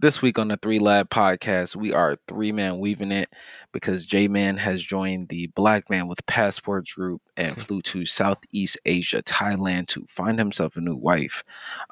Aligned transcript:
This 0.00 0.20
week 0.20 0.38
on 0.40 0.48
the 0.48 0.56
Three 0.56 0.80
Lab 0.80 1.08
podcast, 1.08 1.76
we 1.76 1.92
are 1.94 2.18
three 2.26 2.50
man 2.52 2.78
weaving 2.78 3.12
it 3.12 3.30
because 3.72 4.04
J 4.04 4.26
Man 4.28 4.56
has 4.56 4.82
joined 4.82 5.28
the 5.28 5.46
Black 5.54 5.88
Man 5.88 6.08
with 6.08 6.26
Passports 6.26 6.92
group 6.94 7.22
and 7.36 7.56
flew 7.60 7.80
to 7.82 8.04
Southeast 8.04 8.76
Asia, 8.84 9.22
Thailand, 9.22 9.86
to 9.88 10.04
find 10.06 10.36
himself 10.38 10.76
a 10.76 10.80
new 10.80 10.96
wife. 10.96 11.44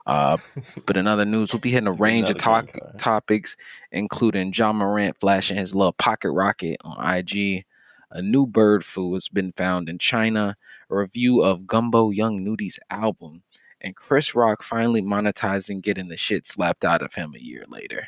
Uh, 0.04 0.36
but 0.84 0.96
in 0.96 1.06
other 1.06 1.24
news, 1.24 1.52
we'll 1.52 1.60
be 1.60 1.70
hitting 1.70 1.86
a 1.86 1.92
range 2.06 2.28
of 2.28 2.36
Another 2.36 2.38
talk- 2.44 2.72
green 2.72 2.80
card. 2.82 2.98
topics, 2.98 3.56
including 3.92 4.52
Ja 4.52 4.72
Morant 4.72 5.18
flashing 5.18 5.56
his 5.56 5.74
little 5.74 5.92
pocket 5.92 6.32
rocket 6.32 6.78
on 6.82 7.16
IG, 7.16 7.64
a 8.10 8.20
new 8.20 8.46
bird 8.46 8.84
flu 8.84 9.14
has 9.14 9.28
been 9.28 9.52
found 9.52 9.88
in 9.88 9.96
China, 9.98 10.56
a 10.90 10.96
review 10.96 11.40
of 11.42 11.66
Gumbo 11.68 12.10
Young 12.10 12.44
Nudy's 12.44 12.78
album, 12.90 13.42
and 13.82 13.96
Chris 13.96 14.34
Rock 14.34 14.62
finally 14.62 15.02
monetizing 15.02 15.82
getting 15.82 16.08
the 16.08 16.16
shit 16.16 16.46
slapped 16.46 16.84
out 16.84 17.02
of 17.02 17.14
him 17.14 17.34
a 17.36 17.40
year 17.40 17.64
later. 17.68 18.06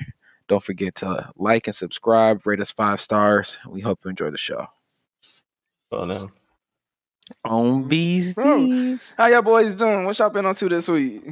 Don't 0.48 0.62
forget 0.62 0.96
to 0.96 1.30
like 1.36 1.66
and 1.66 1.76
subscribe, 1.76 2.46
rate 2.46 2.60
us 2.60 2.70
five 2.70 3.00
stars. 3.00 3.58
We 3.68 3.80
hope 3.80 4.00
you 4.04 4.10
enjoy 4.10 4.30
the 4.30 4.38
show. 4.38 4.66
Well, 5.90 6.06
no. 6.06 6.30
On 7.44 7.88
these 7.88 8.34
Bro. 8.34 8.68
How 9.16 9.26
y'all 9.28 9.42
boys 9.42 9.74
doing? 9.74 10.04
What 10.04 10.18
y'all 10.18 10.30
been 10.30 10.46
on 10.46 10.54
to 10.56 10.68
this 10.68 10.88
week? 10.88 11.22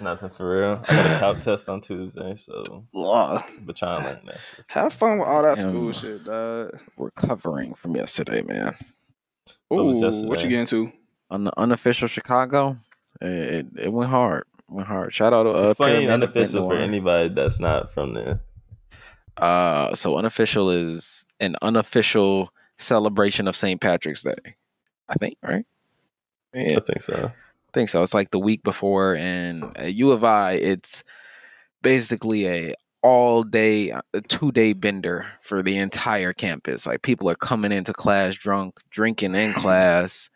Nothing 0.00 0.30
for 0.30 0.58
real. 0.58 0.84
I 0.88 0.94
got 0.94 1.06
a 1.06 1.10
calc 1.10 1.40
test 1.44 1.68
on 1.68 1.80
Tuesday, 1.80 2.36
so 2.36 2.84
Ugh. 2.94 3.42
but 3.60 3.76
trying 3.76 4.02
to 4.02 4.08
learn 4.08 4.26
that 4.26 4.40
shit. 4.44 4.64
Have 4.68 4.92
fun 4.92 5.18
with 5.18 5.28
all 5.28 5.42
that 5.42 5.58
Damn. 5.58 5.70
school 5.70 5.92
shit, 5.92 6.24
dog. 6.24 6.78
Recovering 6.96 7.74
from 7.74 7.96
yesterday, 7.96 8.42
man. 8.42 8.74
What 9.68 9.84
was 9.84 10.00
Ooh, 10.00 10.28
what 10.28 10.42
you 10.42 10.50
getting 10.50 10.66
to? 10.66 10.92
On 11.30 11.44
the 11.44 11.52
unofficial 11.58 12.08
Chicago, 12.08 12.76
it, 13.20 13.66
it 13.78 13.92
went 13.92 14.10
hard. 14.10 14.44
Went 14.70 14.88
hard. 14.88 15.12
Shout 15.12 15.32
out 15.32 15.44
to 15.44 15.50
uh, 15.50 15.68
Explain 15.70 16.06
Pyramid 16.06 16.10
unofficial 16.10 16.68
for 16.68 16.76
anybody 16.76 17.28
that's 17.30 17.60
not 17.60 17.92
from 17.92 18.14
there. 18.14 18.40
Uh, 19.36 19.94
so 19.94 20.16
unofficial 20.16 20.70
is 20.70 21.26
an 21.38 21.56
unofficial 21.62 22.50
celebration 22.78 23.48
of 23.48 23.56
St. 23.56 23.80
Patrick's 23.80 24.22
Day. 24.22 24.56
I 25.08 25.14
think, 25.14 25.36
right? 25.42 25.64
Yeah, 26.54 26.78
I 26.78 26.80
think 26.80 27.02
so. 27.02 27.32
I 27.32 27.70
think 27.72 27.88
so. 27.88 28.02
It's 28.02 28.14
like 28.14 28.30
the 28.30 28.38
week 28.38 28.62
before, 28.62 29.16
and 29.16 29.76
at 29.76 29.94
U 29.94 30.10
of 30.10 30.24
I, 30.24 30.52
it's 30.52 31.04
basically 31.82 32.46
a 32.48 32.74
all 33.02 33.44
day, 33.44 33.90
a 34.12 34.20
two 34.20 34.50
day 34.52 34.72
bender 34.72 35.26
for 35.42 35.62
the 35.62 35.78
entire 35.78 36.32
campus. 36.32 36.86
Like 36.86 37.02
people 37.02 37.30
are 37.30 37.36
coming 37.36 37.72
into 37.72 37.92
class 37.92 38.34
drunk, 38.34 38.80
drinking 38.90 39.34
in 39.34 39.52
class. 39.54 40.30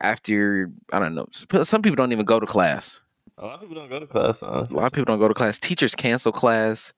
After 0.00 0.70
I 0.92 0.98
don't 0.98 1.14
know, 1.14 1.26
some 1.64 1.82
people 1.82 1.96
don't 1.96 2.12
even 2.12 2.24
go 2.24 2.40
to 2.40 2.46
class. 2.46 3.00
A 3.38 3.44
lot 3.46 3.54
of 3.54 3.60
people 3.60 3.76
don't 3.76 3.88
go 3.88 3.98
to 4.00 4.06
class. 4.06 4.40
Huh? 4.40 4.66
A 4.68 4.72
lot 4.72 4.86
of 4.86 4.92
people 4.92 5.06
don't 5.06 5.18
go 5.18 5.28
to 5.28 5.34
class. 5.34 5.58
Teachers 5.58 5.94
cancel 5.94 6.32
class. 6.32 6.92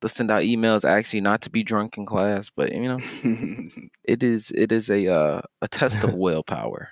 They'll 0.00 0.08
send 0.08 0.30
out 0.30 0.42
emails 0.42 0.88
asking 0.88 1.18
you 1.18 1.22
not 1.22 1.42
to 1.42 1.50
be 1.50 1.64
drunk 1.64 1.98
in 1.98 2.06
class. 2.06 2.50
But 2.54 2.72
you 2.72 2.82
know, 2.88 2.98
it 4.04 4.22
is 4.22 4.50
it 4.52 4.70
is 4.72 4.90
a 4.90 5.08
uh, 5.12 5.42
a 5.62 5.68
test 5.68 6.04
of 6.04 6.14
willpower. 6.24 6.88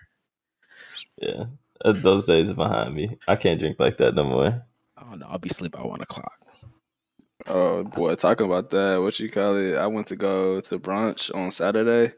Yeah, 1.20 1.44
Uh, 1.84 1.92
those 1.92 2.26
days 2.26 2.50
are 2.50 2.54
behind 2.54 2.94
me. 2.94 3.18
I 3.28 3.36
can't 3.36 3.60
drink 3.60 3.78
like 3.78 3.98
that 3.98 4.14
no 4.14 4.24
more. 4.24 4.62
Oh 4.98 5.14
no, 5.14 5.26
I'll 5.28 5.38
be 5.38 5.50
asleep 5.50 5.72
by 5.72 5.82
one 5.82 6.00
o'clock. 6.00 6.38
oh 7.46 7.84
boy, 7.84 8.14
talking 8.16 8.46
about 8.46 8.70
that. 8.70 9.00
What 9.00 9.20
you 9.20 9.30
call 9.30 9.56
it? 9.56 9.76
I 9.76 9.86
went 9.86 10.08
to 10.08 10.16
go 10.16 10.60
to 10.60 10.78
brunch 10.78 11.34
on 11.34 11.52
Saturday. 11.52 12.14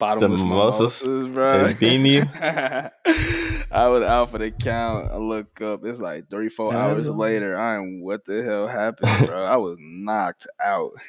Bottomless 0.00 0.42
mimosas? 0.42 1.02
mimosas, 1.04 1.34
bro. 1.34 1.68
They? 1.74 2.20
I 3.70 3.86
was 3.88 4.02
out 4.02 4.30
for 4.30 4.38
the 4.38 4.50
count. 4.50 5.12
I 5.12 5.18
look 5.18 5.60
up. 5.60 5.84
It's 5.84 6.00
like 6.00 6.28
three, 6.28 6.48
four 6.48 6.74
hours 6.74 7.06
Hello. 7.06 7.18
later. 7.18 7.56
I 7.60 7.76
am. 7.76 8.00
What 8.02 8.24
the 8.24 8.42
hell 8.42 8.66
happened, 8.66 9.26
bro? 9.26 9.44
I 9.44 9.56
was 9.58 9.76
knocked 9.78 10.46
out. 10.62 10.92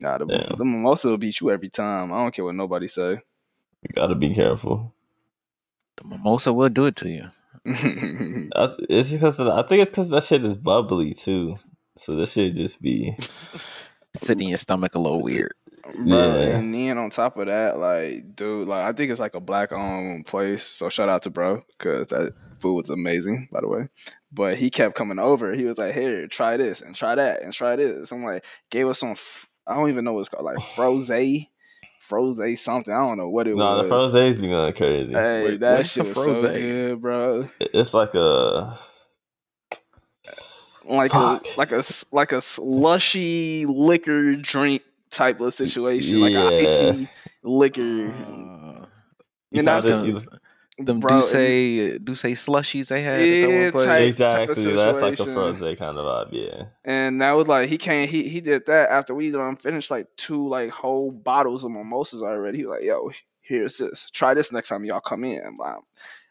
Nah, 0.00 0.18
the, 0.18 0.26
Damn. 0.26 0.58
the 0.58 0.64
mimosa 0.64 1.08
will 1.08 1.18
beat 1.18 1.40
you 1.40 1.50
every 1.50 1.70
time. 1.70 2.12
I 2.12 2.16
don't 2.18 2.32
care 2.32 2.44
what 2.44 2.54
nobody 2.54 2.86
say. 2.86 3.12
You 3.12 3.88
gotta 3.92 4.14
be 4.14 4.32
careful. 4.32 4.94
The 5.96 6.04
mimosa 6.04 6.52
will 6.52 6.68
do 6.68 6.84
it 6.84 6.94
to 6.96 7.08
you. 7.08 7.24
I, 8.54 8.74
it's 8.88 9.10
because 9.10 9.40
I 9.40 9.62
think 9.62 9.82
it's 9.82 9.90
because 9.90 10.10
that 10.10 10.22
shit 10.24 10.44
is 10.44 10.56
bubbly 10.56 11.14
too. 11.14 11.58
So 11.96 12.14
this 12.14 12.32
shit 12.32 12.54
just 12.54 12.80
be 12.80 13.16
sitting 14.14 14.44
in 14.44 14.48
your 14.50 14.58
stomach 14.58 14.94
a 14.94 15.00
little 15.00 15.22
weird. 15.22 15.54
Bro, 15.94 16.40
Yeah. 16.40 16.58
and 16.58 16.74
then 16.74 16.98
on 16.98 17.10
top 17.10 17.36
of 17.36 17.46
that, 17.46 17.78
like, 17.78 18.34
dude, 18.36 18.68
like, 18.68 18.84
I 18.84 18.92
think 18.92 19.10
it's 19.10 19.20
like 19.20 19.34
a 19.34 19.40
black 19.40 19.72
owned 19.72 20.26
place. 20.26 20.62
So 20.64 20.88
shout 20.88 21.08
out 21.08 21.22
to 21.22 21.30
bro, 21.30 21.64
because 21.78 22.08
that 22.08 22.34
food 22.60 22.74
was 22.76 22.90
amazing, 22.90 23.48
by 23.52 23.60
the 23.60 23.68
way. 23.68 23.88
But 24.32 24.58
he 24.58 24.70
kept 24.70 24.94
coming 24.94 25.18
over. 25.18 25.52
He 25.54 25.64
was 25.64 25.78
like, 25.78 25.94
here, 25.94 26.26
try 26.26 26.56
this 26.56 26.80
and 26.82 26.94
try 26.94 27.14
that 27.14 27.42
and 27.42 27.52
try 27.52 27.76
this. 27.76 28.12
I'm 28.12 28.22
like, 28.24 28.44
gave 28.70 28.86
us 28.88 28.98
some, 28.98 29.12
f- 29.12 29.46
I 29.66 29.76
don't 29.76 29.88
even 29.90 30.04
know 30.04 30.12
what 30.14 30.20
it's 30.20 30.28
called, 30.28 30.44
like 30.44 30.60
froze, 30.74 31.10
froze 32.00 32.60
something. 32.60 32.92
I 32.92 32.98
don't 32.98 33.18
know 33.18 33.28
what 33.28 33.46
it 33.46 33.56
no. 33.56 33.64
was. 33.64 33.76
No, 33.76 33.82
the 33.82 33.88
froze's 33.88 34.38
be 34.38 34.48
going 34.48 34.72
crazy. 34.74 35.12
Hey, 35.12 35.44
Wait, 35.44 35.60
that 35.60 35.86
shit 35.86 36.04
the 36.04 36.10
was 36.10 36.24
so 36.24 36.42
good, 36.42 37.00
bro. 37.00 37.48
It's 37.60 37.94
like 37.94 38.14
a 38.14 38.78
Like 40.84 41.12
a 41.12 41.40
like 41.56 41.72
a 41.72 41.78
s- 41.78 42.06
like 42.12 42.32
a 42.32 42.40
slushy 42.40 43.66
liquor 43.66 44.36
drink 44.36 44.82
type 45.10 45.40
of 45.40 45.54
situation, 45.54 46.20
like 46.20 46.32
a 46.34 46.62
Yeah. 46.62 46.90
icy 46.90 47.08
liquor. 47.42 47.82
Uh, 47.82 48.86
you 49.50 49.60
And 49.60 49.66
found 49.66 49.66
that's 49.66 49.86
it, 49.86 49.92
a- 49.94 50.06
you- 50.06 50.22
them 50.80 51.00
Bro, 51.00 51.22
do 51.22 51.26
say 51.26 51.98
do 51.98 52.14
say 52.14 52.32
slushies 52.32 52.86
they 52.88 53.02
had. 53.02 53.20
Yeah, 53.20 53.62
one 53.64 53.72
place. 53.72 53.84
type- 53.86 54.02
exactly. 54.02 54.64
That's 54.76 55.00
like 55.02 55.14
a 55.14 55.16
situation. 55.16 55.34
froze 55.34 55.76
kind 55.76 55.98
of 55.98 56.04
vibe. 56.04 56.28
Yeah. 56.30 56.64
And 56.84 57.20
that 57.20 57.32
was 57.32 57.48
like 57.48 57.68
he 57.68 57.78
came 57.78 58.06
he 58.06 58.28
he 58.28 58.40
did 58.40 58.66
that 58.66 58.88
after 58.90 59.12
we 59.12 59.32
done 59.32 59.56
finished 59.56 59.90
like 59.90 60.06
two 60.16 60.46
like 60.46 60.70
whole 60.70 61.10
bottles 61.10 61.64
of 61.64 61.72
mimosas 61.72 62.22
already. 62.22 62.58
He 62.58 62.64
was 62.66 62.76
like, 62.76 62.84
yo, 62.84 63.10
here's 63.40 63.76
this. 63.76 64.08
Try 64.10 64.34
this 64.34 64.52
next 64.52 64.68
time 64.68 64.84
y'all 64.84 65.00
come 65.00 65.24
in. 65.24 65.42
I'm 65.44 65.56
like, 65.56 65.76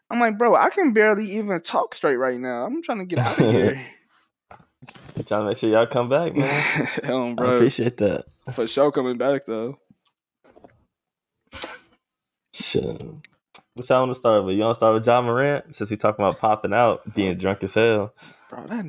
I'm 0.08 0.18
like, 0.18 0.38
bro, 0.38 0.56
I 0.56 0.70
can 0.70 0.94
barely 0.94 1.32
even 1.32 1.60
talk 1.60 1.94
straight 1.94 2.16
right 2.16 2.40
now. 2.40 2.64
I'm 2.64 2.82
trying 2.82 3.00
to 3.00 3.04
get 3.04 3.18
out 3.18 3.38
of 3.38 3.50
here. 3.52 3.78
You 5.16 5.24
trying 5.24 5.42
to 5.42 5.46
make 5.46 5.56
sure 5.56 5.70
y'all 5.70 5.86
come 5.86 6.08
back, 6.08 6.34
man. 6.34 6.48
Hell, 7.04 7.28
I 7.30 7.34
bro. 7.34 7.56
appreciate 7.56 7.96
that. 7.98 8.26
For 8.54 8.66
sure 8.66 8.92
coming 8.92 9.18
back 9.18 9.46
though. 9.46 9.78
Shit. 12.54 13.02
Which 13.74 13.90
I 13.90 14.00
want 14.00 14.12
to 14.12 14.18
start 14.18 14.44
with? 14.44 14.56
You 14.56 14.62
want 14.62 14.74
to 14.74 14.78
start 14.78 14.94
with 14.94 15.06
Ja 15.06 15.22
Morant 15.22 15.74
since 15.74 15.90
we 15.90 15.96
talking 15.96 16.24
about 16.24 16.38
popping 16.40 16.72
out, 16.72 17.14
being 17.14 17.36
drunk 17.36 17.62
as 17.62 17.74
hell. 17.74 18.12
Bro, 18.50 18.66
that 18.66 18.86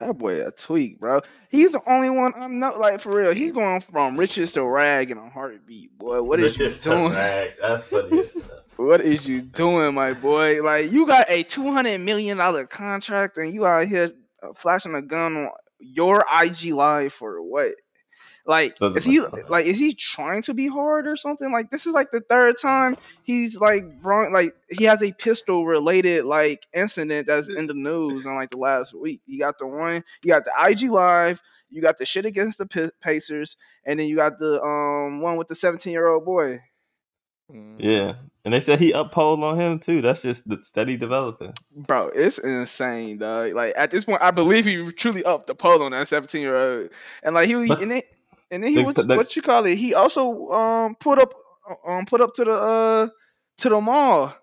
that 0.00 0.18
boy 0.18 0.46
a 0.46 0.50
tweak, 0.52 1.00
bro. 1.00 1.20
He's 1.48 1.72
the 1.72 1.80
only 1.86 2.10
one 2.10 2.32
I 2.36 2.46
know 2.46 2.78
like 2.78 3.00
for 3.00 3.16
real. 3.16 3.34
He's 3.34 3.52
going 3.52 3.80
from 3.80 4.16
riches 4.16 4.52
to 4.52 4.64
rag 4.64 5.10
in 5.10 5.18
a 5.18 5.28
heartbeat, 5.28 5.98
boy. 5.98 6.22
What 6.22 6.40
is 6.40 6.58
you 6.58 6.70
doing? 6.70 7.12
That's 7.12 7.88
funny. 7.88 8.22
What 8.76 9.00
is 9.00 9.26
you 9.26 9.42
doing, 9.42 9.92
my 9.94 10.12
boy? 10.12 10.62
Like 10.62 10.92
you 10.92 11.04
got 11.04 11.28
a 11.28 11.42
two 11.42 11.72
hundred 11.72 11.98
million 11.98 12.36
dollar 12.36 12.64
contract 12.64 13.36
and 13.36 13.52
you 13.52 13.66
out 13.66 13.88
here 13.88 14.12
uh, 14.42 14.52
flashing 14.54 14.94
a 14.94 15.02
gun 15.02 15.36
on 15.36 15.50
your 15.80 16.24
IG 16.42 16.72
live 16.72 17.12
for 17.12 17.42
what? 17.42 17.74
Like 18.46 18.78
Doesn't 18.80 18.98
is 18.98 19.04
he 19.04 19.20
sense. 19.20 19.50
like 19.50 19.66
is 19.66 19.78
he 19.78 19.94
trying 19.94 20.40
to 20.42 20.54
be 20.54 20.66
hard 20.68 21.06
or 21.06 21.16
something? 21.16 21.52
Like 21.52 21.70
this 21.70 21.86
is 21.86 21.92
like 21.92 22.10
the 22.10 22.20
third 22.22 22.56
time 22.60 22.96
he's 23.22 23.56
like 23.60 24.00
brought 24.00 24.32
like 24.32 24.54
he 24.70 24.84
has 24.84 25.02
a 25.02 25.12
pistol 25.12 25.66
related 25.66 26.24
like 26.24 26.66
incident 26.72 27.26
that's 27.26 27.48
in 27.48 27.66
the 27.66 27.74
news 27.74 28.24
in 28.24 28.34
like 28.34 28.50
the 28.50 28.56
last 28.56 28.94
week. 28.94 29.20
You 29.26 29.38
got 29.38 29.58
the 29.58 29.66
one, 29.66 30.02
you 30.22 30.30
got 30.30 30.46
the 30.46 30.52
IG 30.66 30.90
live, 30.90 31.42
you 31.68 31.82
got 31.82 31.98
the 31.98 32.06
shit 32.06 32.24
against 32.24 32.56
the 32.56 32.90
Pacers, 33.02 33.58
and 33.84 34.00
then 34.00 34.08
you 34.08 34.16
got 34.16 34.38
the 34.38 34.62
um 34.62 35.20
one 35.20 35.36
with 35.36 35.48
the 35.48 35.54
seventeen 35.54 35.92
year 35.92 36.08
old 36.08 36.24
boy. 36.24 36.60
Mm. 37.50 37.76
Yeah, 37.78 38.14
and 38.44 38.52
they 38.54 38.60
said 38.60 38.78
he 38.78 38.92
uphold 38.92 39.42
on 39.42 39.58
him 39.58 39.78
too. 39.78 40.02
That's 40.02 40.22
just 40.22 40.48
the 40.48 40.58
steady 40.62 40.96
developing. 40.96 41.54
Bro, 41.74 42.08
it's 42.14 42.38
insane, 42.38 43.18
dog. 43.18 43.54
Like 43.54 43.72
at 43.76 43.90
this 43.90 44.04
point, 44.04 44.22
I 44.22 44.30
believe 44.32 44.66
he 44.66 44.92
truly 44.92 45.24
upped 45.24 45.46
the 45.46 45.54
pole 45.54 45.82
on 45.82 45.92
that 45.92 46.08
seventeen 46.08 46.42
year 46.42 46.56
old, 46.56 46.90
and 47.22 47.34
like 47.34 47.48
he 47.48 47.54
was, 47.56 47.68
But 47.68 47.80
and 47.80 47.90
then 47.90 48.02
and 48.50 48.62
then 48.62 48.70
he 48.70 48.76
the- 48.76 48.82
was 48.82 48.94
the- 48.96 49.16
what 49.16 49.34
you 49.36 49.42
call 49.42 49.64
it. 49.66 49.76
He 49.76 49.94
also 49.94 50.48
um 50.50 50.94
put 50.96 51.18
up 51.18 51.32
um 51.86 52.04
put 52.06 52.20
up 52.20 52.34
to 52.34 52.44
the 52.44 52.52
uh 52.52 53.08
to 53.58 53.68
the 53.70 53.80
mall, 53.80 54.34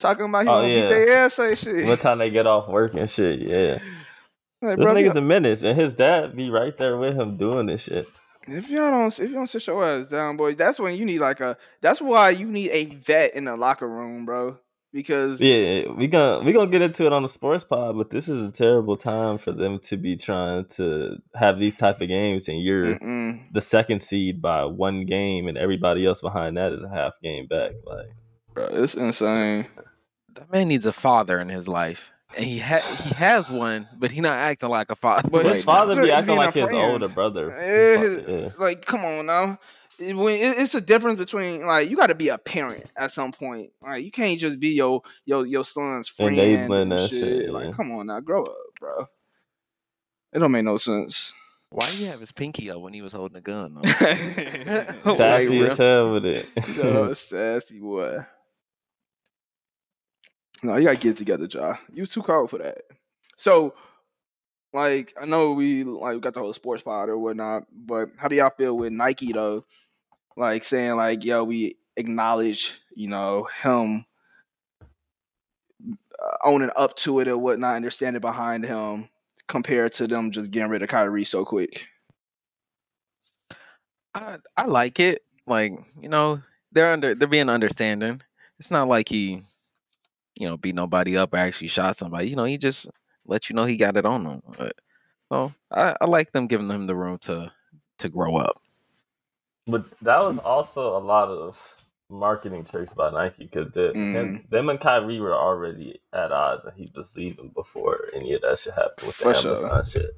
talking 0.00 0.26
about 0.26 0.42
he 0.44 0.48
Oh, 0.48 0.60
yeah. 0.66 0.80
beat 0.82 0.88
their 0.88 1.16
ass 1.18 1.38
and 1.38 1.56
shit. 1.58 1.86
What 1.86 2.00
time 2.00 2.18
they 2.18 2.30
get 2.30 2.46
off 2.48 2.68
work 2.68 2.94
and 2.94 3.08
shit? 3.08 3.40
Yeah, 3.40 3.78
Like, 4.62 4.76
this 4.78 4.84
bro, 4.86 4.94
nigga's 4.94 5.16
a 5.16 5.20
menace, 5.22 5.62
and 5.62 5.78
his 5.80 5.94
dad 5.94 6.36
be 6.36 6.50
right 6.50 6.76
there 6.76 6.96
with 6.96 7.16
him 7.16 7.36
doing 7.36 7.66
this 7.66 7.84
shit. 7.84 8.08
If 8.52 8.70
y'all 8.70 8.90
don't 8.90 9.18
if 9.18 9.28
you 9.28 9.34
don't 9.34 9.46
sit 9.46 9.66
your 9.66 9.84
ass 9.84 10.06
down, 10.06 10.36
boy, 10.36 10.54
that's 10.54 10.78
when 10.78 10.94
you 10.94 11.04
need 11.04 11.20
like 11.20 11.40
a. 11.40 11.56
That's 11.80 12.00
why 12.00 12.30
you 12.30 12.46
need 12.46 12.70
a 12.70 12.84
vet 12.86 13.34
in 13.34 13.44
the 13.44 13.56
locker 13.56 13.88
room, 13.88 14.26
bro. 14.26 14.58
Because 14.92 15.40
Yeah, 15.40 15.92
we 15.96 16.08
gonna 16.08 16.44
we 16.44 16.52
gonna 16.52 16.70
get 16.70 16.82
into 16.82 17.06
it 17.06 17.12
on 17.12 17.22
the 17.22 17.28
sports 17.28 17.62
pod, 17.62 17.96
but 17.96 18.10
this 18.10 18.28
is 18.28 18.48
a 18.48 18.50
terrible 18.50 18.96
time 18.96 19.38
for 19.38 19.52
them 19.52 19.78
to 19.84 19.96
be 19.96 20.16
trying 20.16 20.64
to 20.76 21.18
have 21.34 21.60
these 21.60 21.76
type 21.76 22.00
of 22.00 22.08
games, 22.08 22.48
and 22.48 22.60
you're 22.60 22.98
mm-mm. 22.98 23.40
the 23.52 23.60
second 23.60 24.02
seed 24.02 24.42
by 24.42 24.64
one 24.64 25.04
game, 25.04 25.46
and 25.46 25.56
everybody 25.56 26.04
else 26.04 26.20
behind 26.20 26.56
that 26.56 26.72
is 26.72 26.82
a 26.82 26.88
half 26.88 27.12
game 27.22 27.46
back. 27.46 27.72
Like, 27.86 28.08
bro, 28.52 28.66
it's 28.72 28.94
insane. 28.94 29.66
That 30.34 30.50
man 30.50 30.68
needs 30.68 30.86
a 30.86 30.92
father 30.92 31.38
in 31.38 31.48
his 31.48 31.68
life. 31.68 32.12
And 32.36 32.44
he 32.46 32.58
ha- 32.58 32.78
he 33.02 33.14
has 33.14 33.48
one, 33.50 33.88
but 33.98 34.10
he 34.10 34.20
not 34.20 34.34
acting 34.34 34.68
like 34.68 34.90
a 34.90 34.96
father. 34.96 35.28
But 35.28 35.44
His 35.46 35.54
right 35.56 35.64
father 35.64 35.94
now. 35.96 36.02
be 36.02 36.12
acting 36.12 36.36
like 36.36 36.54
his 36.54 36.64
friend. 36.68 36.92
older 36.92 37.08
brother. 37.08 37.56
Eh, 37.56 37.98
His 37.98 38.22
fa- 38.24 38.32
yeah. 38.58 38.64
Like, 38.64 38.84
come 38.84 39.04
on 39.04 39.26
now. 39.26 39.58
It- 39.98 40.16
when- 40.16 40.40
it- 40.40 40.58
It's 40.58 40.74
a 40.74 40.80
difference 40.80 41.18
between 41.18 41.66
like 41.66 41.90
you 41.90 41.96
got 41.96 42.06
to 42.08 42.14
be 42.14 42.28
a 42.28 42.38
parent 42.38 42.86
at 42.96 43.10
some 43.12 43.32
point. 43.32 43.70
Like 43.82 44.04
you 44.04 44.10
can't 44.10 44.38
just 44.38 44.58
be 44.60 44.68
your 44.68 45.02
your 45.26 45.44
your 45.46 45.64
son's 45.64 46.08
friend 46.08 46.38
Enabling 46.38 46.82
and 46.82 46.92
that 46.92 47.10
shit. 47.10 47.20
shit, 47.20 47.44
yeah. 47.46 47.50
Like, 47.50 47.74
come 47.74 47.90
on 47.92 48.06
now, 48.06 48.20
grow 48.20 48.44
up, 48.44 48.56
bro. 48.80 49.06
It 50.32 50.38
don't 50.38 50.52
make 50.52 50.64
no 50.64 50.76
sense. 50.76 51.32
Why 51.72 51.88
do 51.90 51.98
you 51.98 52.06
have 52.08 52.18
his 52.20 52.32
pinky 52.32 52.70
up 52.70 52.80
when 52.80 52.92
he 52.92 53.02
was 53.02 53.12
holding 53.12 53.36
a 53.36 53.40
gun? 53.40 53.78
Sassy 53.84 54.36
Sassy 55.16 55.60
real. 55.60 55.70
as 55.72 55.78
hell 55.78 56.12
with 56.12 56.24
it. 56.26 56.48
Yo, 56.76 57.14
sassy 57.14 57.78
boy. 57.78 58.24
No, 60.62 60.76
you 60.76 60.84
gotta 60.84 60.98
get 60.98 61.12
it 61.12 61.16
together, 61.18 61.46
Ja. 61.50 61.76
You 61.92 62.06
too 62.06 62.22
cold 62.22 62.50
for 62.50 62.58
that. 62.58 62.82
So, 63.36 63.74
like, 64.72 65.14
I 65.20 65.26
know 65.26 65.52
we 65.52 65.84
like 65.84 66.20
got 66.20 66.34
the 66.34 66.40
whole 66.40 66.52
sports 66.52 66.82
pod 66.82 67.08
or 67.08 67.18
whatnot, 67.18 67.66
but 67.72 68.10
how 68.16 68.28
do 68.28 68.36
y'all 68.36 68.50
feel 68.50 68.76
with 68.76 68.92
Nike 68.92 69.32
though? 69.32 69.64
Like 70.36 70.64
saying 70.64 70.96
like, 70.96 71.24
yo, 71.24 71.44
we 71.44 71.76
acknowledge, 71.96 72.80
you 72.94 73.08
know, 73.08 73.48
him 73.62 74.04
uh, 76.22 76.36
owning 76.44 76.70
up 76.76 76.96
to 76.96 77.20
it 77.20 77.28
or 77.28 77.38
whatnot, 77.38 77.76
and 77.76 77.84
they're 77.84 77.90
standing 77.90 78.20
behind 78.20 78.64
him, 78.64 79.08
compared 79.48 79.92
to 79.94 80.06
them 80.06 80.30
just 80.30 80.50
getting 80.50 80.70
rid 80.70 80.82
of 80.82 80.88
Kyrie 80.88 81.24
so 81.24 81.44
quick. 81.44 81.86
I 84.14 84.38
I 84.56 84.66
like 84.66 85.00
it. 85.00 85.22
Like 85.46 85.72
you 86.00 86.08
know, 86.08 86.42
they're 86.72 86.92
under 86.92 87.14
they're 87.14 87.28
being 87.28 87.48
understanding. 87.48 88.22
It's 88.58 88.70
not 88.70 88.88
like 88.88 89.08
he, 89.08 89.42
you 90.40 90.48
know, 90.48 90.56
beat 90.56 90.74
nobody 90.74 91.18
up 91.18 91.34
or 91.34 91.38
actually 91.38 91.68
shot 91.68 91.96
somebody. 91.96 92.30
You 92.30 92.36
know, 92.36 92.44
he 92.46 92.58
just 92.58 92.88
let 93.26 93.50
you 93.50 93.56
know 93.56 93.66
he 93.66 93.76
got 93.76 93.98
it 93.98 94.06
on 94.06 94.24
him. 94.26 94.42
But, 94.58 94.72
so 95.30 95.52
I, 95.70 95.96
I 96.00 96.06
like 96.06 96.32
them 96.32 96.48
giving 96.48 96.70
him 96.70 96.84
the 96.84 96.96
room 96.96 97.18
to 97.22 97.52
to 97.98 98.08
grow 98.08 98.36
up. 98.36 98.60
But 99.66 99.86
that 100.00 100.20
was 100.20 100.38
also 100.38 100.96
a 100.96 101.00
lot 101.00 101.28
of 101.28 101.58
marketing 102.10 102.64
tricks 102.64 102.92
by 102.94 103.10
Nike 103.10 103.44
because 103.44 103.72
them, 103.72 103.94
Mhm. 103.94 104.50
them 104.50 104.70
and 104.70 104.80
Kyrie 104.80 105.20
were 105.20 105.34
already 105.34 106.00
at 106.12 106.32
odds, 106.32 106.64
and 106.64 106.74
he 106.74 106.90
was 106.96 107.16
leaving 107.16 107.50
before 107.50 108.08
any 108.14 108.32
of 108.34 108.42
that 108.42 108.58
shit 108.58 108.74
happened 108.74 109.06
with 109.08 109.18
the 109.18 109.24
For 109.24 109.34
sure. 109.34 109.52
Amazon 109.56 109.84
shit. 109.84 110.16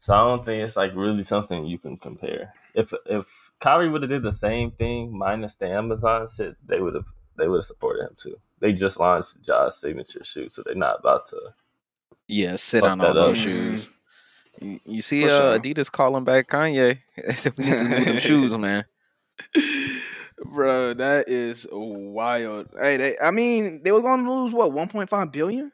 So 0.00 0.14
I 0.14 0.18
don't 0.24 0.44
think 0.44 0.64
it's 0.64 0.76
like 0.76 0.94
really 0.94 1.24
something 1.24 1.64
you 1.66 1.78
can 1.78 1.96
compare. 1.96 2.54
If 2.74 2.92
if 3.06 3.52
Kyrie 3.60 3.88
would 3.90 4.02
have 4.02 4.10
did 4.10 4.22
the 4.22 4.32
same 4.32 4.70
thing 4.70 5.16
minus 5.16 5.56
the 5.56 5.68
Amazon 5.68 6.28
shit, 6.34 6.56
they 6.64 6.80
would 6.80 6.94
have 6.94 7.06
they 7.36 7.48
would 7.48 7.58
have 7.58 7.64
supported 7.66 8.04
him 8.04 8.14
too. 8.16 8.36
They 8.60 8.72
just 8.72 8.98
launched 9.00 9.42
Ja's 9.42 9.76
signature 9.78 10.24
shoe, 10.24 10.48
so 10.48 10.62
they're 10.64 10.74
not 10.74 11.00
about 11.00 11.26
to. 11.28 11.40
Yeah, 12.28 12.56
sit 12.56 12.86
on 12.86 13.00
all 13.00 13.14
that 13.14 13.16
up. 13.18 13.28
those 13.28 13.38
shoes. 13.38 13.90
You, 14.60 14.80
you 14.86 15.02
see, 15.02 15.24
For 15.24 15.30
uh, 15.30 15.30
sure. 15.30 15.58
Adidas 15.58 15.90
calling 15.92 16.24
back 16.24 16.46
Kanye. 16.48 16.98
They 17.16 17.32
said 17.34 17.54
we 17.56 17.64
need 17.64 17.78
to 17.78 17.84
move 17.84 18.06
them 18.06 18.18
shoes, 18.18 18.52
man. 18.58 18.84
Bro, 20.44 20.94
that 20.94 21.28
is 21.28 21.66
wild. 21.72 22.68
Hey, 22.78 22.96
they, 22.96 23.18
I 23.18 23.30
mean, 23.30 23.82
they 23.82 23.92
were 23.92 24.02
going 24.02 24.24
to 24.24 24.32
lose 24.32 24.52
what 24.52 24.72
1.5 24.72 25.32
billion. 25.32 25.72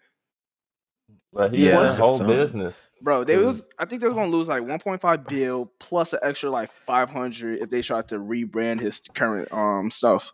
But 1.32 1.52
he 1.52 1.64
Yeah, 1.64 1.72
won 1.72 1.96
the 1.96 1.96
whole 1.96 2.18
son. 2.18 2.26
business. 2.26 2.88
Bro, 3.00 3.24
they 3.24 3.36
was. 3.36 3.66
I 3.78 3.84
think 3.86 4.00
they 4.02 4.08
were 4.08 4.14
going 4.14 4.30
to 4.30 4.36
lose 4.36 4.48
like 4.48 4.62
1.5 4.62 5.28
bill 5.28 5.72
plus 5.80 6.12
an 6.12 6.20
extra 6.22 6.50
like 6.50 6.70
500 6.70 7.60
if 7.60 7.70
they 7.70 7.82
tried 7.82 8.08
to 8.08 8.18
rebrand 8.18 8.80
his 8.80 9.00
current 9.14 9.52
um 9.52 9.90
stuff. 9.90 10.32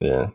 Yeah. 0.00 0.28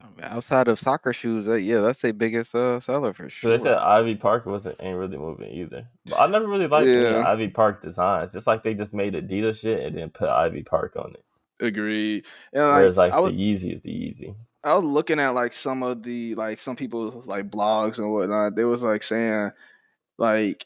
I 0.00 0.06
mean, 0.10 0.24
outside 0.24 0.68
of 0.68 0.78
soccer 0.78 1.12
shoes, 1.12 1.48
uh, 1.48 1.54
yeah, 1.54 1.80
that's 1.80 2.02
their 2.02 2.12
biggest 2.12 2.54
uh, 2.54 2.78
seller 2.80 3.12
for 3.12 3.24
So 3.24 3.28
sure. 3.28 3.56
they 3.58 3.62
said 3.62 3.74
Ivy 3.78 4.14
Park 4.14 4.46
wasn't 4.46 4.76
ain't 4.80 4.96
really 4.96 5.16
moving 5.16 5.50
either. 5.52 5.88
But 6.06 6.20
I 6.20 6.26
never 6.28 6.46
really 6.46 6.68
liked 6.68 6.86
Yeah. 6.86 7.24
Ivy 7.26 7.48
Park 7.48 7.82
designs. 7.82 8.34
It's 8.34 8.46
like 8.46 8.62
they 8.62 8.74
just 8.74 8.94
made 8.94 9.14
Adidas 9.14 9.60
shit 9.60 9.84
and 9.84 9.96
then 9.96 10.10
put 10.10 10.28
Ivy 10.28 10.62
Park 10.62 10.94
on 10.96 11.14
it. 11.14 11.24
Agreed. 11.64 12.26
And 12.52 12.64
like, 12.64 12.76
Whereas 12.76 12.96
like 12.96 13.12
I 13.12 13.18
was, 13.18 13.32
the 13.32 13.38
Yeezy 13.38 13.72
is 13.72 13.80
the 13.80 13.90
Yeezy. 13.90 14.34
I 14.62 14.74
was 14.76 14.84
looking 14.84 15.18
at 15.18 15.30
like 15.34 15.52
some 15.52 15.82
of 15.82 16.02
the 16.04 16.34
like 16.36 16.60
some 16.60 16.76
people's 16.76 17.26
like 17.26 17.50
blogs 17.50 17.98
and 17.98 18.12
whatnot. 18.12 18.54
They 18.54 18.64
was 18.64 18.82
like 18.82 19.02
saying 19.02 19.50
like 20.18 20.64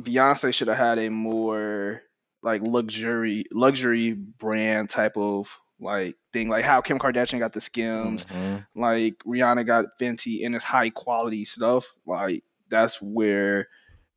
Beyonce 0.00 0.52
should 0.52 0.68
have 0.68 0.76
had 0.76 0.98
a 0.98 1.10
more 1.10 2.02
like 2.42 2.62
luxury 2.62 3.44
luxury 3.52 4.12
brand 4.14 4.90
type 4.90 5.16
of 5.16 5.60
like 5.80 6.16
thing, 6.32 6.48
like 6.48 6.64
how 6.64 6.80
Kim 6.80 6.98
Kardashian 6.98 7.38
got 7.38 7.52
the 7.52 7.60
Skims, 7.60 8.24
Mhm. 8.26 8.66
like 8.74 9.14
Rihanna 9.26 9.66
got 9.66 9.86
Fenty, 10.00 10.44
and 10.44 10.54
it's 10.54 10.64
high 10.64 10.90
quality 10.90 11.44
stuff. 11.44 11.86
Like 12.06 12.42
that's 12.68 13.00
where 13.00 13.68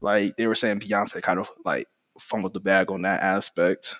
like 0.01 0.35
they 0.37 0.47
were 0.47 0.55
saying 0.55 0.79
Beyonce 0.79 1.21
kind 1.21 1.39
of 1.39 1.49
like 1.63 1.87
fumbled 2.19 2.53
the 2.53 2.59
bag 2.59 2.89
on 2.91 3.03
that 3.03 3.21
aspect. 3.21 3.95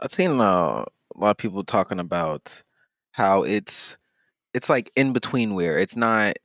I've 0.00 0.12
seen 0.12 0.40
uh, 0.40 0.84
a 0.84 1.18
lot 1.18 1.30
of 1.32 1.36
people 1.36 1.64
talking 1.64 1.98
about 2.00 2.62
how 3.12 3.42
it's 3.42 3.96
it's 4.54 4.68
like 4.70 4.90
in 4.96 5.12
between 5.12 5.54
wear. 5.54 5.78
It's 5.78 5.96
not 5.96 6.36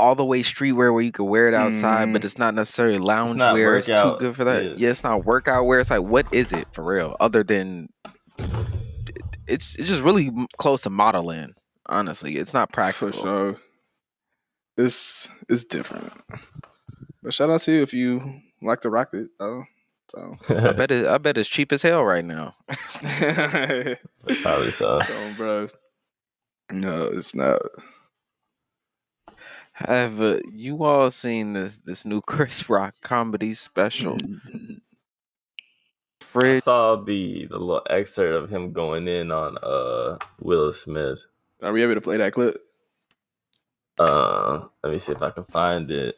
all 0.00 0.16
the 0.16 0.24
way 0.24 0.42
streetwear 0.42 0.92
where 0.92 1.00
you 1.00 1.12
can 1.12 1.26
wear 1.26 1.46
it 1.46 1.54
outside, 1.54 2.12
but 2.12 2.22
Mm. 2.22 2.24
it's 2.24 2.38
not 2.38 2.54
necessarily 2.54 2.98
lounge 2.98 3.36
not 3.36 3.52
wear. 3.54 3.76
It's 3.76 3.86
too 3.86 4.16
good 4.18 4.34
for 4.34 4.42
that. 4.44 4.64
yeah. 4.64 4.72
Yeah. 4.76 4.90
it's 4.90 5.04
not 5.04 5.24
workout 5.24 5.66
wear. 5.66 5.78
It's 5.78 5.90
like 5.90 6.02
what 6.02 6.26
is 6.34 6.50
it 6.52 6.66
for 6.72 6.82
real? 6.82 7.14
Other 7.20 7.44
than 7.44 7.88
it's 9.46 9.74
it's 9.76 9.88
just 9.88 10.02
really 10.02 10.30
close 10.56 10.82
to 10.82 10.90
modeling. 10.90 11.54
Honestly, 11.86 12.36
it's 12.36 12.54
not 12.54 12.72
practical. 12.72 13.12
For 13.12 13.18
sure. 13.18 13.56
It's 14.76 15.28
it's 15.48 15.64
different. 15.64 16.12
But 17.22 17.34
shout 17.34 17.50
out 17.50 17.62
to 17.62 17.72
you 17.72 17.82
if 17.82 17.94
you 17.94 18.40
like 18.60 18.80
the 18.80 18.90
rock 18.90 19.14
it 19.14 19.28
though. 19.38 19.64
So 20.10 20.36
I 20.48 20.72
bet 20.72 20.90
it. 20.90 21.06
I 21.06 21.18
bet 21.18 21.38
it's 21.38 21.48
cheap 21.48 21.72
as 21.72 21.82
hell 21.82 22.04
right 22.04 22.24
now. 22.24 22.54
Probably 24.42 24.70
so. 24.70 24.98
So, 25.06 25.32
bro. 25.36 25.68
No, 26.70 27.04
it's 27.04 27.34
not. 27.34 27.60
Have 29.74 30.20
uh, 30.20 30.38
you 30.50 30.84
all 30.84 31.10
seen 31.10 31.54
this 31.54 31.78
this 31.84 32.04
new 32.04 32.20
Chris 32.20 32.68
Rock 32.68 32.94
comedy 33.02 33.54
special? 33.54 34.18
Mm. 36.34 36.56
I 36.56 36.58
saw 36.60 36.96
the 36.96 37.46
the 37.46 37.58
little 37.58 37.82
excerpt 37.90 38.44
of 38.44 38.50
him 38.50 38.72
going 38.72 39.08
in 39.08 39.30
on 39.32 39.58
uh 39.62 40.18
Will 40.40 40.72
Smith. 40.72 41.20
Are 41.62 41.72
we 41.72 41.82
able 41.82 41.94
to 41.94 42.00
play 42.00 42.16
that 42.18 42.32
clip? 42.32 42.56
Uh, 43.98 44.64
let 44.82 44.92
me 44.92 44.98
see 44.98 45.12
if 45.12 45.22
I 45.22 45.30
can 45.30 45.44
find 45.44 45.90
it. 45.90 46.16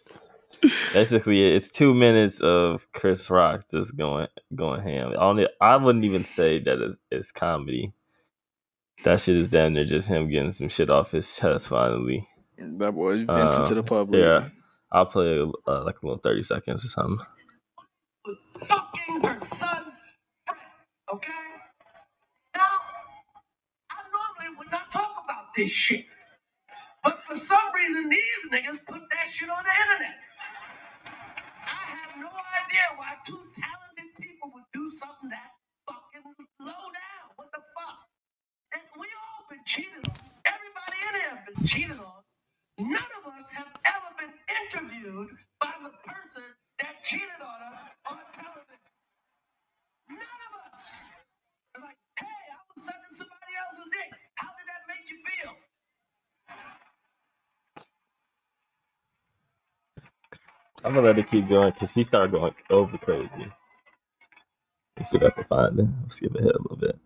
Basically, 0.94 1.44
it's 1.54 1.70
two 1.70 1.94
minutes 1.94 2.40
of 2.40 2.86
Chris 2.92 3.28
Rock 3.30 3.64
just 3.70 3.96
going 3.96 4.28
going 4.54 4.82
ham. 4.82 5.10
I 5.12 5.16
Only 5.16 5.48
I 5.60 5.76
wouldn't 5.76 6.04
even 6.04 6.24
say 6.24 6.58
that 6.60 6.96
it's 7.10 7.32
comedy. 7.32 7.92
That 9.04 9.20
shit 9.20 9.36
is 9.36 9.50
down 9.50 9.74
there 9.74 9.84
just 9.84 10.08
him 10.08 10.30
getting 10.30 10.52
some 10.52 10.68
shit 10.68 10.88
off 10.90 11.10
his 11.12 11.36
chest 11.36 11.68
finally. 11.68 12.28
That 12.58 12.92
boy 12.92 13.26
venting 13.26 13.28
Uh, 13.30 13.68
to 13.68 13.74
the 13.74 13.82
public. 13.82 14.20
yeah. 14.20 14.48
I'll 14.92 15.06
play 15.06 15.40
uh, 15.40 15.84
like 15.84 15.96
a 16.02 16.06
little 16.06 16.20
thirty 16.22 16.42
seconds 16.44 16.84
or 16.84 16.88
something. 16.88 17.18
Okay? 21.14 21.46
Now, 22.56 22.78
I 23.90 23.98
normally 24.12 24.58
would 24.58 24.72
not 24.72 24.92
talk 24.92 25.14
about 25.24 25.54
this 25.56 25.70
shit. 25.70 26.06
But 27.04 27.20
for 27.24 27.36
some 27.36 27.72
reason, 27.74 28.10
these 28.10 28.40
niggas 28.52 28.86
put 28.86 29.02
that 29.10 29.26
shit 29.30 29.48
on 29.50 29.64
the 29.64 29.74
internet. 29.84 30.16
I 31.54 31.82
have 31.98 32.14
no 32.20 32.28
idea 32.30 32.86
why 32.96 33.16
two 33.26 33.40
talented 33.54 34.10
people 34.20 34.50
would 34.54 34.68
do 34.74 34.84
something 35.00 35.30
that 35.30 35.50
fucking 35.88 36.24
low 36.60 36.84
down. 36.92 37.26
What 37.36 37.50
the 37.52 37.62
fuck? 37.76 37.98
And 38.74 38.84
we 39.00 39.08
all 39.20 39.44
been 39.50 39.64
cheated 39.66 40.04
on. 40.08 40.16
Everybody 40.46 40.98
in 41.08 41.14
here 41.20 41.38
been 41.48 41.66
cheated 41.66 42.00
on. 42.00 42.20
None 42.78 43.12
of 43.20 43.24
us 43.34 43.48
have 43.54 43.70
ever 43.70 44.10
been 44.18 44.34
interviewed 44.64 45.30
by 45.60 45.74
the 45.84 45.92
person 46.04 46.44
that 46.82 47.04
cheated 47.04 47.40
on 47.42 47.58
us 47.72 47.78
on 48.10 48.18
television. 48.34 48.92
None 50.10 50.40
of 50.48 50.52
us. 50.70 51.08
It's 51.74 51.84
like, 51.84 51.98
hey, 52.20 52.26
I 52.52 52.58
was 52.70 52.84
sucking 52.84 53.16
somebody 53.16 53.54
else's 53.58 53.88
dick. 53.92 54.10
How 54.36 54.50
did 54.54 54.66
that 54.68 54.82
make 54.90 55.06
you 55.10 55.18
feel? 55.22 55.54
I'm 60.84 60.94
gonna 60.94 61.08
let 61.08 61.18
it 61.18 61.28
keep 61.30 61.48
going 61.48 61.72
because 61.72 61.94
he 61.94 62.04
started 62.04 62.32
going 62.32 62.54
over 62.70 62.98
crazy. 62.98 63.48
Let's 64.98 65.10
see 65.12 65.18
if 65.18 65.24
I 65.24 65.30
can 65.30 65.44
find 65.44 65.80
it. 65.80 65.88
Let's 66.02 66.16
skip 66.16 66.34
ahead 66.36 66.52
a 66.56 66.62
little 66.62 66.78
bit. 66.78 66.98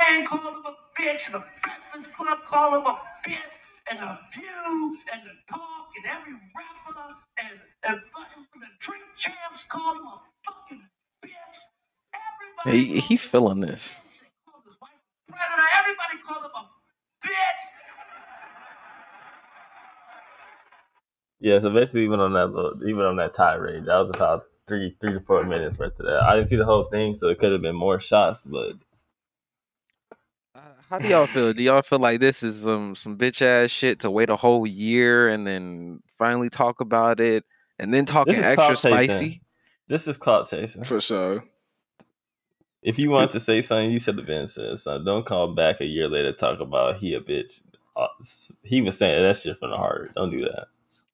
Man 0.00 0.26
called 0.26 0.42
him 0.56 0.62
a 0.66 0.76
bitch, 1.00 1.26
and 1.26 1.36
the 1.36 1.44
Breakfast 1.64 2.14
Club 2.16 2.38
called 2.44 2.74
him 2.74 2.86
a 2.86 2.98
bitch, 3.26 3.54
and 3.90 3.98
the 4.00 4.18
View, 4.34 4.98
and 5.12 5.22
the 5.24 5.32
Talk, 5.48 5.90
and 5.96 6.06
every 6.06 6.34
rapper, 6.34 7.16
and, 7.40 7.60
and 7.88 8.02
fucking 8.12 8.46
the 8.60 8.66
Drink 8.80 9.04
Champs 9.16 9.64
called 9.66 9.98
him 9.98 10.06
a 10.06 10.20
fucking 10.46 10.82
bitch. 11.24 11.58
Everybody 12.14 12.86
He 12.94 13.00
he 13.00 13.16
feeling 13.18 13.60
this. 13.60 14.00
called 14.46 14.64
his 14.64 14.76
wife 14.82 14.92
predator. 15.28 15.68
Everybody 15.80 16.18
called 16.22 16.44
him 16.44 16.52
a 16.60 17.26
bitch. 17.26 17.62
Yeah, 21.40 21.58
so 21.58 21.70
basically, 21.70 22.04
even 22.04 22.20
on 22.20 22.34
that 22.34 22.48
little, 22.48 22.86
even 22.86 23.02
on 23.02 23.16
that 23.16 23.34
tirade, 23.34 23.86
that 23.86 23.96
was 23.96 24.10
about 24.14 24.44
three, 24.66 24.96
three 25.00 25.14
to 25.14 25.20
four 25.20 25.44
minutes 25.44 25.78
worth 25.78 25.98
of 25.98 26.06
that. 26.06 26.22
I 26.22 26.36
didn't 26.36 26.48
see 26.48 26.56
the 26.56 26.64
whole 26.66 26.84
thing, 26.84 27.16
so 27.16 27.28
it 27.28 27.38
could 27.38 27.52
have 27.52 27.62
been 27.62 27.76
more 27.76 27.98
shots, 28.00 28.44
but 28.44 28.74
Uh, 30.54 30.60
How 30.88 30.98
do 30.98 31.08
y'all 31.08 31.26
feel? 31.26 31.52
Do 31.52 31.62
y'all 31.62 31.82
feel 31.82 31.98
like 32.00 32.20
this 32.20 32.42
is 32.42 32.62
some 32.62 32.94
some 32.94 33.16
bitch 33.16 33.40
ass 33.42 33.70
shit 33.70 34.00
to 34.00 34.10
wait 34.10 34.30
a 34.30 34.36
whole 34.36 34.66
year 34.66 35.28
and 35.28 35.46
then 35.46 36.02
finally 36.18 36.50
talk 36.50 36.80
about 36.80 37.20
it 37.20 37.44
and 37.78 37.94
then 37.94 38.04
talking 38.04 38.34
is 38.34 38.44
extra 38.44 38.76
spicy? 38.76 39.42
this 39.88 40.06
is 40.06 40.16
clout 40.16 40.48
chasing. 40.48 40.84
For 40.84 41.00
sure. 41.00 41.44
If 42.82 42.98
you 42.98 43.10
want 43.10 43.30
to 43.32 43.40
say 43.40 43.62
something, 43.62 43.90
you 43.90 44.00
should 44.00 44.16
have 44.18 44.26
been 44.26 44.48
said 44.48 44.78
something. 44.78 45.04
Don't 45.04 45.26
call 45.26 45.54
back 45.54 45.80
a 45.80 45.84
year 45.86 46.08
later 46.08 46.32
talk 46.32 46.60
about 46.60 46.96
he 46.96 47.14
a 47.14 47.20
bitch. 47.20 47.62
Uh, 47.96 48.08
he 48.62 48.82
was 48.82 48.96
saying 48.98 49.22
that 49.22 49.36
shit 49.36 49.58
from 49.58 49.70
the 49.70 49.76
heart. 49.76 50.12
Don't 50.14 50.30
do 50.30 50.42
that. 50.42 50.68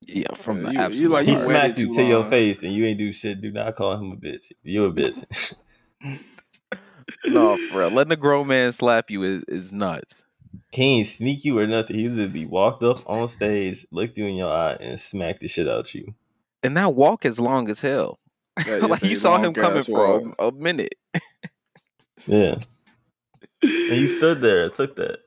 Yeah, 0.06 0.34
from 0.34 0.62
the 0.62 0.72
you- 0.72 0.88
you 1.02 1.08
like- 1.08 1.26
He 1.26 1.32
you 1.32 1.36
heart. 1.36 1.48
waited 1.48 1.60
smacked 1.62 1.78
you 1.80 1.86
too 1.88 1.94
to 1.96 2.02
your 2.04 2.24
face 2.24 2.62
and 2.62 2.72
you 2.72 2.84
ain't 2.86 2.98
do 2.98 3.12
shit. 3.12 3.40
Do 3.40 3.50
not 3.50 3.74
call 3.76 3.96
him 3.96 4.12
a 4.12 4.16
bitch. 4.16 4.52
You 4.62 4.84
a 4.84 4.92
bitch. 4.92 5.54
no, 7.26 7.56
bro. 7.72 7.80
real. 7.86 7.90
Letting 7.90 8.12
a 8.12 8.16
grown 8.16 8.46
man 8.46 8.72
slap 8.72 9.10
you 9.10 9.22
is, 9.22 9.42
is 9.48 9.72
nuts. 9.72 10.22
he 10.72 10.98
ain't 10.98 11.06
sneak 11.06 11.44
you 11.44 11.58
or 11.58 11.66
nothing. 11.66 11.96
He 11.98 12.08
literally 12.08 12.46
walked 12.46 12.82
up 12.82 12.98
on 13.08 13.28
stage, 13.28 13.86
looked 13.90 14.16
you 14.16 14.26
in 14.26 14.34
your 14.36 14.52
eye, 14.52 14.76
and 14.80 15.00
smacked 15.00 15.40
the 15.40 15.48
shit 15.48 15.68
out 15.68 15.94
you. 15.94 16.14
And 16.62 16.76
that 16.76 16.94
walk 16.94 17.24
is 17.24 17.38
long 17.40 17.68
as 17.70 17.80
hell. 17.80 18.18
That 18.66 18.82
like 18.90 19.02
you 19.02 19.16
saw 19.16 19.38
him 19.38 19.54
coming 19.54 19.78
ass 19.78 19.86
for 19.86 20.34
a, 20.38 20.46
a 20.48 20.52
minute. 20.52 20.94
Yeah. 22.26 22.56
And 23.62 23.96
you 23.96 24.08
stood 24.08 24.40
there 24.42 24.68
took 24.68 24.96
that. 24.96 25.18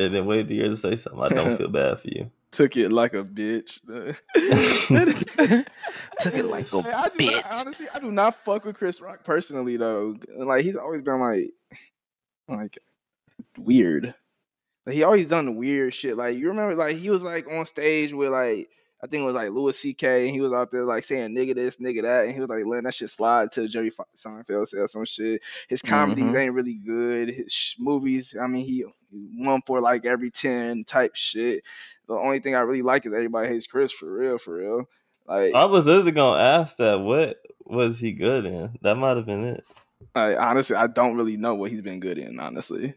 And 0.00 0.12
then 0.14 0.26
waited 0.26 0.50
a 0.50 0.54
year 0.54 0.68
to 0.68 0.76
say 0.76 0.96
something. 0.96 1.22
I 1.22 1.28
don't 1.28 1.56
feel 1.56 1.68
bad 1.68 2.00
for 2.00 2.08
you. 2.08 2.30
Took 2.50 2.76
it 2.76 2.90
like 2.90 3.12
a 3.14 3.22
bitch. 3.24 3.80
Took 6.20 6.34
it 6.34 6.44
like 6.46 6.72
a 6.72 6.78
I 6.78 7.08
bitch. 7.10 7.32
Not, 7.32 7.52
honestly, 7.52 7.86
I 7.94 7.98
do 8.00 8.10
not 8.10 8.36
fuck 8.44 8.64
with 8.64 8.76
Chris 8.76 9.00
Rock 9.00 9.22
personally 9.24 9.76
though. 9.76 10.16
Like 10.36 10.64
he's 10.64 10.76
always 10.76 11.02
been 11.02 11.20
like, 11.20 11.50
like 12.48 12.78
weird. 13.58 14.14
Like, 14.86 14.94
he 14.94 15.02
always 15.02 15.28
done 15.28 15.44
the 15.46 15.52
weird 15.52 15.92
shit. 15.94 16.16
Like 16.16 16.38
you 16.38 16.48
remember, 16.48 16.74
like 16.74 16.96
he 16.96 17.10
was 17.10 17.20
like 17.22 17.50
on 17.50 17.66
stage 17.66 18.12
with 18.14 18.30
like 18.30 18.70
I 19.02 19.06
think 19.06 19.22
it 19.22 19.26
was 19.26 19.34
like 19.34 19.50
Louis 19.50 19.78
C.K. 19.78 20.26
and 20.26 20.34
he 20.34 20.40
was 20.40 20.52
out 20.52 20.70
there 20.72 20.84
like 20.84 21.04
saying 21.04 21.36
nigga 21.36 21.54
this, 21.54 21.76
nigga 21.76 22.02
that, 22.02 22.24
and 22.24 22.34
he 22.34 22.40
was 22.40 22.48
like 22.48 22.64
letting 22.64 22.84
that 22.84 22.94
shit 22.94 23.10
slide 23.10 23.52
till 23.52 23.68
Jerry 23.68 23.92
Seinfeld 24.16 24.66
said 24.68 24.90
some 24.90 25.04
shit. 25.04 25.42
His 25.68 25.82
comedies 25.82 26.24
Mhm. 26.24 26.40
ain't 26.40 26.54
really 26.54 26.74
good. 26.74 27.28
His 27.28 27.52
sh- 27.52 27.76
movies, 27.78 28.34
I 28.40 28.46
mean, 28.48 28.64
he 28.64 28.84
one 29.36 29.62
for 29.66 29.80
like 29.80 30.04
every 30.06 30.30
ten 30.30 30.82
type 30.84 31.12
shit. 31.14 31.62
The 32.08 32.14
only 32.14 32.40
thing 32.40 32.54
I 32.54 32.60
really 32.60 32.82
like 32.82 33.04
is 33.06 33.12
everybody 33.12 33.48
hates 33.48 33.66
Chris 33.66 33.92
for 33.92 34.10
real, 34.10 34.38
for 34.38 34.54
real. 34.54 34.88
Like 35.26 35.54
I 35.54 35.66
was 35.66 35.86
literally 35.86 36.12
gonna 36.12 36.40
ask 36.40 36.78
that. 36.78 37.00
What 37.00 37.36
was 37.66 37.98
he 37.98 38.12
good 38.12 38.46
in? 38.46 38.78
That 38.82 38.96
might 38.96 39.16
have 39.16 39.26
been 39.26 39.44
it. 39.44 39.64
I 40.14 40.34
honestly, 40.36 40.74
I 40.76 40.86
don't 40.86 41.16
really 41.16 41.36
know 41.36 41.54
what 41.54 41.70
he's 41.70 41.82
been 41.82 42.00
good 42.00 42.18
in. 42.18 42.40
Honestly. 42.40 42.94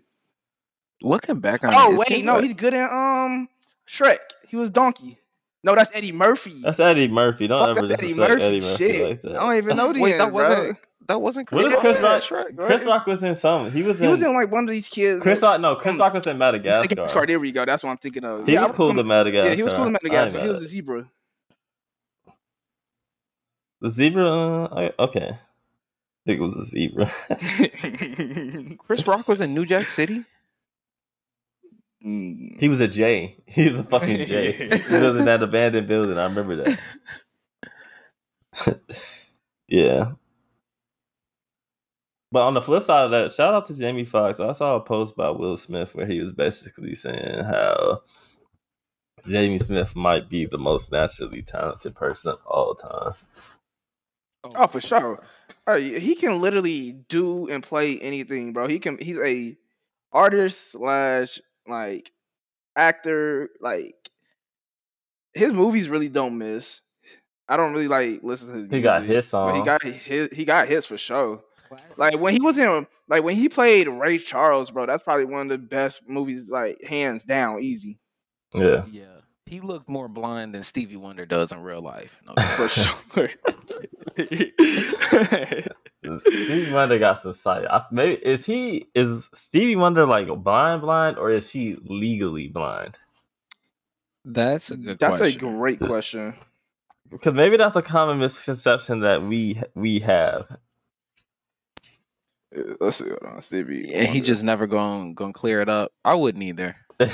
Looking 1.04 1.40
back 1.40 1.64
on 1.64 1.74
Oh 1.74 1.90
it, 1.92 1.94
it 1.94 2.00
wait, 2.10 2.26
no, 2.26 2.36
like- 2.36 2.44
he's 2.46 2.54
good 2.54 2.74
in 2.74 2.84
um 2.84 3.50
Shrek. 3.88 4.20
He 4.48 4.56
was 4.56 4.70
Donkey. 4.70 5.20
No, 5.64 5.76
that's 5.76 5.92
Eddie 5.96 6.12
Murphy. 6.12 6.60
That's 6.62 6.80
Eddie 6.80 7.08
Murphy. 7.08 7.48
Don't 7.48 7.68
Fuck, 7.68 7.78
ever 7.78 7.88
that's 7.88 8.02
Eddie 8.04 8.14
Murphy, 8.16 8.44
Eddie 8.44 8.62
Murphy 8.62 8.78
shit. 8.78 9.10
like 9.10 9.22
that. 9.22 9.32
I 9.36 9.40
don't 9.40 9.56
even 9.58 9.78
know 9.78 9.94
the 9.94 10.02
Wait, 10.02 10.12
end, 10.14 10.22
that 10.22 10.32
bro. 10.34 10.50
wasn't 10.50 10.78
that 11.08 11.20
wasn't 11.22 11.48
Chris. 11.48 11.64
What 11.64 11.68
is 11.68 11.74
Rock 11.74 11.82
Chris 11.82 12.02
Rock? 12.02 12.22
Shrek? 12.22 12.58
Right? 12.58 12.68
Chris 12.68 12.84
Rock 12.84 13.06
was 13.06 13.22
in 13.24 13.36
some. 13.36 13.72
He 13.72 13.84
was 13.84 14.00
He 14.00 14.06
in. 14.06 14.12
was 14.12 14.22
in 14.22 14.34
like 14.34 14.52
one 14.52 14.64
of 14.64 14.70
these 14.72 14.90
kids. 14.90 15.22
Chris 15.22 15.42
Rock. 15.42 15.62
No, 15.62 15.76
Chris 15.76 15.96
um, 15.96 16.00
Rock 16.02 16.14
was 16.14 16.26
in 16.28 16.38
Madagascar. 16.38 16.96
Madagascar. 16.96 17.28
There 17.28 17.40
we 17.40 17.52
go. 17.52 17.66
That's 17.66 17.84
what 17.84 17.92
I'm 17.92 17.98
thinking 17.98 18.24
of. 18.24 18.46
He 18.48 18.54
Yeah, 18.54 18.60
I 18.60 18.64
was 18.64 18.72
cool 18.72 18.88
from- 18.88 18.98
to 18.98 19.04
Madagascar. 19.04 19.50
Yeah, 19.50 19.56
he 19.56 19.64
was 19.64 19.74
cool 19.74 19.84
in 19.84 19.88
I 19.96 20.00
ain't 20.00 20.04
Madagascar. 20.04 20.42
He 20.42 20.48
was 20.48 20.60
the 20.60 20.68
zebra. 20.68 21.10
The 23.82 23.90
zebra. 23.90 24.30
Uh, 24.32 24.68
I, 24.76 25.04
okay. 25.04 25.30
I 25.32 26.24
think 26.26 26.40
it 26.40 26.44
was 26.44 26.56
a 26.56 26.66
zebra. 26.66 27.12
Chris 28.78 29.08
Rock 29.08 29.28
was 29.28 29.42
in 29.42 29.54
New 29.56 29.66
Jack 29.66 29.90
City. 29.90 30.24
Mm. 32.06 32.60
he 32.60 32.68
was 32.70 32.82
a 32.82 32.88
J. 32.88 33.38
He 33.46 33.70
was 33.70 33.80
a 33.80 33.84
fucking 33.84 34.26
J. 34.26 34.52
he 34.54 34.98
lived 34.98 35.20
in 35.20 35.26
that 35.26 35.44
abandoned 35.44 35.88
building. 35.88 36.18
I 36.18 36.24
remember 36.24 36.56
that. 36.58 36.80
yeah. 39.68 40.14
But 42.32 42.48
on 42.48 42.54
the 42.54 42.62
flip 42.62 42.84
side 42.84 43.06
of 43.06 43.12
that, 43.12 43.32
shout 43.34 43.54
out 43.54 43.66
to 43.66 43.78
Jamie 43.78 44.06
Foxx. 44.06 44.40
I 44.40 44.54
saw 44.54 44.78
a 44.78 44.82
post 44.82 45.18
by 45.18 45.30
Will 45.30 45.58
Smith 45.58 45.94
where 45.94 46.06
he 46.06 46.22
was 46.22 46.32
basically 46.32 46.96
saying 46.96 47.44
how 47.44 48.02
Jamie 49.28 49.58
Smith 49.58 49.96
might 49.96 50.30
be 50.30 50.46
the 50.46 50.58
most 50.58 50.92
naturally 50.92 51.42
talented 51.42 51.94
person 51.94 52.32
of 52.32 52.40
all 52.46 52.74
time. 52.74 53.14
Oh, 54.56 54.68
for 54.68 54.82
sure. 54.82 55.24
Uh, 55.68 55.76
he 55.76 56.16
can 56.16 56.42
literally 56.42 56.94
do 57.10 57.48
and 57.50 57.62
play 57.62 58.00
anything, 58.00 58.54
bro. 58.54 58.68
He 58.68 58.80
can. 58.80 58.98
He's 58.98 59.20
a 59.20 59.56
artist 60.12 60.72
slash 60.72 61.40
like 61.68 62.12
actor. 62.76 63.50
Like 63.60 63.96
his 65.34 65.54
movies 65.54 65.90
really 65.90 66.10
don't 66.10 66.38
miss. 66.38 66.82
I 67.48 67.58
don't 67.58 67.74
really 67.74 67.88
like 67.88 68.22
listen 68.24 68.48
to 68.50 68.54
his. 68.56 68.68
He 68.70 68.82
got 68.82 69.04
his 69.04 69.26
but 69.26 69.30
songs. 69.30 69.58
he 69.58 69.64
got 69.64 69.84
his. 69.84 70.30
He 70.32 70.46
got 70.46 70.68
hits 70.68 70.88
for 70.88 70.98
sure. 70.98 71.44
Like 71.98 72.20
when 72.20 72.34
he 72.34 72.42
was 72.42 72.58
in, 72.58 72.88
like 73.08 73.24
when 73.24 73.36
he 73.36 73.50
played 73.50 73.88
Ray 73.88 74.18
Charles, 74.18 74.72
bro. 74.72 74.86
That's 74.86 75.04
probably 75.04 75.26
one 75.26 75.44
of 75.44 75.50
the 75.50 75.58
best 75.58 76.08
movies, 76.08 76.50
like 76.50 76.84
hands 76.84 77.24
down, 77.24 77.62
easy 77.62 77.98
Yeah. 78.54 78.86
Yeah, 78.92 79.22
he 79.46 79.60
looked 79.62 79.90
more 79.90 80.08
blind 80.08 80.54
than 80.56 80.64
Stevie 80.64 80.98
Wonder 80.98 81.26
does 81.26 81.52
in 81.52 81.62
real 81.62 81.82
life. 81.82 82.18
No, 82.26 82.34
for 82.56 82.68
sure. 82.68 82.96
Stevie 86.04 86.72
Wonder 86.74 86.98
got 87.00 87.20
some 87.20 87.34
sight. 87.34 87.66
I, 87.70 87.84
maybe 87.92 88.16
is 88.26 88.46
he 88.46 88.88
is 88.96 89.30
Stevie 89.34 89.76
Wonder 89.76 90.06
like 90.06 90.28
blind 90.44 90.82
blind 90.82 91.18
or 91.18 91.30
is 91.32 91.50
he 91.52 91.78
legally 91.84 92.48
blind? 92.48 92.98
that's 94.26 94.70
a 94.72 94.78
good 94.78 95.00
That's 95.00 95.18
question. 95.18 95.48
a 95.48 95.52
great 95.58 95.80
question. 95.80 96.34
Because 97.10 97.34
maybe 97.34 97.58
that's 97.58 97.76
a 97.76 97.82
common 97.82 98.20
misconception 98.20 99.02
that 99.02 99.22
we 99.22 99.62
we 99.76 100.00
have. 100.00 100.46
Uh, 102.56 102.62
Let's 102.80 102.98
see. 102.98 103.08
Hold 103.10 103.24
on, 103.24 103.42
Stevie. 103.42 103.94
and 103.94 104.08
he 104.08 104.22
just 104.22 104.44
never 104.44 104.68
gonna 104.68 105.14
gonna 105.14 105.34
clear 105.34 105.62
it 105.62 105.70
up. 105.70 105.92
I 106.06 106.16
wouldn't 106.16 106.44
either. 106.44 106.76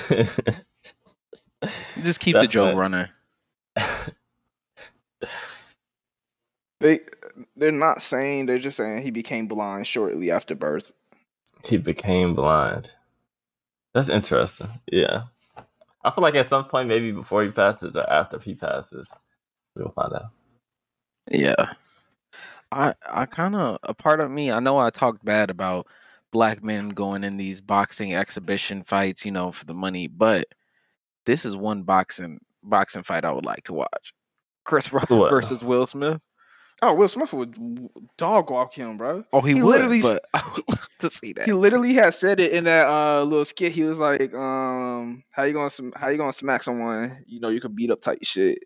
Just 2.03 2.19
keep 2.19 2.35
the 2.35 2.47
joke 2.47 2.75
right. 2.75 2.77
running. 2.77 3.07
They 6.79 6.99
they're 7.57 7.71
not 7.71 8.01
saying 8.01 8.45
they're 8.47 8.59
just 8.59 8.77
saying 8.77 9.03
he 9.03 9.11
became 9.11 9.47
blind 9.47 9.87
shortly 9.87 10.31
after 10.31 10.55
birth. 10.55 10.91
he 11.65 11.77
became 11.77 12.35
blind. 12.35 12.91
That's 13.93 14.09
interesting. 14.09 14.69
Yeah. 14.91 15.23
I 16.03 16.11
feel 16.11 16.23
like 16.23 16.35
at 16.35 16.47
some 16.47 16.65
point, 16.65 16.89
maybe 16.89 17.11
before 17.11 17.43
he 17.43 17.51
passes 17.51 17.95
or 17.95 18.09
after 18.09 18.39
he 18.39 18.55
passes, 18.55 19.11
we'll 19.75 19.89
find 19.91 20.13
out. 20.13 20.31
Yeah. 21.31 21.73
I 22.71 22.95
I 23.09 23.27
kind 23.27 23.55
of 23.55 23.79
a 23.83 23.93
part 23.95 24.21
of 24.21 24.31
me. 24.31 24.51
I 24.51 24.59
know 24.61 24.77
I 24.79 24.91
talked 24.91 25.25
bad 25.25 25.49
about 25.51 25.87
black 26.33 26.63
men 26.63 26.89
going 26.91 27.23
in 27.25 27.37
these 27.37 27.61
boxing 27.61 28.15
exhibition 28.15 28.83
fights, 28.83 29.25
you 29.25 29.31
know, 29.31 29.51
for 29.51 29.65
the 29.65 29.73
money, 29.75 30.07
but 30.07 30.47
this 31.25 31.45
is 31.45 31.55
one 31.55 31.83
boxing 31.83 32.39
boxing 32.63 33.03
fight 33.03 33.25
I 33.25 33.31
would 33.33 33.45
like 33.45 33.65
to 33.65 33.73
watch. 33.73 34.13
Chris 34.65 34.93
Rock 34.93 35.09
What? 35.09 35.29
versus 35.29 35.63
Will 35.63 35.85
Smith. 35.87 36.21
Oh, 36.81 36.93
Will 36.93 37.07
Smith 37.07 37.33
would 37.33 37.55
dog 38.17 38.51
walk 38.51 38.73
him, 38.73 38.97
bro. 38.97 39.23
Oh, 39.33 39.41
he, 39.41 39.53
He 39.55 39.61
would, 39.63 39.69
literally- 39.69 40.01
but 40.01 40.23
I 40.33 40.41
would 40.55 40.63
love 40.69 40.87
to 40.99 41.09
see 41.09 41.33
that. 41.33 41.45
He 41.45 41.53
literally 41.53 41.93
had 41.93 42.13
said 42.13 42.39
it 42.39 42.51
in 42.51 42.65
that 42.65 42.87
uh 42.87 43.23
little 43.23 43.45
skit. 43.45 43.71
He 43.71 43.83
was 43.83 43.97
like, 43.97 44.33
um, 44.35 45.23
how 45.31 45.43
you 45.43 45.53
gonna 45.53 45.69
sm- 45.71 45.93
how 45.95 46.09
you 46.09 46.17
gonna 46.17 46.33
smack 46.33 46.61
someone? 46.63 47.23
You 47.25 47.39
know, 47.39 47.49
you 47.49 47.59
could 47.61 47.75
beat 47.75 47.89
up 47.91 48.01
type 48.01 48.19
shit. 48.21 48.59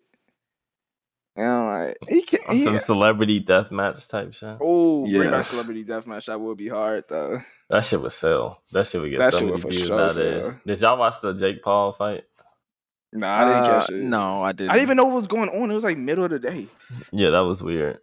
And 1.38 1.48
I'm 1.48 1.86
like, 1.88 1.98
he 2.10 2.22
can. 2.24 2.40
He, 2.50 2.66
Some 2.66 2.80
celebrity 2.80 3.40
death 3.40 3.72
match 3.72 4.06
type 4.10 4.34
shit. 4.34 4.58
oh, 4.60 5.04
bring 5.06 5.24
back 5.32 5.40
Yes. 5.40 5.48
celebrity 5.48 5.86
deathmatch. 5.86 6.26
That 6.26 6.42
would 6.42 6.58
be 6.58 6.68
hard 6.68 7.06
though. 7.08 7.40
That 7.70 7.86
shit 7.86 8.02
would 8.02 8.12
sell. 8.12 8.62
That 8.74 8.86
shit 8.88 9.00
would 9.00 9.12
get 9.12 9.20
That 9.20 9.32
so 9.32 9.40
shit 9.40 9.46
many 9.48 9.54
would 9.54 9.62
for 9.62 9.70
views 9.70 9.88
sure 9.88 9.96
nowadays. 9.98 10.48
sell. 10.48 10.60
Did 10.68 10.82
y'all 10.82 10.98
watch 10.98 11.22
the 11.22 11.34
Jake 11.34 11.64
Paul 11.64 11.94
fight? 11.94 12.26
Nah, 13.14 13.34
I 13.42 13.46
didn't 13.46 13.66
catch 13.66 13.92
Uh, 13.92 13.96
it. 13.96 14.02
No, 14.04 14.42
I 14.42 14.52
didn't. 14.54 14.72
I 14.72 14.74
didn't 14.76 14.84
even 14.84 14.98
know 14.98 15.06
what 15.06 15.16
was 15.16 15.28
going 15.28 15.50
on. 15.50 15.70
It 15.70 15.74
was 15.74 15.84
like 15.84 15.98
middle 15.98 16.24
of 16.24 16.32
the 16.32 16.40
day. 16.40 16.68
Yeah, 17.12 17.32
that 17.32 17.40
was 17.42 17.62
weird. 17.62 18.00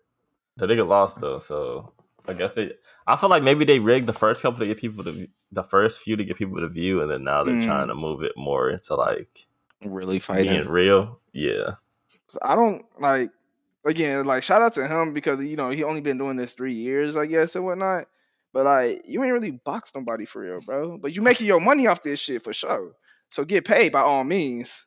The 0.56 0.66
nigga 0.66 0.86
lost 0.86 1.20
though, 1.20 1.38
so 1.38 1.92
I 2.26 2.32
guess 2.34 2.52
they. 2.54 2.72
I 3.06 3.16
feel 3.16 3.30
like 3.30 3.42
maybe 3.42 3.64
they 3.64 3.78
rigged 3.78 4.06
the 4.06 4.12
first 4.12 4.42
couple 4.42 4.58
to 4.60 4.66
get 4.66 4.76
people 4.78 5.02
to 5.04 5.28
the 5.52 5.62
first 5.62 6.02
few 6.02 6.16
to 6.16 6.24
get 6.24 6.36
people 6.36 6.58
to 6.60 6.68
view, 6.68 7.00
and 7.00 7.10
then 7.10 7.24
now 7.24 7.42
they're 7.44 7.54
Mm. 7.54 7.64
trying 7.64 7.88
to 7.88 7.94
move 7.94 8.22
it 8.22 8.32
more 8.36 8.68
into 8.68 8.94
like 8.96 9.46
really 9.84 10.18
fighting. 10.18 10.48
being 10.50 10.68
real. 10.68 11.20
Yeah, 11.32 11.74
So 12.26 12.38
I 12.42 12.54
don't 12.54 12.84
like 13.00 13.30
again, 13.86 14.26
like 14.26 14.42
shout 14.42 14.60
out 14.60 14.74
to 14.74 14.86
him 14.86 15.14
because 15.14 15.40
you 15.40 15.56
know 15.56 15.70
he 15.70 15.84
only 15.84 16.00
been 16.02 16.18
doing 16.18 16.36
this 16.36 16.52
three 16.52 16.74
years, 16.74 17.16
I 17.16 17.24
guess, 17.26 17.54
and 17.56 17.64
whatnot. 17.64 18.08
But 18.52 18.64
like 18.66 19.02
you 19.08 19.22
ain't 19.22 19.32
really 19.32 19.52
boxed 19.52 19.94
nobody 19.94 20.24
for 20.26 20.42
real, 20.42 20.60
bro. 20.60 20.98
But 20.98 21.14
you 21.14 21.22
making 21.22 21.46
your 21.46 21.60
money 21.60 21.86
off 21.86 22.02
this 22.02 22.20
shit 22.20 22.42
for 22.44 22.52
sure. 22.52 22.92
So 23.30 23.44
get 23.44 23.64
paid 23.64 23.92
by 23.92 24.00
all 24.00 24.24
means. 24.24 24.84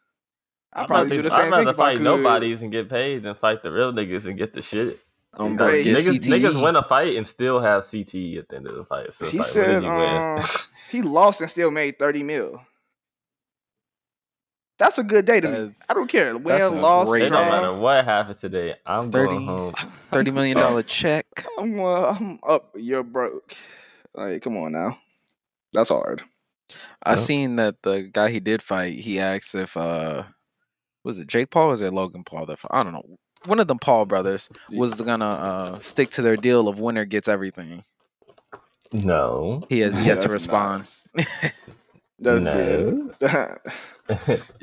I 0.74 0.82
I'd 0.82 0.88
probably 0.88 1.10
rather, 1.10 1.16
do 1.24 1.30
the 1.30 1.36
I'd 1.36 1.38
same 1.38 1.52
thing 1.52 1.52
rather 1.52 1.74
fight 1.74 2.00
nobodies 2.02 2.62
and 2.62 2.72
get 2.72 2.90
paid 2.90 3.24
than 3.24 3.36
fight 3.36 3.62
the 3.64 3.72
real 3.72 3.92
niggas 3.94 4.26
and 4.26 4.38
get 4.38 4.54
the 4.54 4.62
shit. 4.62 5.00
Um, 5.38 5.52
Hey, 5.52 5.56
bro, 5.58 5.72
get 5.84 5.98
niggas, 5.98 6.20
niggas 6.22 6.62
win 6.64 6.76
a 6.76 6.84
fight 6.84 7.16
and 7.16 7.26
still 7.28 7.60
have 7.60 7.84
CTE 7.84 8.38
at 8.38 8.50
the 8.50 8.56
end 8.58 8.68
of 8.68 8.76
the 8.76 8.86
fight. 8.86 9.12
So 9.14 9.26
it's 9.26 9.34
He 9.34 9.40
like, 9.40 9.48
said 9.48 9.68
did 9.82 9.84
you 9.84 9.90
win? 9.90 10.18
um, 10.18 10.46
he 10.92 11.02
lost 11.02 11.42
and 11.42 11.50
still 11.50 11.72
made 11.72 11.98
thirty 12.00 12.24
mil. 12.24 12.62
That's 14.80 14.98
a 14.98 15.04
good 15.04 15.26
day 15.26 15.40
to 15.42 15.48
me. 15.48 15.54
That's- 15.54 15.80
I 15.90 15.94
don't 15.94 16.08
care. 16.10 16.34
that's 16.38 16.44
Win, 16.72 16.80
a 16.80 16.82
lost, 16.82 17.10
great 17.10 17.24
it 17.24 17.30
don't 17.30 17.50
matter 17.50 17.74
what 17.74 18.04
happened 18.04 18.40
today. 18.40 18.76
I'm 18.86 19.12
30. 19.12 19.28
going 19.28 19.46
home. 19.46 19.74
Thirty 20.12 20.32
million 20.32 20.58
dollar 20.58 20.82
check. 20.88 21.26
I'm, 21.58 21.80
uh, 21.80 22.08
I'm 22.20 22.40
up. 22.48 22.72
You're 22.76 23.04
broke. 23.04 23.54
Like, 24.16 24.42
come 24.42 24.58
on 24.58 24.72
now. 24.72 24.98
That's 25.74 25.90
hard. 25.90 26.24
I 27.04 27.12
Yeah. 27.12 27.16
seen 27.18 27.56
that 27.58 27.76
the 27.84 28.10
guy 28.12 28.32
he 28.32 28.40
did 28.40 28.64
fight. 28.64 29.00
He 29.00 29.20
asked 29.20 29.54
if 29.54 29.78
uh, 29.78 30.24
was 31.04 31.20
it 31.20 31.28
Jake 31.28 31.50
Paul 31.52 31.68
or 31.68 31.72
was 31.72 31.82
it 31.82 31.94
Logan 31.94 32.24
Paul? 32.24 32.46
That 32.46 32.60
I 32.70 32.84
don't 32.84 32.94
know. 32.94 33.18
One 33.46 33.60
of 33.60 33.68
the 33.68 33.76
Paul 33.76 34.06
brothers 34.06 34.50
was 34.70 35.02
gonna 35.02 35.26
uh 35.26 35.80
stick 35.80 36.12
to 36.12 36.22
their 36.22 36.36
deal 36.36 36.68
of 36.68 36.80
winner 36.80 37.06
gets 37.06 37.28
everything. 37.28 37.84
No. 38.94 39.64
He 39.70 39.80
has 39.80 40.04
yet 40.06 40.22
to 40.22 40.30
respond. 40.30 40.86
That's 42.20 42.42
no. 42.42 43.12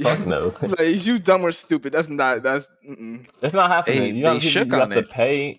Fuck 0.02 0.26
no. 0.26 0.54
like, 0.62 0.80
is 0.80 1.06
you 1.06 1.18
dumb 1.18 1.44
or 1.44 1.52
stupid? 1.52 1.92
That's 1.92 2.08
not. 2.08 2.42
That's. 2.42 2.68
Mm-mm. 2.88 3.26
It's 3.42 3.54
not 3.54 3.70
happening. 3.70 3.98
They- 4.00 4.10
you 4.10 4.22
know, 4.22 4.34
they 4.34 4.40
people, 4.40 4.50
shook 4.50 4.68
you 4.68 4.74
have 4.74 4.82
on 4.82 4.90
to 4.90 5.02
pay. 5.02 5.58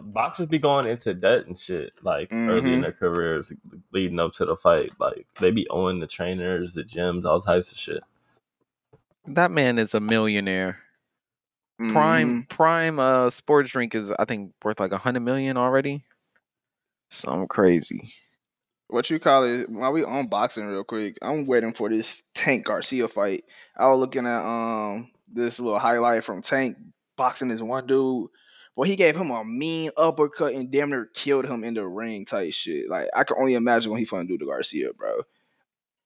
Boxers 0.00 0.46
be 0.46 0.58
going 0.58 0.86
into 0.86 1.12
debt 1.12 1.46
and 1.46 1.58
shit 1.58 1.92
like 2.02 2.32
early 2.32 2.72
in 2.72 2.80
Mhm. 2.80 2.82
their 2.82 2.92
careers, 2.92 3.52
leading 3.92 4.18
up 4.18 4.32
to 4.34 4.46
the 4.46 4.56
fight. 4.56 4.92
Like 4.98 5.26
they 5.38 5.50
be 5.50 5.68
owing 5.68 6.00
the 6.00 6.06
trainers, 6.06 6.72
the 6.72 6.82
gyms, 6.84 7.24
all 7.26 7.40
types 7.42 7.72
of 7.72 7.78
shit. 7.78 8.02
That 9.28 9.50
man 9.50 9.78
is 9.78 9.94
a 9.94 10.00
millionaire. 10.00 10.78
Mm-hmm. 11.80 11.92
Prime 11.92 12.42
prime 12.44 12.98
uh 12.98 13.30
sports 13.30 13.70
drink 13.70 13.94
is 13.94 14.10
I 14.10 14.24
think 14.24 14.52
worth 14.64 14.80
like 14.80 14.92
a 14.92 14.98
hundred 14.98 15.20
million 15.20 15.56
already. 15.56 16.04
Some 17.10 17.46
crazy. 17.46 18.12
what 18.88 19.10
you 19.10 19.18
call 19.18 19.44
it? 19.44 19.68
While 19.68 19.92
we 19.92 20.02
on 20.04 20.28
boxing 20.28 20.66
real 20.66 20.84
quick, 20.84 21.18
I'm 21.20 21.46
waiting 21.46 21.74
for 21.74 21.88
this 21.88 22.22
Tank 22.34 22.64
Garcia 22.64 23.08
fight. 23.08 23.44
I 23.76 23.88
was 23.88 23.98
looking 23.98 24.26
at 24.26 24.42
um 24.42 25.10
this 25.30 25.60
little 25.60 25.78
highlight 25.78 26.24
from 26.24 26.42
Tank 26.42 26.78
boxing 27.16 27.48
this 27.48 27.60
one 27.60 27.86
dude. 27.86 28.28
Well, 28.74 28.88
he 28.88 28.96
gave 28.96 29.16
him 29.16 29.30
a 29.30 29.44
mean 29.44 29.90
uppercut 29.96 30.54
and 30.54 30.70
damn 30.70 30.90
near 30.90 31.06
killed 31.14 31.46
him 31.46 31.64
in 31.64 31.74
the 31.74 31.86
ring 31.86 32.26
type 32.26 32.52
shit. 32.52 32.88
Like 32.88 33.08
I 33.14 33.24
can 33.24 33.36
only 33.38 33.54
imagine 33.54 33.90
what 33.90 34.00
he 34.00 34.06
finna 34.06 34.28
do 34.28 34.38
to 34.38 34.46
Garcia, 34.46 34.92
bro. 34.92 35.22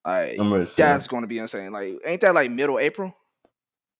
Like 0.05 0.39
I'm 0.39 0.53
ready. 0.53 0.71
that's 0.77 1.07
gonna 1.07 1.27
be 1.27 1.39
insane. 1.39 1.73
Like 1.73 1.95
ain't 2.05 2.21
that 2.23 2.35
like 2.35 2.51
middle 2.51 2.79
April? 2.79 3.15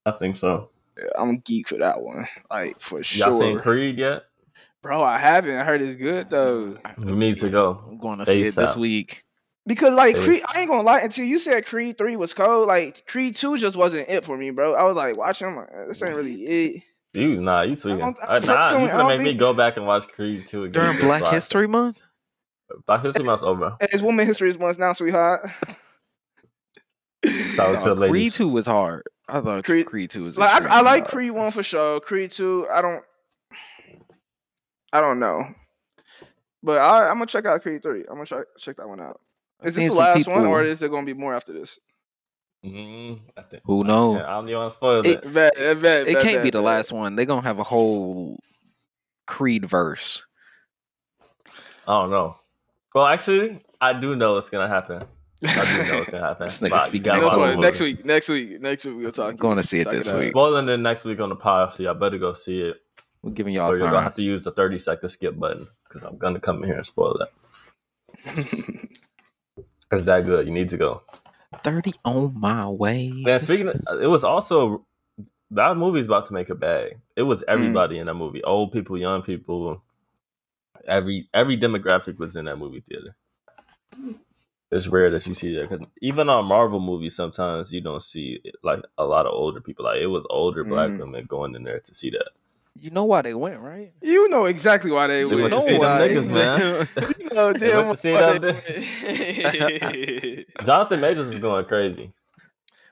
I 0.07 0.13
think 0.13 0.37
so. 0.39 0.71
Yeah, 0.99 1.05
I'm 1.19 1.39
geek 1.41 1.69
for 1.69 1.77
that 1.79 2.01
one. 2.03 2.27
Like 2.51 2.81
for 2.81 3.03
sure. 3.03 3.29
Y'all 3.29 3.41
seen. 3.41 3.59
Creed 3.59 3.99
yet? 3.99 4.23
Bro, 4.83 5.03
I 5.03 5.19
haven't. 5.19 5.57
I 5.57 5.65
heard 5.65 5.83
it's 5.83 5.97
good 5.97 6.31
though. 6.31 6.79
We 6.97 7.13
need 7.13 7.37
to 7.39 7.51
go. 7.51 7.85
I'm 7.87 7.99
going 7.99 8.19
to 8.19 8.27
see 8.27 8.43
it 8.45 8.55
this 8.55 8.77
week. 8.77 9.25
Because 9.67 9.93
like 9.95 10.17
Hey. 10.17 10.25
Creed, 10.25 10.43
I 10.49 10.61
ain't 10.61 10.71
gonna 10.71 10.83
lie. 10.83 11.01
Until 11.01 11.27
you 11.27 11.39
said 11.39 11.67
Creed 11.67 11.99
three 11.99 12.17
was 12.17 12.33
cold, 12.33 12.67
like 12.67 13.07
Creed 13.07 13.37
two 13.37 13.59
just 13.59 13.77
wasn't 13.77 14.09
it 14.09 14.25
for 14.25 14.37
me, 14.37 14.51
bro. 14.51 14.75
I 14.75 14.85
was 14.85 14.97
like 14.97 15.17
watching, 15.19 15.49
I'm 15.49 15.57
like, 15.57 15.69
this 15.89 16.03
ain't 16.03 16.17
really 16.17 16.35
it. 16.45 16.83
You 17.13 17.43
nah, 17.43 17.63
you 17.63 17.77
tweaking. 17.77 17.99
don't- 18.01 18.17
Uh, 18.27 18.39
nah, 18.39 18.71
you 18.71 18.77
I 18.87 18.89
gonna 18.89 18.99
don't 18.99 19.09
make 19.09 19.21
me 19.21 19.35
go 19.35 19.53
back 19.53 19.77
and 19.77 19.87
watch 19.87 20.09
Creed 20.09 20.47
2 20.47 20.65
again. 20.65 20.83
During 20.83 20.99
Black 21.01 21.25
so 21.27 21.31
History 21.31 21.69
Month? 21.69 22.01
Black 22.87 23.03
History 23.03 23.25
Month's 23.25 23.43
over. 23.43 23.77
It's 23.81 24.03
Woman 24.03 24.27
History 24.27 24.53
Month 24.55 24.79
now, 24.79 24.93
sweetheart. 24.95 25.49
Shout 27.25 27.77
out 27.77 27.85
No, 27.85 27.95
to 27.95 28.01
the 28.01 28.09
Creed 28.09 28.13
ladies. 28.13 28.35
2 28.37 28.49
was 28.49 28.67
hard. 28.67 29.03
I 29.29 29.41
thought 29.41 29.65
Creed- 29.65 29.87
Creed, 29.87 30.11
2 30.11 30.25
was 30.25 30.39
like 30.39 30.63
I, 30.63 30.79
I 30.79 30.81
like 30.81 31.03
hard. 31.03 31.11
Creed 31.13 31.31
one 31.33 31.51
for 31.53 31.63
sure. 31.63 32.01
Creed 32.01 32.33
two, 32.33 32.67
I 32.73 32.81
don't, 32.83 33.05
I 34.93 35.01
don't 35.01 35.19
know, 35.21 35.47
but 36.63 36.81
I, 36.81 37.09
I'm 37.09 37.15
gonna 37.15 37.27
check 37.27 37.47
out 37.47 37.63
Creed 37.63 37.83
three. 37.83 38.01
I'm 38.01 38.15
gonna 38.15 38.27
check 38.27 38.45
check 38.59 38.77
that 38.79 38.89
one 38.89 39.01
out. 39.01 39.21
Is 39.63 39.75
this 39.75 39.85
the 39.85 39.89
some 39.95 39.97
last 39.99 40.27
one, 40.27 40.47
or 40.47 40.63
is 40.65 40.81
there 40.81 40.89
gonna 40.89 41.07
be 41.07 41.13
more 41.15 41.35
after 41.35 41.53
this? 41.53 41.79
Mm, 42.65 43.21
I 43.39 43.43
think. 43.43 43.63
Who 43.67 43.85
knows? 43.85 44.19
I 44.19 44.31
don't 44.33 44.49
even 44.49 44.59
want 44.59 44.71
to 44.71 44.75
spoil 44.77 45.01
It- 45.07 45.25
it. 45.25 45.33
Bet, 45.33 45.55
bet, 45.57 45.81
bet, 45.81 46.09
It 46.09 46.15
can't 46.21 46.37
bet, 46.37 46.43
be 46.45 46.51
the 46.51 46.59
bet. 46.59 46.65
last 46.65 46.93
one. 46.93 47.17
They're 47.17 47.25
going 47.25 47.41
to 47.41 47.47
have 47.49 47.59
a 47.59 47.63
whole 47.63 48.39
Creed 49.27 49.65
verse. 49.65 50.27
I 51.89 52.03
don't 52.03 52.11
know. 52.11 52.37
Well, 52.95 53.07
actually, 53.07 53.61
I 53.81 53.95
do 53.95 54.15
know 54.15 54.35
what's 54.35 54.51
gonna 54.51 54.69
happen. 54.69 55.03
I 55.43 55.85
do 55.85 55.91
know 55.93 55.99
what's 55.99 56.11
gonna 56.11 56.27
happen. 56.27 56.47
This 56.47 56.59
nigga 56.59 56.71
But 56.71 56.81
you 56.81 56.85
speaking 56.85 57.03
gotta 57.03 57.21
Next, 57.23 57.35
about 57.35 57.41
watch 57.41 57.49
one, 57.49 57.61
the 57.61 57.67
next 57.67 57.81
movie. 57.81 57.95
week, 57.95 58.05
next 58.05 58.29
week, 58.29 58.61
next 58.61 58.85
week 58.85 58.97
we'll 58.97 59.13
talk. 59.13 59.31
I'm 59.31 59.37
going 59.37 59.57
to 59.57 59.63
see 59.63 59.81
it 59.81 59.85
Check 59.85 59.93
this 59.95 60.07
it 60.09 60.17
week. 60.17 60.31
Spoiling 60.31 60.69
it 60.69 60.77
next 60.79 61.05
week 61.05 61.21
on 61.21 61.29
the 61.31 61.37
pod, 61.37 61.75
so 61.75 61.83
y'all 61.83 61.95
better 61.95 62.19
go 62.19 62.35
see 62.35 62.61
it. 62.61 62.77
We're 63.23 63.33
giving 63.33 63.55
y'all 63.55 63.71
Or 63.71 63.77
you're 63.77 63.89
gonna 63.89 64.03
have 64.03 64.15
to 64.17 64.23
use 64.23 64.45
the 64.45 64.53
30 64.53 64.79
second 64.79 65.11
skip 65.11 65.39
button 65.39 65.67
because 65.89 66.03
I'm 66.03 66.19
gonna 66.19 66.41
come 66.41 66.63
in 66.63 66.69
here 66.69 66.77
and 66.77 66.87
spoil 66.87 67.19
that. 67.19 68.89
It's 69.93 70.05
that 70.05 70.25
good. 70.25 70.47
You 70.47 70.53
need 70.53 70.69
to 70.71 70.77
go. 70.77 71.03
30 71.65 71.95
on 72.05 72.39
my 72.39 72.69
way. 72.69 73.11
Man, 73.11 73.41
speaking, 73.41 73.69
of, 73.69 74.01
it 74.01 74.07
was 74.07 74.23
also 74.23 74.87
that 75.51 75.77
movie's 75.77 76.07
about 76.07 76.27
to 76.27 76.33
make 76.33 76.49
a 76.49 76.55
bag. 76.55 77.01
It 77.17 77.23
was 77.23 77.41
hmm. 77.41 77.47
everybody 77.49 77.99
in 77.99 78.07
that 78.07 78.15
movie, 78.15 78.43
old 78.45 78.73
people, 78.73 78.97
young 78.97 79.23
people, 79.23 79.83
every 80.87 81.29
every 81.35 81.59
demographic 81.59 82.19
was 82.19 82.37
in 82.37 82.45
that 82.45 82.59
movie 82.59 82.85
theater. 82.89 83.17
It's 84.73 84.87
rare 84.87 85.11
that 85.11 85.27
you 85.27 85.35
see 85.35 85.53
that 85.57 85.69
because 85.69 85.85
even 86.01 86.29
on 86.29 86.45
Marvel 86.47 86.79
movies, 86.81 87.17
sometimes 87.17 87.73
you 87.73 87.81
don't 87.81 88.01
see 88.03 88.41
like 88.63 88.81
a 88.99 89.05
lot 89.05 89.27
of 89.27 89.33
older 89.33 89.61
people. 89.61 89.85
Like 89.85 90.01
it 90.01 90.07
was 90.07 90.25
older 90.31 90.63
black 90.65 90.91
Mm. 90.91 90.99
women 91.01 91.25
going 91.27 91.55
in 91.57 91.65
there 91.65 91.81
to 91.81 91.93
see 91.95 92.11
that. 92.11 92.29
you 92.77 92.91
know 92.91 93.03
why 93.05 93.21
they 93.21 93.35
went, 93.35 93.59
right? 93.61 93.93
You 94.01 94.29
know 94.29 94.47
exactly 94.47 94.93
why 94.93 95.09
they, 95.09 95.25
They 95.25 95.27
went. 95.27 95.41
went 95.41 95.53
to 95.55 95.59
know 95.59 95.67
see 95.67 95.73
them 95.73 95.81
why. 95.81 96.09
niggas, 96.09 96.31
man. 96.31 96.89
You 97.21 97.29
know 97.35 97.53
They 97.53 97.75
went 97.75 97.91
to 97.91 97.97
see 97.97 98.13
them. 98.13 98.43
Jonathan 100.65 101.01
Majors 101.01 101.35
is 101.35 101.41
going 101.41 101.65
crazy. 101.65 102.13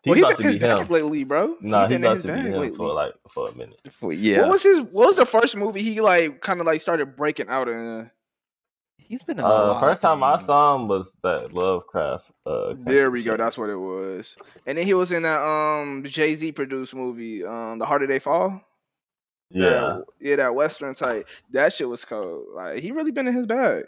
He's 0.02 0.10
well, 0.10 0.14
he 0.14 0.20
about 0.22 0.38
been 0.38 0.52
to 0.52 0.58
be 0.58 0.66
him. 0.66 0.86
lately, 0.88 1.24
bro. 1.24 1.56
Nah, 1.60 1.86
he 1.86 1.94
he's 1.94 2.00
been 2.00 2.04
in 2.04 2.12
about 2.12 2.22
to 2.22 2.28
be 2.32 2.40
him 2.40 2.52
lately. 2.60 2.76
for 2.76 2.92
like 2.94 3.12
for 3.28 3.48
a 3.48 3.54
minute. 3.54 3.80
For- 3.90 4.12
yeah. 4.12 4.42
What 4.42 4.50
was 4.50 4.62
his? 4.62 4.80
What 4.80 5.06
was 5.08 5.16
the 5.16 5.26
first 5.26 5.56
movie 5.56 5.82
he 5.82 6.00
like 6.00 6.40
kind 6.40 6.60
of 6.60 6.66
like 6.66 6.80
started 6.80 7.16
breaking 7.16 7.48
out 7.48 7.68
in? 7.68 8.10
He's 9.08 9.22
been 9.22 9.38
in 9.38 9.44
a 9.44 9.48
Uh, 9.48 9.66
lot 9.68 9.80
first 9.80 10.04
of 10.04 10.10
time 10.10 10.22
I 10.22 10.38
saw 10.42 10.76
him 10.76 10.86
was 10.86 11.10
that 11.22 11.52
Lovecraft. 11.54 12.30
Uh, 12.44 12.74
There 12.78 13.10
we 13.10 13.22
go. 13.22 13.32
shit. 13.32 13.38
That's 13.38 13.56
what 13.56 13.70
it 13.70 13.76
was. 13.76 14.36
And 14.66 14.76
then 14.76 14.84
he 14.84 14.92
was 14.94 15.12
in 15.12 15.22
that 15.22 15.40
um 15.40 16.04
Jay 16.04 16.36
Z 16.36 16.52
produced 16.52 16.94
movie, 16.94 17.44
um 17.44 17.78
The 17.78 17.86
Harder 17.86 18.06
They 18.06 18.18
Fall. 18.18 18.60
yeah, 19.50 19.68
That- 19.70 20.04
yeah, 20.20 20.36
that 20.36 20.54
Western 20.54 20.94
type. 20.94 21.26
That 21.52 21.72
shit 21.72 21.88
was 21.88 22.04
cold. 22.04 22.48
Like 22.54 22.80
he 22.80 22.92
really 22.92 23.10
been 23.10 23.26
in 23.26 23.34
his 23.34 23.46
bag. 23.46 23.84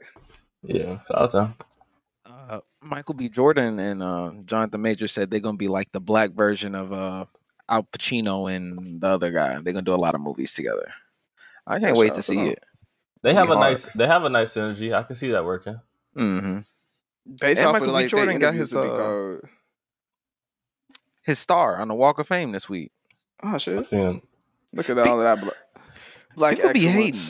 yeah. 0.63 0.99
Shout 1.09 1.17
out 1.17 1.31
to. 1.33 1.55
Uh, 2.27 2.61
Michael 2.83 3.15
B. 3.15 3.29
Jordan 3.29 3.79
and 3.79 4.03
uh, 4.03 4.31
Jonathan 4.47 4.81
Major 4.83 5.09
said 5.09 5.31
they're 5.31 5.41
gonna 5.41 5.57
be 5.59 5.69
like 5.69 5.91
the 5.93 6.01
black 6.01 6.31
version 6.33 6.75
of 6.75 6.93
uh, 6.93 7.25
Al 7.69 7.83
Pacino 7.85 8.51
and 8.55 9.01
the 9.01 9.07
other 9.07 9.33
guy. 9.33 9.59
They're 9.61 9.73
gonna 9.75 9.83
do 9.83 9.95
a 9.95 9.97
lot 10.01 10.15
of 10.15 10.21
movies 10.21 10.55
together. 10.55 10.89
I 11.67 11.79
can't 11.79 11.95
Yeah, 11.95 12.01
wait 12.01 12.15
to 12.15 12.23
see 12.23 12.41
it. 12.49 12.65
They 13.23 13.35
have 13.35 13.51
a 13.51 13.55
hard. 13.57 13.71
nice. 13.73 13.87
They 13.95 14.07
have 14.07 14.25
a 14.25 14.31
nice 14.31 14.55
synergy. 14.55 14.95
I 14.95 15.03
can 15.03 15.17
see 15.17 15.31
that 15.33 15.45
working. 15.45 15.79
Mm-hmm. 16.17 16.61
Based 17.41 17.59
And 17.59 17.69
off 17.69 17.73
Michael 17.75 17.89
of 17.89 17.93
B. 17.93 18.03
like 18.03 18.09
Jordan 18.11 18.39
got 18.39 18.55
his, 18.55 18.75
uh. 18.75 19.39
His 21.23 21.39
star 21.39 21.79
on 21.79 21.89
the 21.89 21.95
Walk 21.95 22.19
of 22.19 22.27
Fame 22.27 22.51
this 22.53 22.69
week. 22.69 22.93
Oh 23.43 23.59
shit! 23.59 23.77
Look 24.73 24.91
at 24.91 24.99
all 24.99 25.21
of 25.21 25.25
that 25.25 25.41
black. 25.41 25.57
Black 26.37 26.57
People 26.57 26.73
be 26.73 26.87
hating, 26.87 27.21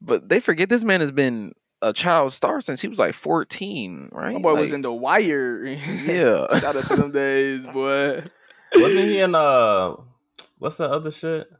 but 0.00 0.28
they 0.28 0.40
forget 0.40 0.68
this 0.68 0.84
man 0.84 1.00
has 1.00 1.12
been 1.12 1.52
a 1.80 1.92
child 1.92 2.32
star 2.32 2.60
since 2.60 2.80
he 2.80 2.88
was 2.88 2.98
like 2.98 3.14
14, 3.14 4.10
right? 4.12 4.34
My 4.34 4.40
boy 4.40 4.54
was 4.54 4.72
in 4.72 4.82
the 4.82 4.92
wire. 4.92 5.64
Yeah. 5.64 6.46
Shout 6.58 6.76
out 6.76 6.84
to 6.88 6.96
them 6.96 7.12
days, 7.12 7.60
boy. 7.72 8.22
Wasn't 8.74 9.04
he 9.04 9.20
in 9.20 9.34
uh? 9.34 9.94
What's 10.58 10.76
the 10.76 10.88
other 10.88 11.10
shit? 11.10 11.50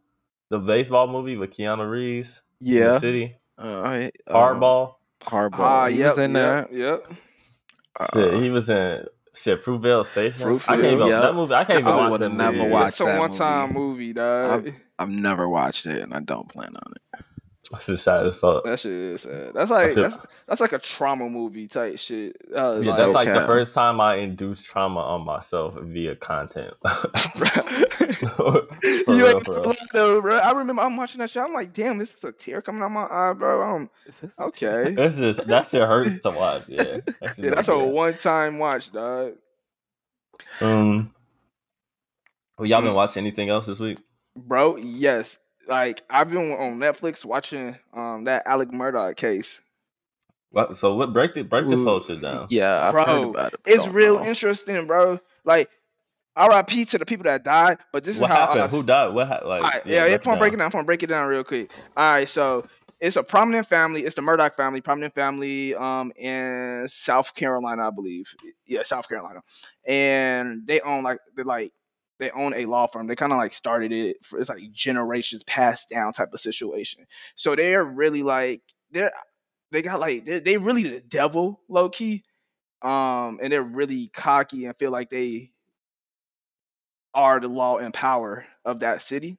The 0.50 0.58
baseball 0.58 1.08
movie 1.08 1.36
with 1.36 1.50
Keanu 1.56 1.90
Reeves. 1.90 2.41
In 2.66 2.74
the 2.74 2.80
yeah. 2.80 2.98
city. 2.98 3.36
Uh, 3.58 3.80
I- 3.82 4.12
uh, 4.26 4.34
Hardball. 4.34 4.94
Hardball. 5.20 5.58
Ah, 5.60 5.88
he 5.88 5.98
yep, 5.98 6.10
was 6.10 6.18
in 6.18 6.34
yep, 6.34 6.70
that. 6.70 6.76
Yep. 6.76 7.06
shit, 8.14 8.34
Uh, 8.34 8.38
he 8.38 8.50
was 8.50 8.68
in 8.68 9.06
shit 9.34 9.64
Fruitvale 9.64 10.04
Station. 10.04 10.42
I 10.42 10.48
can't 10.48 10.60
Fruitvale, 10.62 10.92
even 10.92 11.06
yeah. 11.08 11.20
that 11.20 11.34
movie. 11.34 11.54
I 11.54 11.64
can't 11.64 11.78
even 11.80 11.92
I 11.92 11.96
watch 11.96 12.10
would've 12.12 12.30
that 12.30 12.36
never 12.36 12.56
movie. 12.58 12.70
watched 12.70 12.88
It's 12.88 13.00
a 13.00 13.04
that 13.04 13.18
one-time 13.20 13.72
movie, 13.72 14.12
dog. 14.12 14.72
I've 14.98 15.08
never 15.10 15.48
watched 15.48 15.86
it, 15.86 16.02
and 16.02 16.12
I 16.14 16.20
don't 16.20 16.48
plan 16.48 16.74
on 16.74 16.92
it. 16.96 17.24
That's 17.70 17.86
just 17.86 18.04
sad 18.04 18.26
as 18.26 18.34
fuck. 18.34 18.64
That 18.64 18.80
shit 18.80 18.92
is 18.92 19.22
sad. 19.22 19.54
That's 19.54 19.70
like 19.70 19.94
that's 19.94 20.18
that's 20.46 20.60
like 20.60 20.72
a 20.72 20.78
trauma 20.78 21.28
movie 21.30 21.68
type 21.68 21.98
shit. 21.98 22.36
Uh, 22.54 22.80
Yeah, 22.82 22.90
like, 22.90 22.98
that's 22.98 23.12
like 23.14 23.28
the 23.32 23.46
first 23.46 23.74
time 23.74 23.98
I 24.00 24.16
induced 24.16 24.64
trauma 24.64 25.00
on 25.00 25.24
myself 25.24 25.74
via 25.80 26.14
content. 26.16 26.74
For 29.04 29.18
you 29.18 29.26
real, 29.26 29.40
ain't 29.40 29.42
for 29.42 29.54
real. 29.60 29.72
lying 29.72 29.76
though, 29.92 30.20
bro. 30.22 30.38
I 30.38 30.52
remember 30.52 30.82
I'm 30.82 30.96
watching 30.96 31.20
that 31.20 31.30
shit. 31.30 31.42
I'm 31.42 31.54
like, 31.54 31.72
damn, 31.72 31.98
this 31.98 32.14
is 32.14 32.24
a 32.24 32.32
tear 32.32 32.62
coming 32.62 32.82
out 32.82 32.90
my 32.90 33.04
eye, 33.10 33.34
bro. 33.34 33.62
I'm 33.62 33.90
okay. 34.40 34.98
It's 34.98 35.16
just 35.18 35.46
that 35.48 35.66
shit 35.68 35.82
hurts 35.82 36.20
to 36.20 36.30
watch. 36.30 36.68
Yeah, 36.68 36.98
That 37.20 37.36
Yeah, 37.36 37.50
that's 37.54 37.68
a 37.68 37.78
one-time 37.78 38.58
watch, 38.58 38.92
dog. 38.92 39.34
Um, 40.60 41.14
Well, 42.58 42.66
y'all 42.68 42.82
been 42.82 42.94
Mm. 42.94 42.94
watching 42.94 43.22
anything 43.26 43.50
else 43.50 43.66
this 43.66 43.80
week? 43.80 43.98
bro. 44.36 44.76
Yes, 44.76 45.38
like 45.68 46.02
I've 46.10 46.30
been 46.30 46.52
on 46.52 46.78
Netflix 46.78 47.24
watching 47.24 47.76
um 47.94 48.24
that 48.24 48.44
Alec 48.46 48.70
Murdaugh 48.70 49.16
case. 49.16 49.60
What, 50.50 50.76
so 50.78 50.96
what? 50.96 51.12
Break 51.12 51.34
the 51.34 51.42
break 51.44 51.68
this 51.68 51.82
Ooh, 51.82 51.84
whole 51.84 52.00
shit 52.00 52.20
down. 52.22 52.50
Yeah, 52.50 52.88
I've 52.88 53.00
heard 53.00 53.24
Bro, 53.24 53.24
about 53.24 53.54
it. 53.54 53.60
but 53.66 53.72
It's 53.72 53.86
real 53.86 54.18
know. 54.18 54.24
interesting, 54.24 54.86
bro. 54.86 55.20
Like 55.44 55.70
R.I.P. 56.36 56.86
to 56.86 56.98
the 56.98 57.04
people 57.04 57.24
that 57.24 57.44
died, 57.44 57.78
but 57.92 58.04
this 58.04 58.18
What 58.18 58.30
is 58.30 58.36
how 58.36 58.46
happened? 58.46 58.62
I, 58.62 58.66
Who 58.68 58.82
died? 58.82 59.08
What? 59.08 59.28
Ha- 59.28 59.40
like, 59.44 59.62
right, 59.62 59.82
yeah, 59.84 60.06
yeah, 60.06 60.14
if 60.14 60.26
I'm 60.26 60.38
breaking 60.38 60.58
down. 60.58 60.68
if 60.68 60.74
I'm 60.74 60.86
breaking 60.86 61.08
it 61.08 61.10
down 61.10 61.28
real 61.28 61.44
quick. 61.44 61.70
All 61.96 62.12
right, 62.12 62.28
so 62.28 62.66
it's 63.00 63.16
a 63.16 63.22
prominent 63.22 63.66
family. 63.66 64.04
It's 64.04 64.14
the 64.14 64.22
Murdaugh 64.22 64.54
family, 64.54 64.80
prominent 64.80 65.14
family, 65.14 65.74
um, 65.74 66.12
in 66.16 66.86
South 66.88 67.34
Carolina, 67.34 67.88
I 67.88 67.90
believe. 67.90 68.34
Yeah, 68.64 68.82
South 68.84 69.08
Carolina, 69.08 69.40
and 69.84 70.66
they 70.66 70.80
own 70.80 71.02
like 71.02 71.18
they 71.36 71.42
like 71.42 71.72
they 72.18 72.30
own 72.30 72.54
a 72.54 72.64
law 72.66 72.86
firm. 72.86 73.08
They 73.08 73.16
kind 73.16 73.32
of 73.32 73.38
like 73.38 73.52
started 73.52 73.92
it. 73.92 74.16
For, 74.22 74.38
it's 74.38 74.48
like 74.48 74.62
generations 74.72 75.44
passed 75.44 75.90
down 75.90 76.12
type 76.12 76.32
of 76.32 76.40
situation. 76.40 77.04
So 77.34 77.56
they're 77.56 77.84
really 77.84 78.22
like 78.22 78.62
they're 78.90 79.12
they 79.72 79.82
got 79.82 80.00
like 80.00 80.24
they 80.24 80.40
they 80.40 80.56
really 80.56 80.84
the 80.84 81.00
devil 81.00 81.60
low 81.68 81.90
key, 81.90 82.24
um, 82.80 83.40
and 83.42 83.52
they're 83.52 83.62
really 83.62 84.08
cocky 84.14 84.64
and 84.64 84.78
feel 84.78 84.92
like 84.92 85.10
they 85.10 85.50
are 87.14 87.40
the 87.40 87.48
law 87.48 87.78
and 87.78 87.92
power 87.92 88.44
of 88.64 88.80
that 88.80 89.02
city. 89.02 89.38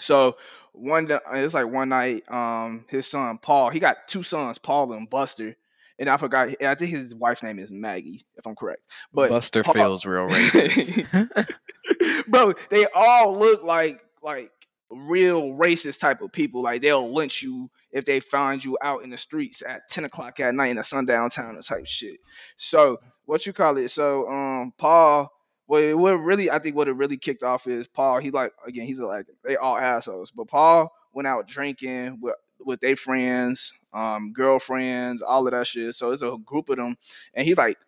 So 0.00 0.36
one 0.72 1.06
it's 1.32 1.54
like 1.54 1.68
one 1.68 1.90
night, 1.90 2.30
um, 2.30 2.84
his 2.88 3.06
son 3.06 3.38
Paul, 3.38 3.70
he 3.70 3.78
got 3.78 4.08
two 4.08 4.22
sons, 4.22 4.58
Paul 4.58 4.92
and 4.92 5.08
Buster, 5.08 5.56
and 5.98 6.08
I 6.08 6.16
forgot. 6.16 6.48
I 6.62 6.74
think 6.74 6.90
his 6.90 7.14
wife's 7.14 7.42
name 7.42 7.58
is 7.58 7.70
Maggie, 7.70 8.26
if 8.36 8.46
I'm 8.46 8.56
correct. 8.56 8.82
But 9.12 9.30
Buster 9.30 9.62
Paul- 9.62 9.74
feels 9.74 10.06
real 10.06 10.26
racist. 10.28 11.56
bro, 12.28 12.54
they 12.70 12.86
all 12.94 13.38
look 13.38 13.62
like 13.62 14.00
like 14.22 14.50
real 14.90 15.52
racist 15.52 16.00
type 16.00 16.22
of 16.22 16.32
people. 16.32 16.62
Like 16.62 16.80
they'll 16.80 17.12
lynch 17.12 17.42
you 17.42 17.70
if 17.90 18.04
they 18.04 18.20
find 18.20 18.64
you 18.64 18.78
out 18.82 19.02
in 19.02 19.10
the 19.10 19.18
streets 19.18 19.62
at 19.62 19.88
ten 19.90 20.04
o'clock 20.04 20.40
at 20.40 20.54
night 20.54 20.70
in 20.70 20.78
a 20.78 20.84
sundown 20.84 21.30
town 21.30 21.56
or 21.56 21.62
type 21.62 21.86
shit. 21.86 22.18
So 22.56 22.98
what 23.26 23.46
you 23.46 23.52
call 23.52 23.76
it? 23.78 23.90
So 23.90 24.28
um, 24.28 24.72
Paul. 24.76 25.32
What, 25.72 25.96
what 25.96 26.12
really 26.16 26.50
I 26.50 26.58
think 26.58 26.76
what 26.76 26.88
it 26.88 26.92
really 26.92 27.16
kicked 27.16 27.42
off 27.42 27.66
is 27.66 27.88
Paul. 27.88 28.18
He 28.18 28.30
like 28.30 28.52
again 28.66 28.84
he's 28.84 29.00
like 29.00 29.24
they 29.42 29.56
all 29.56 29.78
assholes, 29.78 30.30
but 30.30 30.46
Paul 30.46 30.92
went 31.14 31.26
out 31.26 31.48
drinking 31.48 32.18
with 32.20 32.34
with 32.60 32.80
their 32.80 32.94
friends, 32.94 33.72
um, 33.94 34.34
girlfriends, 34.34 35.22
all 35.22 35.46
of 35.46 35.52
that 35.52 35.66
shit. 35.66 35.94
So 35.94 36.10
it's 36.10 36.20
a 36.20 36.36
group 36.44 36.68
of 36.68 36.76
them, 36.76 36.98
and 37.32 37.46
he 37.46 37.54
like 37.54 37.78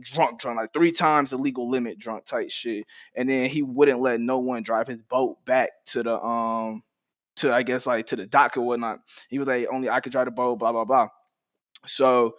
drunk, 0.00 0.40
drunk, 0.40 0.58
like 0.58 0.72
three 0.72 0.92
times 0.92 1.30
the 1.30 1.36
legal 1.36 1.68
limit, 1.68 1.98
drunk 1.98 2.26
type 2.26 2.52
shit. 2.52 2.86
And 3.16 3.28
then 3.28 3.50
he 3.50 3.62
wouldn't 3.62 3.98
let 3.98 4.20
no 4.20 4.38
one 4.38 4.62
drive 4.62 4.86
his 4.86 5.02
boat 5.02 5.44
back 5.44 5.70
to 5.86 6.04
the 6.04 6.22
um 6.22 6.84
to 7.38 7.52
I 7.52 7.64
guess 7.64 7.88
like 7.88 8.06
to 8.06 8.16
the 8.16 8.28
dock 8.28 8.56
or 8.56 8.60
whatnot. 8.60 9.00
He 9.28 9.40
was 9.40 9.48
like, 9.48 9.66
only 9.72 9.90
I 9.90 9.98
could 9.98 10.12
drive 10.12 10.26
the 10.26 10.30
boat, 10.30 10.60
blah 10.60 10.70
blah 10.70 10.84
blah. 10.84 11.08
So 11.86 12.36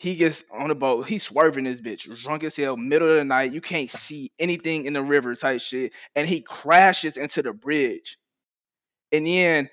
he 0.00 0.16
gets 0.16 0.44
on 0.50 0.68
the 0.68 0.74
boat, 0.74 1.06
he's 1.06 1.22
swerving 1.22 1.64
this 1.64 1.80
bitch, 1.80 2.08
drunk 2.22 2.42
as 2.42 2.56
hell, 2.56 2.76
middle 2.76 3.10
of 3.10 3.16
the 3.16 3.24
night. 3.24 3.52
You 3.52 3.60
can't 3.60 3.90
see 3.90 4.32
anything 4.38 4.86
in 4.86 4.94
the 4.94 5.02
river 5.02 5.36
type 5.36 5.60
shit, 5.60 5.92
and 6.16 6.26
he 6.26 6.40
crashes 6.40 7.18
into 7.18 7.42
the 7.42 7.52
bridge. 7.52 8.18
And 9.12 9.26
then 9.26 9.70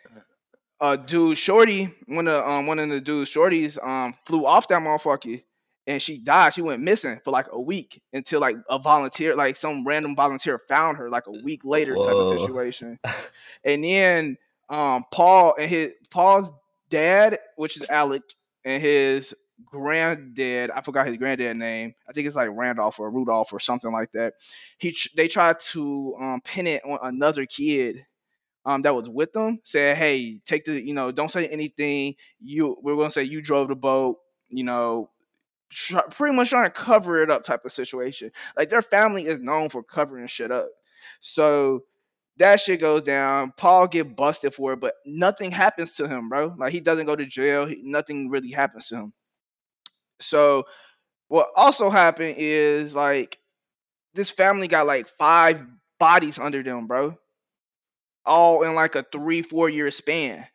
uh 0.79 0.95
dude 0.95 1.37
shorty 1.37 1.93
one 2.07 2.27
of 2.27 2.45
um 2.45 2.67
one 2.67 2.79
of 2.79 2.89
the 2.89 3.01
dudes 3.01 3.33
shorties 3.33 3.83
um 3.83 4.13
flew 4.25 4.45
off 4.45 4.67
that 4.67 4.81
motherfucker 4.81 5.43
and 5.87 6.01
she 6.01 6.19
died 6.19 6.53
she 6.53 6.61
went 6.61 6.83
missing 6.83 7.19
for 7.23 7.31
like 7.31 7.47
a 7.51 7.59
week 7.59 8.01
until 8.13 8.39
like 8.41 8.57
a 8.69 8.77
volunteer 8.77 9.35
like 9.35 9.55
some 9.55 9.87
random 9.87 10.15
volunteer 10.15 10.61
found 10.67 10.97
her 10.97 11.09
like 11.09 11.25
a 11.27 11.31
week 11.31 11.61
later 11.63 11.97
type 11.97 12.19
of 12.19 12.27
situation 12.27 12.99
and 13.63 13.83
then 13.83 14.37
um 14.69 15.03
paul 15.11 15.55
and 15.57 15.69
his 15.69 15.93
paul's 16.11 16.51
dad 16.89 17.39
which 17.55 17.77
is 17.77 17.85
alec 17.89 18.21
and 18.63 18.81
his 18.81 19.33
granddad 19.65 20.71
i 20.71 20.81
forgot 20.81 21.07
his 21.07 21.17
granddad 21.17 21.57
name 21.57 21.93
i 22.07 22.13
think 22.13 22.27
it's 22.27 22.35
like 22.35 22.49
randolph 22.53 22.99
or 22.99 23.09
rudolph 23.09 23.51
or 23.53 23.59
something 23.59 23.91
like 23.91 24.11
that 24.11 24.35
he 24.77 24.95
they 25.15 25.27
tried 25.27 25.59
to 25.59 26.15
um 26.19 26.41
pin 26.41 26.67
it 26.67 26.83
on 26.85 26.99
another 27.01 27.45
kid 27.45 28.05
um, 28.65 28.81
that 28.83 28.93
was 28.93 29.09
with 29.09 29.31
them 29.33 29.59
said, 29.63 29.97
"Hey, 29.97 30.39
take 30.45 30.65
the, 30.65 30.73
you 30.79 30.93
know, 30.93 31.11
don't 31.11 31.31
say 31.31 31.47
anything. 31.47 32.15
You, 32.41 32.77
we're 32.81 32.97
gonna 32.97 33.09
say 33.11 33.23
you 33.23 33.41
drove 33.41 33.69
the 33.69 33.75
boat. 33.77 34.17
You 34.49 34.65
know, 34.65 35.09
try, 35.69 36.01
pretty 36.11 36.35
much 36.35 36.49
trying 36.49 36.65
to 36.65 36.71
cover 36.71 37.21
it 37.21 37.31
up 37.31 37.43
type 37.43 37.65
of 37.65 37.71
situation. 37.71 38.31
Like 38.57 38.69
their 38.69 38.81
family 38.81 39.27
is 39.27 39.39
known 39.39 39.69
for 39.69 39.83
covering 39.83 40.27
shit 40.27 40.51
up. 40.51 40.69
So 41.19 41.83
that 42.37 42.59
shit 42.61 42.79
goes 42.81 43.03
down. 43.03 43.53
Paul 43.57 43.87
get 43.87 44.15
busted 44.15 44.53
for 44.53 44.73
it, 44.73 44.79
but 44.79 44.95
nothing 45.05 45.51
happens 45.51 45.95
to 45.95 46.07
him, 46.07 46.29
bro. 46.29 46.55
Like 46.57 46.71
he 46.73 46.79
doesn't 46.81 47.05
go 47.05 47.15
to 47.15 47.25
jail. 47.25 47.65
He, 47.65 47.81
nothing 47.83 48.29
really 48.29 48.51
happens 48.51 48.87
to 48.89 48.95
him. 48.97 49.13
So 50.19 50.65
what 51.27 51.49
also 51.55 51.89
happened 51.89 52.35
is 52.37 52.95
like 52.95 53.37
this 54.13 54.31
family 54.31 54.67
got 54.67 54.87
like 54.87 55.07
five 55.07 55.61
bodies 55.99 56.39
under 56.39 56.63
them, 56.63 56.87
bro 56.87 57.17
all 58.27 58.63
in 58.63 58.75
like 58.75 58.95
a 58.95 59.05
three, 59.11 59.41
four 59.41 59.69
year 59.69 59.89
span. 59.89 60.45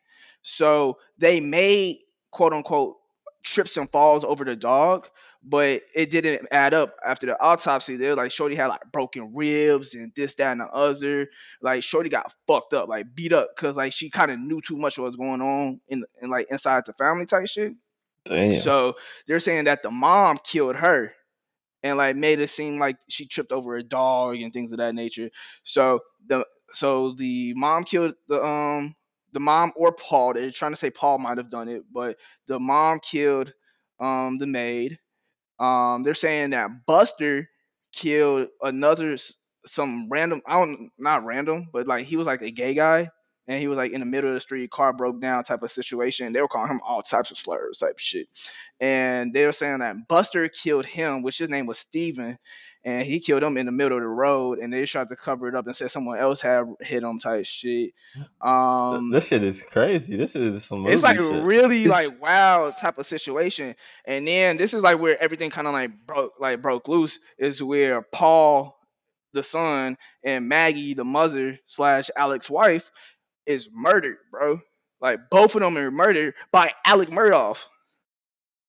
So 0.43 0.99
they 1.17 1.39
made 1.39 1.99
quote 2.31 2.53
unquote 2.53 2.97
trips 3.43 3.75
and 3.75 3.91
falls 3.91 4.23
over 4.23 4.45
the 4.45 4.55
dog, 4.55 5.09
but 5.43 5.81
it 5.95 6.11
didn't 6.11 6.47
add 6.51 6.73
up 6.73 6.95
after 7.05 7.25
the 7.25 7.41
autopsy. 7.41 7.97
They're 7.97 8.15
like 8.15 8.31
Shorty 8.31 8.55
had 8.55 8.67
like 8.67 8.91
broken 8.93 9.33
ribs 9.33 9.95
and 9.95 10.13
this, 10.15 10.35
that, 10.35 10.51
and 10.53 10.61
the 10.61 10.67
other. 10.67 11.27
Like 11.61 11.83
Shorty 11.83 12.09
got 12.09 12.33
fucked 12.47 12.73
up, 12.73 12.87
like 12.87 13.13
beat 13.15 13.33
up 13.33 13.49
because 13.55 13.75
like 13.75 13.91
she 13.91 14.09
kind 14.09 14.31
of 14.31 14.39
knew 14.39 14.61
too 14.61 14.77
much 14.77 14.97
what 14.97 15.07
was 15.07 15.15
going 15.15 15.41
on 15.41 15.81
in, 15.87 16.05
in 16.21 16.29
like 16.29 16.47
inside 16.51 16.83
the 16.85 16.93
family 16.93 17.25
type 17.25 17.47
shit. 17.47 17.73
Damn. 18.25 18.61
So 18.61 18.95
they're 19.27 19.39
saying 19.39 19.65
that 19.65 19.83
the 19.83 19.91
mom 19.91 20.37
killed 20.43 20.75
her 20.77 21.13
and 21.83 21.97
like 21.97 22.15
made 22.15 22.39
it 22.39 22.49
seem 22.49 22.79
like 22.79 22.97
she 23.09 23.27
tripped 23.27 23.51
over 23.51 23.75
a 23.75 23.83
dog 23.83 24.37
and 24.37 24.53
things 24.53 24.71
of 24.71 24.79
that 24.79 24.95
nature. 24.95 25.29
So 25.63 26.01
the 26.27 26.45
so 26.73 27.13
the 27.13 27.53
mom 27.55 27.83
killed 27.83 28.15
the 28.27 28.43
um 28.43 28.95
the 29.33 29.39
mom 29.39 29.73
or 29.75 29.91
Paul. 29.93 30.33
They're 30.33 30.51
trying 30.51 30.73
to 30.73 30.77
say 30.77 30.89
Paul 30.91 31.19
might 31.19 31.37
have 31.37 31.51
done 31.51 31.69
it, 31.69 31.83
but 31.91 32.17
the 32.47 32.59
mom 32.59 32.99
killed 32.99 33.53
um 33.99 34.37
the 34.37 34.47
maid. 34.47 34.99
Um 35.59 36.03
they're 36.03 36.15
saying 36.15 36.51
that 36.51 36.69
Buster 36.87 37.49
killed 37.93 38.49
another 38.61 39.17
some 39.65 40.09
random 40.09 40.41
I 40.47 40.59
don't 40.59 40.89
not 40.97 41.25
random, 41.25 41.67
but 41.73 41.87
like 41.87 42.05
he 42.05 42.17
was 42.17 42.27
like 42.27 42.41
a 42.41 42.51
gay 42.51 42.73
guy 42.73 43.09
and 43.47 43.59
he 43.59 43.67
was 43.67 43.77
like 43.77 43.91
in 43.91 43.99
the 43.99 44.05
middle 44.05 44.29
of 44.29 44.35
the 44.35 44.41
street, 44.41 44.71
car 44.71 44.93
broke 44.93 45.19
down 45.21 45.43
type 45.43 45.63
of 45.63 45.71
situation. 45.71 46.33
They 46.33 46.41
were 46.41 46.47
calling 46.47 46.69
him 46.69 46.81
all 46.85 47.01
types 47.01 47.31
of 47.31 47.37
slurs 47.37 47.79
type 47.79 47.95
of 47.95 48.01
shit. 48.01 48.27
And 48.79 49.33
they 49.33 49.45
were 49.45 49.51
saying 49.51 49.79
that 49.79 50.07
Buster 50.07 50.47
killed 50.49 50.85
him, 50.85 51.23
which 51.23 51.37
his 51.37 51.49
name 51.49 51.65
was 51.65 51.77
Steven, 51.79 52.37
and 52.85 53.05
he 53.05 53.19
killed 53.19 53.43
him 53.43 53.57
in 53.57 53.65
the 53.65 53.71
middle 53.71 53.97
of 53.97 54.03
the 54.03 54.07
road 54.07 54.59
and 54.59 54.73
they 54.73 54.85
tried 54.85 55.07
to 55.07 55.15
cover 55.15 55.47
it 55.47 55.55
up 55.55 55.65
and 55.65 55.75
said 55.75 55.89
someone 55.89 56.17
else 56.17 56.41
had 56.41 56.65
hit 56.81 57.03
him 57.03 57.19
type 57.19 57.45
shit. 57.45 57.93
Um 58.41 59.11
this 59.11 59.27
shit 59.27 59.43
is 59.43 59.63
crazy. 59.63 60.17
This 60.17 60.33
shit 60.33 60.41
is 60.41 60.65
some 60.65 60.85
it's 60.87 61.03
like 61.03 61.17
shit. 61.17 61.43
really 61.43 61.85
like 61.85 62.21
wow 62.21 62.71
type 62.71 62.97
of 62.97 63.07
situation 63.07 63.75
and 64.05 64.27
then 64.27 64.57
this 64.57 64.73
is 64.73 64.81
like 64.81 64.99
where 64.99 65.21
everything 65.21 65.49
kind 65.49 65.67
of 65.67 65.73
like 65.73 65.91
broke 66.05 66.33
like 66.39 66.61
broke 66.61 66.87
loose 66.87 67.19
is 67.37 67.63
where 67.63 68.01
paul 68.01 68.77
the 69.31 69.43
son 69.43 69.97
and 70.23 70.47
maggie 70.47 70.93
the 70.93 71.05
mother 71.05 71.57
slash 71.65 72.09
alex 72.15 72.49
wife 72.49 72.91
is 73.45 73.69
murdered 73.73 74.17
bro 74.31 74.59
like 75.01 75.19
both 75.29 75.55
of 75.55 75.61
them 75.61 75.77
are 75.77 75.91
murdered 75.91 76.33
by 76.51 76.71
alec 76.85 77.09
murdaugh 77.09 77.57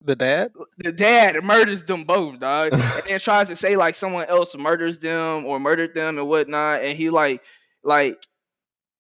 the 0.03 0.15
dad? 0.17 0.53
the 0.79 0.93
dad 0.93 1.43
murders 1.43 1.83
them 1.85 2.05
both 2.05 2.39
dog 2.39 2.73
and 2.73 2.83
then 3.07 3.19
tries 3.21 3.49
to 3.49 3.57
say 3.57 3.77
like 3.77 3.95
someone 3.95 4.27
else 4.27 4.55
murders 4.57 4.99
them 4.99 5.45
or 5.47 5.59
murdered 5.59 5.95
them 5.95 6.19
and 6.19 6.29
whatnot 6.29 6.83
and 6.83 6.97
he 6.99 7.09
like 7.11 7.43
like 7.83 8.19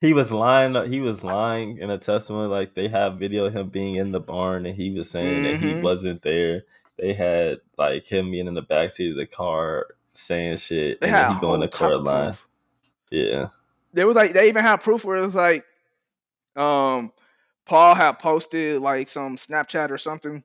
He 0.01 0.13
was 0.13 0.31
lying. 0.31 0.75
He 0.91 1.01
was 1.01 1.25
lying 1.25 1.79
in 1.79 1.89
a 1.91 1.97
testimony. 1.99 2.49
Like 2.49 2.75
they 2.75 2.89
have 2.89 3.19
video 3.19 3.47
of 3.47 3.55
him 3.55 3.71
being 3.71 3.95
in 3.97 4.13
the 4.13 4.21
barn, 4.21 4.67
and 4.67 4.77
he 4.77 4.91
was 4.91 5.09
saying 5.09 5.43
that 5.45 5.61
he 5.61 5.73
Mhm. 5.73 5.81
wasn't 5.83 6.21
there. 6.23 6.65
They 6.99 7.15
had 7.15 7.61
like 7.79 8.05
him 8.07 8.31
being 8.31 8.47
in 8.47 8.53
the 8.55 8.63
backseat 8.63 9.13
of 9.13 9.17
the 9.17 9.25
car 9.27 9.87
saying 10.13 10.59
shit, 10.59 11.01
they 11.01 11.07
and 11.09 11.17
had 11.17 11.29
then 11.29 11.35
he 11.37 11.41
going 11.41 11.61
to 11.63 11.69
court 11.69 11.93
of 11.95 12.03
line. 12.03 12.33
proof. 12.33 12.47
Yeah, 13.11 13.49
there 13.95 14.07
was 14.07 14.17
like 14.17 14.33
they 14.33 14.49
even 14.49 14.63
had 14.65 14.79
proof 14.79 15.05
where 15.05 15.19
it 15.19 15.23
was 15.27 15.35
like 15.37 15.65
um 16.57 17.13
Paul 17.67 17.95
had 17.95 18.19
posted 18.21 18.81
like 18.83 19.09
some 19.09 19.37
Snapchat 19.37 19.91
or 19.91 19.99
something. 19.99 20.45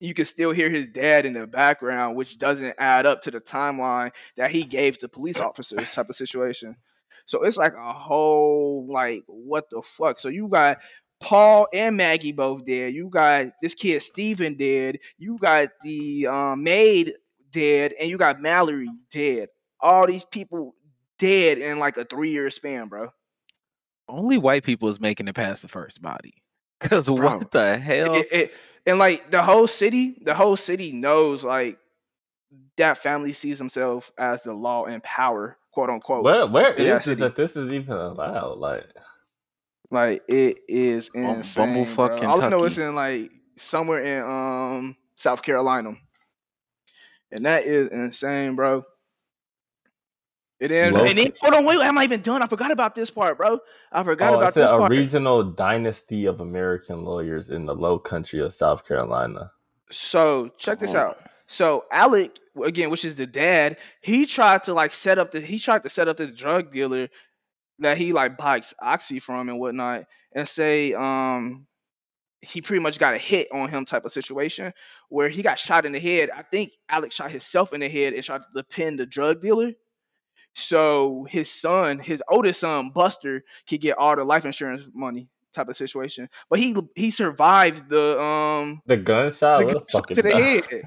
You 0.00 0.14
could 0.14 0.26
still 0.28 0.52
hear 0.52 0.70
his 0.70 0.88
dad 0.88 1.26
in 1.26 1.34
the 1.34 1.46
background, 1.46 2.16
which 2.16 2.38
doesn't 2.38 2.76
add 2.78 3.06
up 3.06 3.22
to 3.22 3.30
the 3.30 3.40
timeline 3.40 4.12
that 4.36 4.50
he 4.50 4.64
gave 4.64 4.98
to 4.98 5.08
police 5.08 5.40
officers 5.40 5.92
type 5.94 6.08
of 6.10 6.16
situation. 6.16 6.76
So 7.26 7.42
it's 7.44 7.56
like 7.58 7.74
a 7.74 7.92
whole 7.92 8.86
like 8.90 9.24
what 9.26 9.70
the 9.70 9.82
fuck. 9.82 10.18
So 10.18 10.28
you 10.28 10.48
got 10.48 10.78
Paul 11.20 11.68
and 11.72 11.96
Maggie 11.96 12.32
both 12.32 12.64
dead. 12.64 12.94
You 12.94 13.08
got 13.10 13.48
this 13.62 13.74
kid 13.74 14.02
Steven 14.02 14.54
dead. 14.56 14.98
You 15.18 15.38
got 15.38 15.68
the 15.84 16.26
um, 16.28 16.62
maid 16.64 17.12
dead, 17.52 17.92
and 18.00 18.08
you 18.10 18.16
got 18.18 18.40
Mallory 18.40 18.88
dead. 19.12 19.48
All 19.80 20.06
these 20.06 20.24
people 20.24 20.74
dead 21.20 21.58
in 21.58 21.78
like 21.78 21.96
a 21.96 22.04
three 22.04 22.30
year 22.30 22.50
span, 22.50 22.88
bro. 22.88 23.10
Only 24.08 24.38
white 24.38 24.64
people 24.64 24.88
is 24.88 25.00
making 25.00 25.28
it 25.28 25.34
past 25.36 25.62
the 25.62 25.68
first 25.68 26.02
body. 26.02 26.34
Cause 26.80 27.08
Bro, 27.08 27.38
what 27.38 27.50
the 27.52 27.78
hell? 27.78 28.16
It, 28.16 28.28
it, 28.32 28.54
and 28.86 28.98
like 28.98 29.30
the 29.30 29.42
whole 29.42 29.66
city, 29.66 30.16
the 30.24 30.34
whole 30.34 30.56
city 30.56 30.92
knows 30.92 31.44
like 31.44 31.78
that 32.76 32.98
family 32.98 33.32
sees 33.32 33.58
themselves 33.58 34.10
as 34.18 34.42
the 34.42 34.54
law 34.54 34.86
and 34.86 35.02
power, 35.02 35.56
quote 35.72 35.90
unquote. 35.90 36.24
Where 36.24 36.46
where 36.46 36.72
in 36.72 36.86
that 36.86 37.02
is 37.02 37.06
it 37.06 37.10
city. 37.10 37.20
that 37.22 37.36
this 37.36 37.56
is 37.56 37.72
even 37.72 37.92
allowed? 37.94 38.58
Like 38.58 38.86
Like 39.90 40.22
it 40.28 40.60
is 40.68 41.10
Bum- 41.10 41.38
insane. 41.38 41.86
bumblefuck 41.86 42.20
bro. 42.20 42.28
All 42.28 42.42
I 42.42 42.48
know 42.48 42.64
it's 42.64 42.78
in 42.78 42.94
like 42.94 43.30
somewhere 43.56 44.00
in 44.00 44.22
um 44.22 44.96
South 45.16 45.42
Carolina, 45.42 45.94
and 47.32 47.44
that 47.44 47.64
is 47.64 47.88
insane, 47.88 48.56
bro. 48.56 48.84
And 50.60 50.70
then, 50.70 50.94
and 50.94 51.18
then 51.18 51.32
hold 51.40 51.54
on, 51.54 51.64
wait, 51.64 51.78
I'm 51.80 51.94
not 51.94 52.04
even 52.04 52.20
done. 52.20 52.42
I 52.42 52.46
forgot 52.46 52.70
about 52.70 52.94
this 52.94 53.10
part, 53.10 53.38
bro. 53.38 53.60
I 53.92 54.02
forgot 54.02 54.34
oh, 54.34 54.36
about 54.36 54.48
it's 54.48 54.56
a, 54.58 54.60
this 54.60 54.70
a 54.70 54.76
part. 54.76 54.90
regional 54.90 55.42
dynasty 55.42 56.26
of 56.26 56.40
American 56.40 57.04
lawyers 57.04 57.48
in 57.48 57.64
the 57.64 57.74
Low 57.74 57.98
Country 57.98 58.40
of 58.40 58.52
South 58.52 58.86
Carolina. 58.86 59.52
So 59.90 60.50
check 60.58 60.78
this 60.78 60.94
Oh. 60.94 60.98
out. 60.98 61.16
So 61.46 61.86
Alec, 61.90 62.38
again, 62.62 62.90
which 62.90 63.04
is 63.04 63.14
the 63.16 63.26
dad, 63.26 63.78
he 64.02 64.26
tried 64.26 64.64
to 64.64 64.74
like 64.74 64.92
set 64.92 65.18
up 65.18 65.30
the 65.32 65.40
he 65.40 65.58
tried 65.58 65.82
to 65.82 65.88
set 65.88 66.08
up 66.08 66.16
the 66.18 66.26
drug 66.26 66.72
dealer 66.72 67.08
that 67.80 67.96
he 67.98 68.12
like 68.12 68.36
buys 68.36 68.74
oxy 68.80 69.18
from 69.18 69.48
and 69.48 69.58
whatnot, 69.58 70.04
and 70.32 70.46
say 70.46 70.92
um 70.94 71.66
he 72.42 72.60
pretty 72.62 72.82
much 72.82 72.98
got 72.98 73.14
a 73.14 73.18
hit 73.18 73.48
on 73.52 73.68
him 73.68 73.84
type 73.84 74.04
of 74.04 74.12
situation 74.12 74.72
where 75.08 75.28
he 75.28 75.42
got 75.42 75.58
shot 75.58 75.84
in 75.86 75.92
the 75.92 75.98
head. 75.98 76.30
I 76.34 76.42
think 76.42 76.72
Alec 76.88 77.12
shot 77.12 77.30
himself 77.30 77.72
in 77.72 77.80
the 77.80 77.88
head 77.88 78.14
and 78.14 78.22
tried 78.22 78.42
to 78.54 78.64
pin 78.64 78.96
the 78.96 79.06
drug 79.06 79.42
dealer. 79.42 79.72
So 80.54 81.26
his 81.28 81.50
son, 81.50 81.98
his 81.98 82.22
oldest 82.28 82.60
son, 82.60 82.90
Buster, 82.90 83.44
could 83.68 83.80
get 83.80 83.98
all 83.98 84.16
the 84.16 84.24
life 84.24 84.44
insurance 84.44 84.82
money 84.92 85.28
type 85.52 85.68
of 85.68 85.76
situation. 85.76 86.28
But 86.48 86.58
he 86.58 86.74
he 86.94 87.10
survived 87.10 87.88
the 87.88 88.20
um 88.20 88.82
The 88.86 88.96
gunshot, 88.96 89.66
the 89.66 89.74
gunshot 89.74 90.08
to 90.08 90.22
the 90.22 90.32
head. 90.32 90.64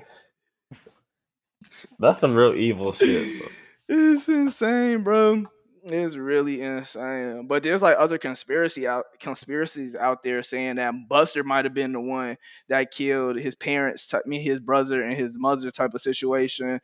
That's 1.99 2.19
some 2.19 2.35
real 2.35 2.55
evil 2.55 2.91
shit. 2.91 3.39
Bro. 3.39 3.47
It's 3.89 4.27
insane, 4.27 5.03
bro. 5.03 5.45
It's 5.85 6.15
really 6.15 6.61
insane. 6.61 7.47
But 7.47 7.63
there's 7.63 7.81
like 7.81 7.97
other 7.97 8.17
conspiracy 8.17 8.87
out 8.87 9.05
conspiracies 9.19 9.95
out 9.95 10.23
there 10.23 10.41
saying 10.41 10.75
that 10.75 10.93
Buster 11.09 11.43
might 11.43 11.65
have 11.65 11.73
been 11.73 11.91
the 11.91 11.99
one 11.99 12.37
that 12.69 12.91
killed 12.91 13.37
his 13.37 13.55
parents, 13.55 14.13
me, 14.25 14.41
his 14.41 14.59
brother, 14.59 15.03
and 15.03 15.17
his 15.17 15.37
mother 15.37 15.69
type 15.71 15.93
of 15.93 16.01
situation. 16.01 16.79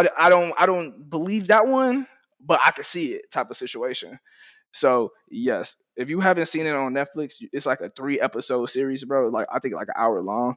I, 0.00 0.08
I 0.18 0.30
don't 0.30 0.54
I 0.58 0.66
don't 0.66 1.08
believe 1.10 1.48
that 1.48 1.66
one, 1.66 2.06
but 2.40 2.60
I 2.64 2.70
can 2.72 2.84
see 2.84 3.14
it 3.14 3.30
type 3.30 3.50
of 3.50 3.56
situation. 3.56 4.18
So 4.72 5.12
yes, 5.30 5.76
if 5.96 6.10
you 6.10 6.20
haven't 6.20 6.46
seen 6.46 6.66
it 6.66 6.74
on 6.74 6.94
Netflix, 6.94 7.34
it's 7.52 7.66
like 7.66 7.80
a 7.80 7.90
three 7.90 8.20
episode 8.20 8.66
series, 8.66 9.04
bro. 9.04 9.28
Like 9.28 9.48
I 9.52 9.60
think 9.60 9.74
like 9.74 9.88
an 9.88 9.94
hour 9.96 10.20
long 10.22 10.56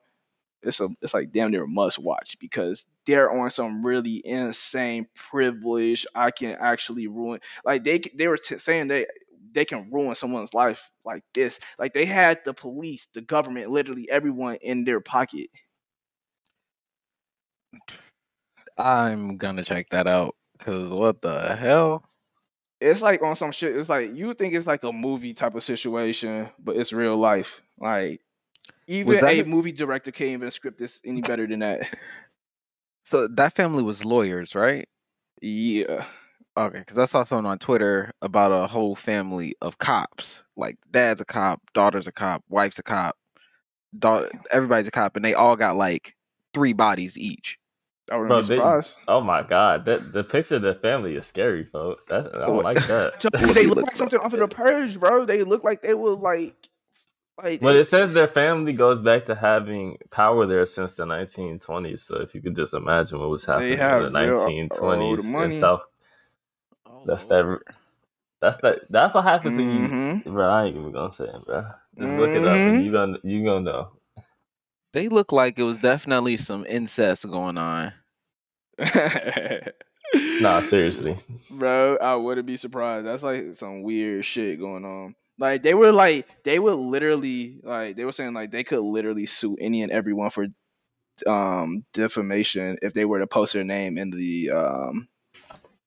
it's 0.63 0.79
a 0.79 0.89
it's 1.01 1.13
like 1.13 1.31
damn 1.31 1.51
near 1.51 1.63
a 1.63 1.67
must 1.67 1.99
watch 1.99 2.37
because 2.39 2.85
they're 3.05 3.31
on 3.31 3.49
some 3.51 3.85
really 3.85 4.21
insane 4.25 5.07
privilege. 5.15 6.05
I 6.15 6.31
can 6.31 6.57
actually 6.59 7.07
ruin 7.07 7.39
like 7.63 7.83
they 7.83 7.99
they 8.15 8.27
were 8.27 8.37
t- 8.37 8.57
saying 8.57 8.87
they 8.87 9.05
they 9.53 9.65
can 9.65 9.91
ruin 9.91 10.15
someone's 10.15 10.53
life 10.53 10.89
like 11.05 11.23
this. 11.33 11.59
Like 11.79 11.93
they 11.93 12.05
had 12.05 12.39
the 12.45 12.53
police, 12.53 13.07
the 13.13 13.21
government, 13.21 13.69
literally 13.69 14.09
everyone 14.09 14.55
in 14.61 14.85
their 14.85 15.01
pocket. 15.01 15.49
I'm 18.77 19.37
gonna 19.37 19.63
check 19.63 19.89
that 19.91 20.07
out. 20.07 20.35
Cause 20.59 20.91
what 20.91 21.21
the 21.21 21.55
hell? 21.55 22.03
It's 22.81 23.01
like 23.01 23.21
on 23.23 23.35
some 23.35 23.51
shit. 23.51 23.75
It's 23.75 23.89
like 23.89 24.15
you 24.15 24.33
think 24.33 24.53
it's 24.53 24.67
like 24.67 24.83
a 24.83 24.91
movie 24.91 25.33
type 25.33 25.55
of 25.55 25.63
situation, 25.63 26.49
but 26.59 26.75
it's 26.75 26.93
real 26.93 27.17
life. 27.17 27.61
Like 27.79 28.21
even 28.87 29.23
a 29.29 29.41
a- 29.41 29.43
movie 29.43 29.71
director 29.71 30.11
can't 30.11 30.31
even 30.31 30.51
script 30.51 30.79
this 30.79 31.01
any 31.05 31.21
better 31.23 31.47
than 31.47 31.59
that. 31.59 31.95
So 33.03 33.27
that 33.29 33.53
family 33.53 33.83
was 33.83 34.03
lawyers, 34.03 34.55
right? 34.55 34.87
Yeah. 35.41 36.05
Okay, 36.57 36.79
because 36.79 36.97
I 36.97 37.05
saw 37.05 37.23
something 37.23 37.45
on 37.49 37.59
Twitter 37.59 38.11
about 38.21 38.51
a 38.51 38.67
whole 38.67 38.95
family 38.95 39.55
of 39.61 39.77
cops. 39.77 40.43
Like 40.55 40.77
dad's 40.91 41.21
a 41.21 41.25
cop, 41.25 41.61
daughter's 41.73 42.07
a 42.07 42.11
cop, 42.13 42.43
wife's 42.49 42.79
a 42.79 42.83
cop, 42.83 43.17
daughter, 43.97 44.29
everybody's 44.51 44.87
a 44.87 44.91
cop, 44.91 45.15
and 45.15 45.25
they 45.25 45.33
all 45.33 45.55
got 45.57 45.75
like 45.75 46.15
three 46.53 46.73
bodies 46.73 47.17
each. 47.17 47.59
I 48.11 48.17
wouldn't 48.17 48.29
Bro, 48.29 48.41
be 48.41 48.47
they- 48.47 49.03
Oh 49.07 49.21
my 49.21 49.41
god, 49.43 49.85
that 49.85 50.13
the 50.13 50.23
picture 50.23 50.57
of 50.57 50.61
the 50.61 50.75
family 50.75 51.15
is 51.15 51.25
scary, 51.25 51.63
folks. 51.63 52.03
That's 52.07 52.27
I 52.27 52.45
don't 52.45 52.63
like 52.63 52.85
that. 52.87 53.19
They 53.53 53.65
look 53.65 53.83
like 53.83 53.95
something 53.95 54.19
off 54.19 54.33
of 54.33 54.39
the 54.39 54.47
purge, 54.47 54.99
bro. 54.99 55.25
They 55.25 55.43
look 55.43 55.63
like 55.63 55.81
they 55.81 55.93
were 55.95 56.11
like, 56.11 56.55
like 57.41 57.61
But 57.61 57.75
it 57.75 57.87
says 57.87 58.13
their 58.13 58.27
family 58.27 58.73
goes 58.73 59.01
back 59.01 59.25
to 59.25 59.35
having 59.35 59.97
power 60.11 60.45
there 60.45 60.65
since 60.67 60.93
the 60.95 61.05
1920s. 61.05 61.99
So 61.99 62.17
if 62.17 62.35
you 62.35 62.41
could 62.41 62.55
just 62.55 62.73
imagine 62.75 63.19
what 63.19 63.29
was 63.29 63.45
happening 63.45 63.73
in 63.73 63.79
the 63.79 63.85
real 63.95 64.03
old 64.05 64.13
1920s 64.13 65.25
in 65.25 65.31
money. 65.31 65.59
South, 65.59 65.83
Oh, 66.87 67.01
that's 67.05 67.27
Lord. 67.29 67.61
that. 67.65 67.73
That's 68.41 68.57
that. 68.59 68.79
That's 68.91 69.15
what 69.15 69.23
happens 69.23 69.57
to 69.57 69.63
you, 69.63 69.87
Mhm. 69.87 70.23
bro. 70.25 70.47
I 70.47 70.65
ain't 70.65 70.77
even 70.77 70.91
gonna 70.91 71.11
say 71.11 71.23
it, 71.25 71.45
bro. 71.45 71.63
Just 71.97 72.13
look 72.13 72.29
it 72.29 72.45
up, 72.45 72.59
and 72.59 72.85
you 72.85 72.91
gonna 72.91 73.17
you 73.23 73.43
gonna 73.43 73.61
know. 73.61 73.91
They 74.95 75.09
look 75.09 75.33
like 75.33 75.59
it 75.59 75.63
was 75.63 75.79
definitely 75.79 76.37
some 76.37 76.65
incest 76.65 77.29
going 77.29 77.57
on. 77.57 77.93
Nah, 80.39 80.61
seriously. 80.61 81.17
bro, 81.49 81.97
I 81.97 82.15
wouldn't 82.15 82.47
be 82.47 82.55
surprised. 82.55 83.05
That's 83.05 83.23
like 83.23 83.55
some 83.55 83.81
weird 83.81 84.23
shit 84.23 84.59
going 84.59 84.85
on. 84.85 85.15
Like 85.37 85.63
they 85.63 85.73
were 85.73 85.91
like 85.91 86.25
they 86.43 86.57
would 86.59 86.75
literally 86.75 87.59
like 87.63 87.97
they 87.97 88.05
were 88.05 88.13
saying 88.13 88.33
like 88.33 88.51
they 88.51 88.63
could 88.63 88.79
literally 88.79 89.25
sue 89.25 89.57
any 89.59 89.81
and 89.81 89.91
everyone 89.91 90.29
for 90.29 90.47
um 91.27 91.83
defamation 91.93 92.77
if 92.81 92.93
they 92.93 93.03
were 93.03 93.19
to 93.19 93.27
post 93.27 93.53
their 93.53 93.65
name 93.65 93.97
in 93.97 94.11
the 94.11 94.51
um 94.51 95.09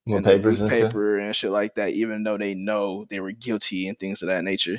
in 0.05 0.23
the 0.23 0.23
papers 0.23 0.61
and 0.61 0.68
stuff? 0.68 0.83
newspaper 0.83 1.18
and 1.18 1.35
shit 1.35 1.51
like 1.51 1.77
that, 1.77 1.90
even 1.92 2.25
though 2.25 2.37
they 2.37 2.55
know 2.55 3.07
they 3.09 3.21
were 3.21 3.33
guilty 3.33 3.88
and 3.88 3.99
things 3.99 4.21
of 4.21 4.29
that 4.29 4.44
nature. 4.44 4.77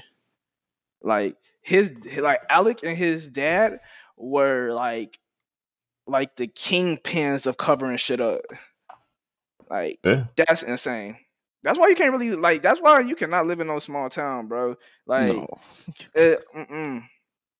Like 1.01 1.35
his 1.61 1.91
like 2.17 2.41
Alec 2.49 2.83
and 2.83 2.97
his 2.97 3.27
dad 3.27 3.79
were 4.19 4.71
like 4.71 5.17
like 6.05 6.35
the 6.35 6.47
kingpins 6.47 7.47
of 7.47 7.57
covering 7.57 7.97
shit 7.97 8.19
up. 8.21 8.41
Like 9.69 9.99
Yeah. 10.03 10.25
that's 10.35 10.63
insane. 10.63 11.17
That's 11.63 11.77
why 11.77 11.89
you 11.89 11.95
can't 11.95 12.11
really 12.11 12.31
like. 12.31 12.61
That's 12.61 12.79
why 12.79 13.01
you 13.01 13.15
cannot 13.15 13.45
live 13.45 13.59
in 13.59 13.67
no 13.67 13.79
small 13.79 14.09
town, 14.09 14.47
bro. 14.47 14.75
Like, 15.05 15.27
no. 15.27 15.47
it, 16.15 16.39
mm-mm. 16.55 17.03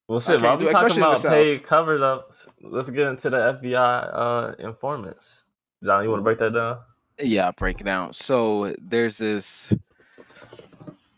Well, 0.08 0.20
shit. 0.22 0.42
I 0.42 0.44
While 0.44 0.58
can't 0.58 0.60
we 0.62 0.66
do 0.68 0.72
talking 0.72 0.88
especially 0.88 0.96
in 0.96 1.02
the 1.02 1.08
about 1.08 1.20
South. 1.20 1.32
paid 1.34 1.64
cover 1.64 2.04
ups, 2.04 2.48
let's 2.62 2.90
get 2.90 3.08
into 3.08 3.30
the 3.30 3.38
FBI 3.38 4.10
uh, 4.14 4.56
informants. 4.58 5.44
John, 5.84 6.04
you 6.04 6.10
want 6.10 6.20
to 6.22 6.24
break 6.24 6.40
that 6.40 6.54
down? 6.54 6.80
Yeah, 7.20 7.52
break 7.52 7.82
it 7.82 7.84
down. 7.84 8.14
So 8.14 8.74
there's 8.82 9.18
this 9.18 9.74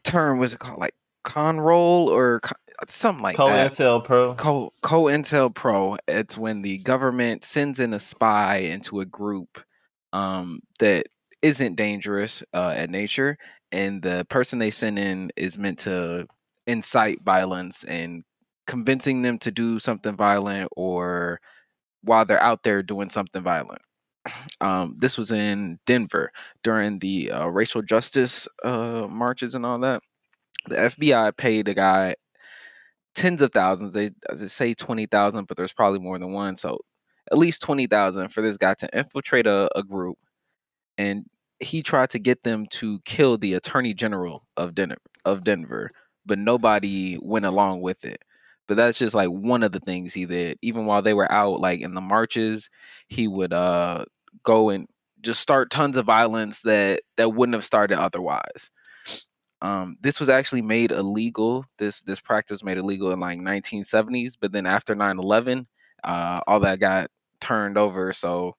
term, 0.04 0.39
what's 0.39 0.54
it 0.54 0.60
called? 0.60 0.80
Like 0.80 0.95
con 1.23 1.60
roll 1.60 2.10
or 2.10 2.39
co- 2.39 2.56
something 2.89 3.23
like 3.23 3.35
Co 3.35 3.47
that. 3.47 3.73
Intel 3.73 4.03
Pro. 4.03 4.35
COINTELPRO. 4.35 5.97
It's 6.07 6.37
when 6.37 6.61
the 6.61 6.77
government 6.79 7.43
sends 7.43 7.79
in 7.79 7.93
a 7.93 7.99
spy 7.99 8.57
into 8.57 9.01
a 9.01 9.05
group 9.05 9.63
um, 10.13 10.61
that 10.79 11.07
isn't 11.41 11.75
dangerous 11.75 12.43
uh, 12.53 12.73
at 12.75 12.89
nature, 12.89 13.37
and 13.71 14.01
the 14.01 14.25
person 14.29 14.59
they 14.59 14.71
send 14.71 14.99
in 14.99 15.31
is 15.35 15.57
meant 15.57 15.79
to 15.79 16.27
incite 16.67 17.21
violence 17.21 17.83
and 17.83 18.23
convincing 18.67 19.21
them 19.21 19.37
to 19.39 19.51
do 19.51 19.79
something 19.79 20.15
violent 20.15 20.69
or 20.75 21.39
while 22.03 22.25
they're 22.25 22.41
out 22.41 22.63
there 22.63 22.83
doing 22.83 23.09
something 23.09 23.43
violent. 23.43 23.81
Um, 24.61 24.95
this 24.99 25.17
was 25.17 25.31
in 25.31 25.79
Denver 25.87 26.31
during 26.63 26.99
the 26.99 27.31
uh, 27.31 27.47
racial 27.47 27.81
justice 27.81 28.47
uh, 28.63 29.07
marches 29.09 29.55
and 29.55 29.65
all 29.65 29.79
that. 29.79 30.03
The 30.67 30.75
FBI 30.75 31.35
paid 31.35 31.67
a 31.67 31.73
guy 31.73 32.13
tens 33.15 33.41
of 33.41 33.52
thousands. 33.52 33.93
They, 33.93 34.12
they 34.34 34.47
say 34.47 34.74
twenty 34.74 35.06
thousand, 35.06 35.47
but 35.47 35.58
there's 35.58 35.74
probably 35.74 36.00
more 36.00 36.19
than 36.19 36.34
one. 36.34 36.56
So 36.58 36.80
at 37.32 37.38
least 37.38 37.62
twenty 37.62 37.88
thousand 37.88 38.30
for 38.30 38.41
this 38.41 38.58
guy 38.58 38.74
to 38.76 38.97
infiltrate 38.97 39.47
a, 39.47 39.69
a 39.78 39.84
group, 39.84 40.17
and 40.97 41.26
he 41.60 41.84
tried 41.84 42.12
to 42.12 42.19
get 42.19 42.43
them 42.43 42.65
to 42.71 43.00
kill 43.06 43.38
the 43.38 43.54
attorney 43.56 43.93
general 43.93 44.45
of 44.58 44.76
Denver. 44.76 44.97
Of 45.24 45.43
Denver, 45.43 45.91
but 46.26 46.39
nobody 46.39 47.17
went 47.21 47.45
along 47.45 47.82
with 47.82 48.06
it. 48.06 48.24
But 48.67 48.78
that's 48.78 48.97
just 48.97 49.13
like 49.13 49.30
one 49.30 49.63
of 49.63 49.71
the 49.71 49.80
things 49.80 50.13
he 50.13 50.26
did. 50.26 50.58
Even 50.63 50.86
while 50.88 51.04
they 51.04 51.13
were 51.13 51.32
out, 51.32 51.60
like 51.60 51.82
in 51.82 51.93
the 51.93 52.02
marches, 52.02 52.69
he 53.08 53.28
would 53.28 53.54
uh 53.54 54.06
go 54.43 54.69
and 54.69 54.88
just 55.21 55.41
start 55.41 55.69
tons 55.69 55.97
of 55.97 56.06
violence 56.08 56.62
that 56.62 57.02
that 57.17 57.30
wouldn't 57.30 57.54
have 57.54 57.65
started 57.65 58.00
otherwise. 58.00 58.71
Um, 59.62 59.95
this 60.02 60.19
was 60.19 60.30
actually 60.30 60.63
made 60.63 60.91
illegal. 60.91 61.65
This 61.78 62.02
this 62.02 62.19
practice 62.19 62.56
was 62.56 62.63
made 62.63 62.78
illegal 62.78 63.12
in 63.12 63.19
like 63.19 63.39
1970s, 63.39 64.36
but 64.39 64.52
then 64.52 64.65
after 64.65 64.95
9/11, 64.95 65.67
uh, 66.04 66.41
all 66.47 66.62
that 66.62 66.80
got 66.80 67.10
turned 67.39 67.78
over. 67.78 68.12
So 68.13 68.56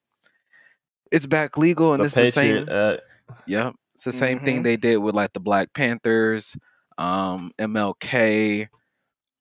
it's 1.11 1.27
back 1.27 1.59
legal, 1.59 1.93
and 1.93 2.01
The 2.01 2.05
this 2.05 2.17
is 2.17 2.35
the 2.35 2.41
same. 2.41 2.69
Act. 2.69 3.03
Yep. 3.47 3.75
It's 3.95 4.05
the 4.05 4.13
same 4.13 4.41
thing 4.41 4.61
Mhm. 4.61 4.65
they 4.65 4.77
did 4.77 4.97
with 4.99 5.15
like 5.15 5.33
the 5.33 5.41
Black 5.41 5.73
Panthers, 5.73 6.57
um, 6.99 7.53
MLK, 7.59 8.69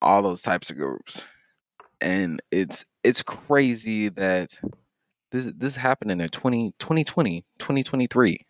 all 0.02 0.22
those 0.22 0.42
types 0.42 0.70
of 0.70 0.78
groups. 0.78 1.24
And 2.00 2.42
it's 2.52 2.86
it's 3.04 3.24
crazy 3.24 4.10
that 4.10 4.60
this 5.32 5.46
this 5.46 5.72
is 5.72 5.76
happening 5.76 6.20
in 6.20 6.30
20, 6.30 6.74
2020, 6.80 7.46
2023. 7.58 8.46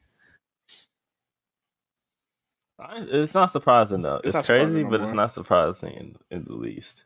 It's 2.90 3.34
not 3.34 3.52
surprising 3.52 4.02
though. 4.02 4.22
It's 4.24 4.38
It's, 4.38 4.48
crazy, 4.48 4.84
but 4.84 5.02
it's 5.02 5.14
not 5.14 5.32
surprising 5.32 5.94
in, 5.94 6.16
in 6.30 6.44
the 6.46 6.54
least. 6.56 7.06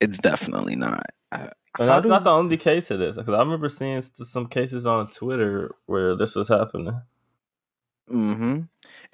It's 0.00 0.18
definitely 0.18 0.76
not. 0.76 1.04
I- 1.32 1.50
And 1.78 1.88
that's 1.88 2.06
not 2.06 2.24
the 2.24 2.30
only 2.30 2.56
case 2.56 2.90
of 2.90 2.98
this. 3.00 3.16
Because 3.16 3.34
I 3.34 3.38
remember 3.40 3.68
seeing 3.68 4.00
some 4.02 4.46
cases 4.46 4.86
on 4.86 5.08
Twitter 5.08 5.74
where 5.86 6.14
this 6.16 6.34
was 6.36 6.48
happening. 6.48 7.00
Mm-hmm. 8.10 8.60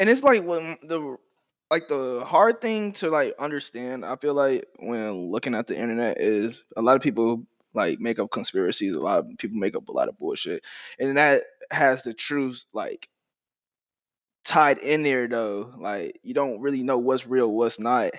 and 0.01 0.09
it's 0.11 0.23
like 0.25 0.43
when 0.43 0.77
the 0.83 1.17
like 1.71 1.87
the 1.87 2.25
hard 2.27 2.61
thing 2.61 2.91
to 2.95 3.09
like 3.09 3.37
understand 3.39 4.05
i 4.05 4.17
feel 4.17 4.35
like 4.35 4.67
when 4.81 5.31
looking 5.31 5.55
at 5.55 5.69
the 5.69 5.77
internet 5.79 6.21
is 6.21 6.65
a 6.77 6.83
lot 6.83 6.97
of 6.97 7.03
people 7.03 7.47
like 7.73 8.01
make 8.01 8.19
up 8.19 8.33
conspiracies 8.33 8.93
a 8.93 8.99
lot 8.99 9.21
of 9.21 9.27
people 9.39 9.57
make 9.59 9.77
up 9.77 9.89
a 9.89 9.93
lot 9.93 10.09
of 10.09 10.19
bullshit 10.19 10.65
and 10.99 11.17
that 11.17 11.45
has 11.71 12.03
the 12.03 12.13
truth 12.13 12.65
like 12.73 13.09
tied 14.45 14.79
in 14.79 15.03
there 15.03 15.29
though. 15.29 15.73
Like 15.79 16.19
you 16.23 16.35
don't 16.35 16.61
really 16.61 16.83
know 16.83 16.99
what's 16.99 17.27
real 17.27 17.53
what's 17.53 17.79
not. 17.79 18.11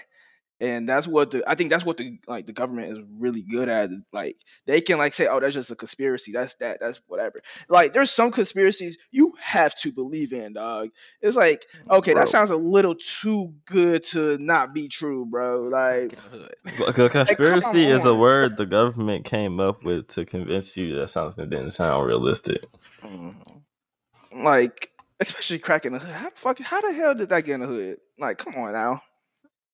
And 0.59 0.87
that's 0.87 1.07
what 1.07 1.31
the 1.31 1.43
i 1.49 1.55
think 1.55 1.71
that's 1.71 1.83
what 1.85 1.97
the 1.97 2.19
like 2.27 2.45
the 2.45 2.53
government 2.53 2.93
is 2.97 3.03
really 3.19 3.41
good 3.41 3.69
at. 3.69 3.89
Like 4.13 4.37
they 4.67 4.81
can 4.81 4.99
like 4.99 5.13
say 5.13 5.27
oh 5.27 5.39
that's 5.39 5.55
just 5.55 5.71
a 5.71 5.75
conspiracy. 5.75 6.31
That's 6.31 6.55
that 6.55 6.79
that's 6.79 6.99
whatever. 7.07 7.41
Like 7.69 7.93
there's 7.93 8.11
some 8.11 8.31
conspiracies 8.31 8.97
you 9.11 9.33
have 9.39 9.73
to 9.75 9.91
believe 9.91 10.33
in 10.33 10.53
dog 10.53 10.89
it's 11.21 11.35
like 11.35 11.65
okay 11.89 12.13
Bro. 12.13 12.21
that 12.21 12.29
sounds 12.29 12.49
a 12.51 12.55
little 12.57 12.95
too 12.95 13.53
good 13.65 14.03
to 14.05 14.37
not 14.37 14.73
be 14.73 14.87
true 14.87 15.25
bro. 15.25 15.63
Like 15.63 16.17
a 16.87 17.09
conspiracy 17.09 17.85
is 17.85 18.05
a 18.05 18.15
word 18.15 18.57
the 18.57 18.65
government 18.67 19.25
came 19.25 19.59
up 19.59 19.83
with 19.83 20.07
to 20.09 20.25
convince 20.25 20.77
you 20.77 20.95
that 20.97 21.09
something 21.09 21.49
didn't 21.49 21.71
sound 21.71 22.05
realistic. 22.05 22.63
Mhm. 23.01 23.63
like 24.35 24.91
especially 25.21 25.59
cracking 25.59 25.93
the 25.93 25.99
hood 25.99 26.13
how, 26.13 26.29
fuck, 26.35 26.59
how 26.59 26.81
the 26.81 26.93
hell 26.93 27.15
did 27.15 27.29
that 27.29 27.45
get 27.45 27.53
in 27.55 27.61
the 27.61 27.67
hood 27.67 27.97
like 28.19 28.37
come 28.37 28.55
on 28.55 28.73
now 28.73 29.01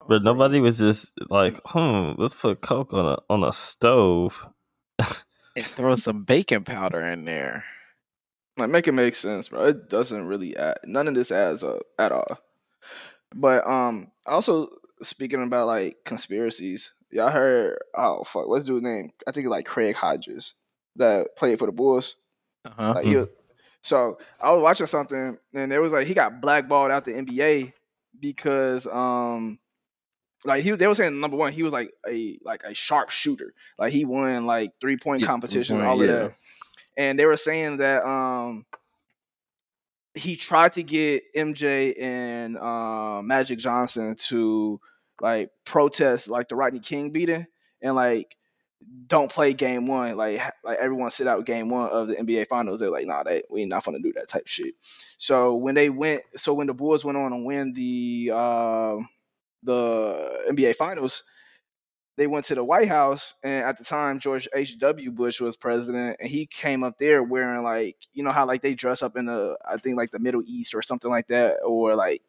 But 0.08 0.24
nobody 0.24 0.60
was 0.60 0.78
just 0.78 1.14
like, 1.30 1.56
hmm, 1.66 2.14
let's 2.18 2.34
put 2.36 2.62
coke 2.62 2.94
on 2.94 3.06
a 3.06 3.18
on 3.30 3.44
a 3.44 3.52
stove. 3.52 4.48
And 5.56 5.66
throw 5.66 5.96
some 5.96 6.24
baking 6.24 6.64
powder 6.66 7.02
in 7.02 7.26
there. 7.26 7.64
Like 8.58 8.70
make 8.70 8.88
it 8.88 8.94
make 8.94 9.16
sense, 9.16 9.50
bro. 9.50 9.66
It 9.66 9.90
doesn't 9.90 10.28
really 10.28 10.56
add 10.56 10.78
none 10.86 11.08
of 11.08 11.16
this 11.16 11.32
adds 11.32 11.64
up 11.64 11.82
at 11.98 12.12
all. 12.12 12.38
But 13.36 13.68
um 13.68 14.12
also 14.26 14.70
speaking 15.02 15.44
about 15.44 15.68
like 15.68 15.98
conspiracies, 16.06 16.92
y'all 17.12 17.30
heard 17.32 17.80
oh 17.96 18.24
fuck, 18.24 18.48
what's 18.48 18.66
dude's 18.66 18.84
name? 18.84 19.12
I 19.28 19.32
think 19.32 19.46
it's 19.46 19.52
like 19.52 19.66
Craig 19.66 19.96
Hodges 19.96 20.54
that 20.98 21.36
played 21.36 21.60
for 21.60 21.66
the 21.66 21.72
Bulls. 21.72 22.16
Uh-huh. 22.66 22.94
Like 22.96 23.06
he 23.06 23.16
was, 23.16 23.28
so 23.88 24.20
I 24.40 24.52
was 24.52 24.62
watching 24.62 24.86
something 24.88 25.38
and 25.54 25.72
there 25.72 25.82
was 25.82 25.94
like 25.94 26.08
he 26.08 26.14
got 26.14 26.42
blackballed 26.42 26.92
out 26.92 27.06
the 27.06 27.14
NBA 27.14 27.74
because 28.20 28.86
um 28.88 29.60
like 30.46 30.64
he 30.64 30.72
they 30.72 30.88
were 30.88 30.96
saying 30.96 31.20
number 31.20 31.38
one 31.38 31.54
he 31.54 31.64
was 31.64 31.74
like 31.74 31.92
a 32.08 32.38
like 32.44 32.64
a 32.64 32.74
sharp 32.74 33.10
shooter. 33.10 33.54
Like 33.80 33.94
he 33.94 34.06
won 34.06 34.46
like 34.46 34.74
three 34.82 34.98
point 34.98 35.24
Yeah, 35.24 35.28
competition 35.28 35.82
all 35.82 36.02
of 36.02 36.08
that. 36.08 36.34
And 36.98 37.18
they 37.18 37.26
were 37.26 37.38
saying 37.38 37.78
that 37.78 38.06
um 38.06 38.66
he 40.14 40.36
tried 40.36 40.74
to 40.74 40.84
get 40.84 41.24
MJ 41.36 41.96
and 42.00 42.58
uh, 42.58 43.22
Magic 43.22 43.60
Johnson 43.60 44.16
to 44.28 44.82
like 45.22 45.52
protest 45.66 46.28
like 46.28 46.50
the 46.50 46.56
Rodney 46.56 46.80
King 46.80 47.12
beating. 47.12 47.46
And 47.82 47.96
like 47.96 48.36
don't 49.08 49.32
play 49.32 49.54
game 49.54 49.88
one 49.88 50.16
like 50.16 50.40
like 50.64 50.78
everyone 50.78 51.10
sit 51.10 51.28
out 51.28 51.46
game 51.46 51.70
one 51.70 51.90
of 51.90 52.08
the 52.08 52.16
NBA 52.16 52.48
finals 52.48 52.80
they're 52.80 52.90
like 52.90 53.08
nah 53.08 53.24
they 53.24 53.42
we 53.50 53.66
not 53.66 53.84
gonna 53.84 54.00
do 54.00 54.14
that 54.14 54.28
type 54.28 54.48
shit 54.48 54.76
so 55.18 55.56
when 55.56 55.76
they 55.76 55.90
went 55.90 56.22
so 56.36 56.54
when 56.54 56.68
the 56.68 56.74
Bulls 56.74 57.04
went 57.04 57.18
on 57.18 57.32
to 57.32 57.38
win 57.38 57.74
the 57.74 58.32
uh, 58.34 58.98
the 59.64 60.44
NBA 60.50 60.76
finals 60.76 61.24
they 62.18 62.26
went 62.26 62.46
to 62.46 62.56
the 62.56 62.64
White 62.64 62.88
House, 62.88 63.36
and 63.44 63.64
at 63.64 63.78
the 63.78 63.84
time 63.84 64.20
George 64.20 64.50
H. 64.54 64.80
W. 64.80 65.12
Bush 65.12 65.40
was 65.40 65.56
president, 65.56 66.18
and 66.20 66.28
he 66.30 66.48
came 66.48 66.84
up 66.84 66.98
there 66.98 67.22
wearing 67.22 67.64
like 67.64 67.96
you 68.12 68.24
know 68.24 68.32
how 68.32 68.48
like 68.48 68.64
they 68.64 68.74
dress 68.74 69.04
up 69.04 69.16
in 69.16 69.28
the 69.28 69.56
I 69.64 69.78
think 69.78 69.98
like 69.98 70.10
the 70.10 70.20
Middle 70.20 70.42
East 70.46 70.74
or 70.74 70.82
something 70.82 71.12
like 71.12 71.28
that, 71.28 71.60
or 71.64 71.96
like 71.96 72.24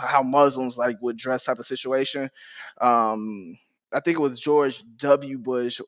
how 0.00 0.24
Muslims 0.24 0.76
like 0.76 1.00
would 1.00 1.16
dress 1.16 1.44
type 1.44 1.60
of 1.60 1.66
situation. 1.66 2.30
Um, 2.80 3.56
I 3.92 4.00
think 4.00 4.18
it 4.18 4.22
was 4.22 4.40
George 4.40 4.82
W. 4.98 5.38
Bush 5.38 5.80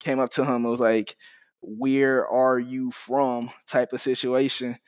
came 0.00 0.18
up 0.20 0.30
to 0.32 0.44
him 0.44 0.56
and 0.56 0.64
was 0.64 0.80
like, 0.80 1.16
"Where 1.60 2.26
are 2.28 2.58
you 2.58 2.90
from?" 2.92 3.50
type 3.66 3.92
of 3.92 4.00
situation. 4.02 4.78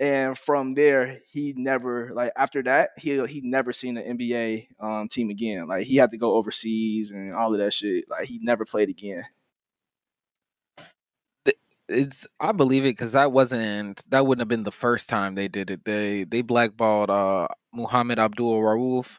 And 0.00 0.36
from 0.38 0.74
there, 0.74 1.20
he 1.30 1.54
never 1.56 2.10
like 2.14 2.32
after 2.36 2.62
that 2.64 2.90
he 2.96 3.24
he 3.26 3.42
never 3.42 3.72
seen 3.72 3.98
an 3.98 4.18
NBA 4.18 4.68
um, 4.80 5.08
team 5.08 5.30
again. 5.30 5.68
Like 5.68 5.86
he 5.86 5.96
had 5.96 6.10
to 6.10 6.18
go 6.18 6.36
overseas 6.36 7.10
and 7.10 7.34
all 7.34 7.52
of 7.52 7.60
that 7.60 7.74
shit. 7.74 8.06
Like 8.08 8.26
he 8.26 8.38
never 8.42 8.64
played 8.64 8.88
again. 8.88 9.24
It's 11.88 12.26
I 12.38 12.52
believe 12.52 12.84
it 12.84 12.96
because 12.96 13.12
that 13.12 13.32
wasn't 13.32 14.08
that 14.10 14.24
wouldn't 14.26 14.40
have 14.40 14.48
been 14.48 14.64
the 14.64 14.72
first 14.72 15.08
time 15.08 15.34
they 15.34 15.48
did 15.48 15.70
it. 15.70 15.84
They 15.84 16.24
they 16.24 16.42
blackballed 16.42 17.10
uh 17.10 17.48
Muhammad 17.74 18.18
Abdul 18.18 18.60
Rauf 18.60 19.18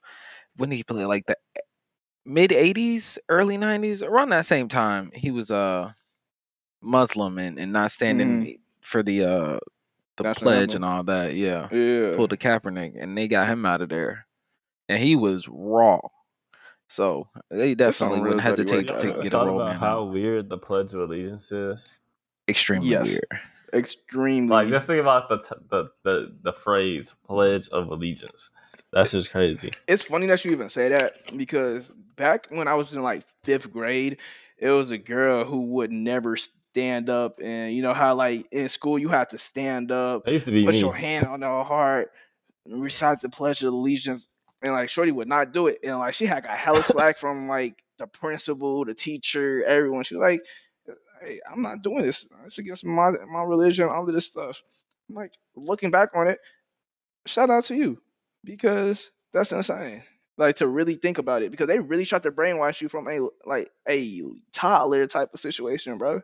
when 0.56 0.70
did 0.70 0.78
he 0.78 0.84
play 0.84 1.06
like 1.06 1.26
the 1.26 1.36
mid 2.26 2.52
'80s, 2.52 3.18
early 3.30 3.58
'90s, 3.58 4.02
around 4.08 4.30
that 4.30 4.46
same 4.46 4.68
time. 4.68 5.12
He 5.14 5.32
was 5.32 5.52
uh 5.52 5.92
Muslim 6.82 7.38
and, 7.38 7.60
and 7.60 7.72
not 7.74 7.92
standing 7.92 8.58
for 8.82 9.04
the 9.04 9.24
uh 9.26 9.60
the 10.18 10.24
National 10.24 10.52
pledge 10.52 10.76
and 10.76 10.84
all 10.86 11.04
that. 11.04 11.34
Yeah, 11.36 11.68
Yeah. 11.72 12.16
pulled 12.16 12.32
the 12.32 12.38
Kaepernick 12.38 13.02
and 13.02 13.18
they 13.18 13.28
got 13.28 13.48
him 13.48 13.66
out 13.66 13.82
of 13.82 13.90
there, 13.90 14.26
and 14.90 15.02
he 15.02 15.16
was 15.16 15.48
raw. 15.48 16.00
So 16.88 17.28
they 17.50 17.74
definitely 17.74 18.20
real 18.20 18.36
wouldn't 18.36 18.44
dirty 18.58 18.62
hesitate 18.72 18.92
work 18.92 19.00
to 19.00 19.14
out 19.14 19.24
get 19.24 19.34
a 19.34 19.38
thought 19.38 19.46
roll 19.48 19.62
about 19.62 19.76
how 19.78 20.00
out. 20.04 20.12
weird 20.12 20.50
the 20.50 20.58
Pledge 20.58 20.94
of 20.94 21.00
Allegiance 21.00 21.50
is. 21.52 21.90
Extremely 22.50 22.90
Yes. 22.90 23.08
weird. 23.08 23.42
Extremely. 23.74 24.50
Like, 24.50 24.68
just 24.68 24.88
think 24.88 25.00
about 25.00 25.30
the 25.30 25.38
t- 25.38 25.62
the, 25.70 25.90
the 26.04 26.36
the 26.42 26.52
phrase 26.52 27.16
"Pledge 27.26 27.70
of 27.70 27.88
Allegiance." 27.88 28.50
That's 28.94 29.12
just 29.12 29.32
crazy. 29.32 29.72
it's 29.88 30.04
funny 30.04 30.28
that 30.28 30.44
you 30.44 30.52
even 30.52 30.70
say 30.70 30.90
that 30.90 31.38
because 31.38 31.90
back 32.16 32.48
when 32.50 32.68
I 32.68 32.74
was 32.74 32.94
in 32.94 33.02
like 33.02 33.24
fifth 33.44 33.72
grade, 33.72 34.18
it 34.58 34.70
was 34.70 34.92
a 34.92 34.98
girl 34.98 35.46
who 35.46 35.62
would 35.74 35.92
never 35.92 36.36
stand 36.36 37.10
up, 37.10 37.40
and 37.42 37.74
you 37.74 37.82
know 37.82 37.94
how 37.94 38.16
like 38.16 38.48
in 38.52 38.70
school 38.70 39.00
you 39.00 39.08
had 39.10 39.30
to 39.32 39.38
stand 39.38 39.92
up, 39.92 40.26
That 40.26 40.34
used 40.34 40.46
to 40.46 40.52
be 40.52 40.66
put 40.66 40.74
me. 40.74 40.80
your 40.80 40.94
hand 40.94 41.26
on 41.26 41.42
her 41.42 41.64
heart, 41.64 42.12
recite 42.68 43.22
the 43.22 43.30
Pledge 43.30 43.64
of 43.64 43.74
Allegiance, 43.74 44.28
and 44.62 44.74
like 44.74 44.90
Shorty 44.90 45.12
would 45.12 45.28
not 45.28 45.54
do 45.54 45.68
it, 45.68 45.80
and 45.84 45.98
like 45.98 46.14
she 46.14 46.26
had 46.26 46.44
got 46.44 46.58
hella 46.58 46.84
slack 46.84 47.18
from 47.18 47.48
like 47.48 47.82
the 47.98 48.08
principal, 48.08 48.84
the 48.84 48.94
teacher, 48.94 49.64
everyone. 49.66 50.04
She 50.04 50.16
was 50.16 50.22
like, 50.22 50.42
"Hey, 51.22 51.40
I'm 51.50 51.62
not 51.62 51.82
doing 51.82 52.04
this. 52.04 52.28
It's 52.46 52.58
against 52.58 52.84
my 52.86 53.12
my 53.12 53.44
religion, 53.44 53.88
all 53.88 54.08
of 54.08 54.14
this 54.14 54.28
stuff." 54.28 54.62
I'm 55.10 55.16
like 55.16 55.32
looking 55.56 55.92
back 55.92 56.10
on 56.14 56.28
it, 56.28 56.40
shout 57.26 57.50
out 57.50 57.66
to 57.66 57.76
you 57.76 58.02
because 58.44 59.10
that's 59.34 59.52
insane. 59.52 60.04
Like 60.38 60.58
to 60.58 60.68
really 60.68 60.96
think 60.96 61.18
about 61.18 61.44
it 61.44 61.52
because 61.52 61.68
they 61.68 61.80
really 61.80 62.06
tried 62.06 62.24
to 62.24 62.32
brainwash 62.32 62.82
you 62.82 62.90
from 62.90 63.08
a 63.08 63.20
like 63.46 63.70
a 63.88 64.22
toddler 64.54 65.06
type 65.08 65.34
of 65.34 65.40
situation, 65.40 65.98
bro. 65.98 66.22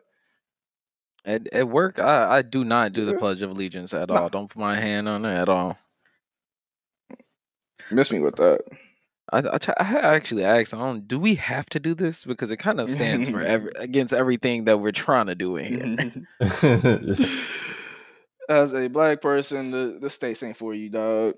At, 1.24 1.46
at 1.52 1.68
work, 1.68 1.98
I, 1.98 2.38
I 2.38 2.42
do 2.42 2.64
not 2.64 2.92
do 2.92 3.04
the 3.04 3.12
Yeah. 3.12 3.18
Pledge 3.18 3.42
of 3.42 3.50
Allegiance 3.50 3.92
at 3.92 4.08
No. 4.08 4.14
all. 4.16 4.28
Don't 4.28 4.48
put 4.48 4.60
my 4.60 4.76
hand 4.76 5.08
on 5.08 5.24
it 5.24 5.34
at 5.34 5.48
all. 5.48 5.78
Miss 7.90 8.10
me 8.10 8.18
with 8.20 8.36
that. 8.36 8.62
I, 9.30 9.38
I, 9.38 9.58
try- 9.58 9.74
I 9.78 10.14
actually 10.14 10.44
asked, 10.44 10.72
I 10.72 10.78
don't, 10.78 11.06
do 11.06 11.18
we 11.18 11.34
have 11.34 11.66
to 11.70 11.80
do 11.80 11.94
this? 11.94 12.24
Because 12.24 12.50
it 12.50 12.56
kind 12.56 12.80
of 12.80 12.88
stands 12.88 13.28
for 13.28 13.40
every, 13.42 13.72
against 13.76 14.14
everything 14.14 14.64
that 14.64 14.78
we're 14.78 14.90
trying 14.92 15.26
to 15.26 15.34
do 15.34 15.56
in 15.56 15.98
here. 16.40 16.48
As 18.48 18.72
a 18.72 18.88
black 18.88 19.20
person, 19.20 19.70
the 19.70 19.98
the 20.00 20.08
states 20.08 20.42
ain't 20.42 20.56
for 20.56 20.72
you, 20.74 20.88
dog. 20.88 21.34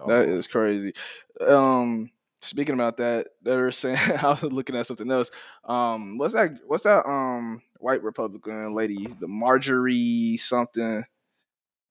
Oh, 0.00 0.08
That 0.08 0.28
is 0.28 0.46
crazy. 0.46 0.94
Um, 1.40 2.10
speaking 2.40 2.74
about 2.74 2.98
that, 2.98 3.28
they're 3.42 3.70
saying 3.72 3.98
I 4.22 4.30
was 4.30 4.42
looking 4.42 4.76
at 4.76 4.86
something 4.86 5.10
else. 5.10 5.30
Um, 5.64 6.18
what's 6.18 6.34
that? 6.34 6.52
What's 6.66 6.84
that? 6.84 7.06
Um, 7.08 7.62
white 7.78 8.02
Republican 8.02 8.74
lady, 8.74 9.06
the 9.06 9.28
Marjorie 9.28 10.36
something. 10.38 11.04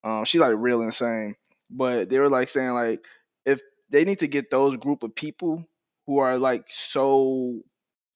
Um, 0.04 0.26
she's 0.26 0.41
like 0.41 0.56
real 0.58 0.82
insane. 0.82 1.36
But 1.70 2.10
they 2.10 2.20
were 2.20 2.30
like 2.30 2.50
saying 2.50 2.72
like 2.74 3.06
if 3.45 3.62
they 3.89 4.06
need 4.06 4.20
to 4.20 4.28
get 4.28 4.50
those 4.50 4.78
group 4.78 5.04
of 5.04 5.16
people 5.16 5.66
who 6.08 6.20
are 6.20 6.38
like 6.38 6.66
so 6.70 7.62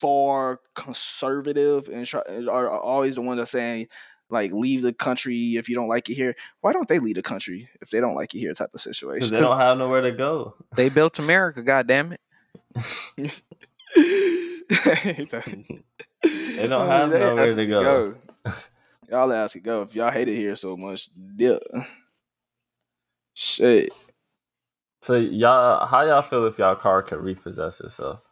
far 0.00 0.60
conservative 0.74 1.88
and 1.88 2.06
try, 2.06 2.22
are, 2.48 2.68
are 2.68 2.80
always 2.80 3.14
the 3.14 3.22
ones 3.22 3.40
that 3.40 3.46
saying 3.46 3.88
like 4.30 4.52
leave 4.52 4.82
the 4.82 4.92
country 4.92 5.56
if 5.56 5.68
you 5.68 5.74
don't 5.74 5.88
like 5.88 6.08
it 6.10 6.14
here. 6.14 6.34
Why 6.60 6.72
don't 6.72 6.88
they 6.88 6.98
leave 6.98 7.16
the 7.16 7.22
country 7.22 7.68
if 7.80 7.90
they 7.90 8.00
don't 8.00 8.14
like 8.14 8.34
it 8.34 8.38
here? 8.38 8.54
Type 8.54 8.70
of 8.74 8.80
Because 8.82 8.82
situation. 8.82 9.34
they 9.34 9.40
don't 9.40 9.58
have 9.58 9.78
nowhere 9.78 10.02
to 10.02 10.12
go. 10.12 10.54
They 10.74 10.88
built 10.88 11.18
America, 11.18 11.62
goddamn 11.62 12.12
it. 12.12 12.20
they 13.16 13.30
They 16.56 16.66
don't 16.68 16.88
have 16.88 17.10
nowhere 17.10 17.54
to 17.54 17.66
go. 17.66 18.14
Y'all 19.10 19.32
ask 19.32 19.52
to 19.52 19.60
go. 19.60 19.82
If 19.82 19.94
y'all 19.94 20.10
hate 20.10 20.28
it 20.28 20.36
here 20.36 20.56
so 20.56 20.76
much, 20.76 21.10
yeah. 21.36 21.58
Shit. 23.34 23.92
So 25.02 25.16
y'all, 25.16 25.86
how 25.86 26.02
y'all 26.04 26.22
feel 26.22 26.44
if 26.46 26.58
y'all 26.58 26.74
car 26.74 27.02
could 27.02 27.20
repossess 27.20 27.80
itself? 27.80 28.22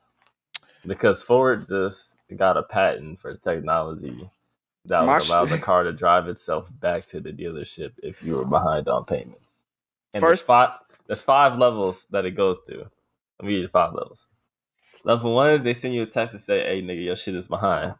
Because 0.86 1.22
Ford 1.22 1.68
just 1.68 2.16
got 2.34 2.56
a 2.56 2.62
patent 2.62 3.20
for 3.20 3.34
technology 3.36 4.28
that 4.86 5.04
My 5.06 5.18
would 5.18 5.28
allow 5.28 5.44
the 5.44 5.58
car 5.58 5.84
to 5.84 5.92
drive 5.92 6.28
itself 6.28 6.68
back 6.80 7.06
to 7.06 7.20
the 7.20 7.30
dealership 7.32 7.92
if 8.02 8.22
you 8.22 8.36
were 8.36 8.44
behind 8.44 8.88
on 8.88 9.04
payments. 9.04 9.62
And 10.14 10.20
First- 10.20 10.46
there's 10.46 10.46
five, 10.46 10.78
there's 11.06 11.22
five 11.22 11.58
levels 11.58 12.06
that 12.10 12.24
it 12.24 12.32
goes 12.32 12.60
to. 12.68 12.78
Let 12.78 13.46
me 13.48 13.54
read 13.56 13.64
the 13.64 13.68
five 13.68 13.94
levels. 13.94 14.26
Level 15.04 15.34
one 15.34 15.50
is 15.50 15.62
they 15.62 15.74
send 15.74 15.94
you 15.94 16.02
a 16.02 16.06
text 16.06 16.34
and 16.34 16.42
say, 16.42 16.62
"Hey, 16.64 16.82
nigga, 16.82 17.04
your 17.04 17.16
shit 17.16 17.34
is 17.34 17.48
behind." 17.48 17.94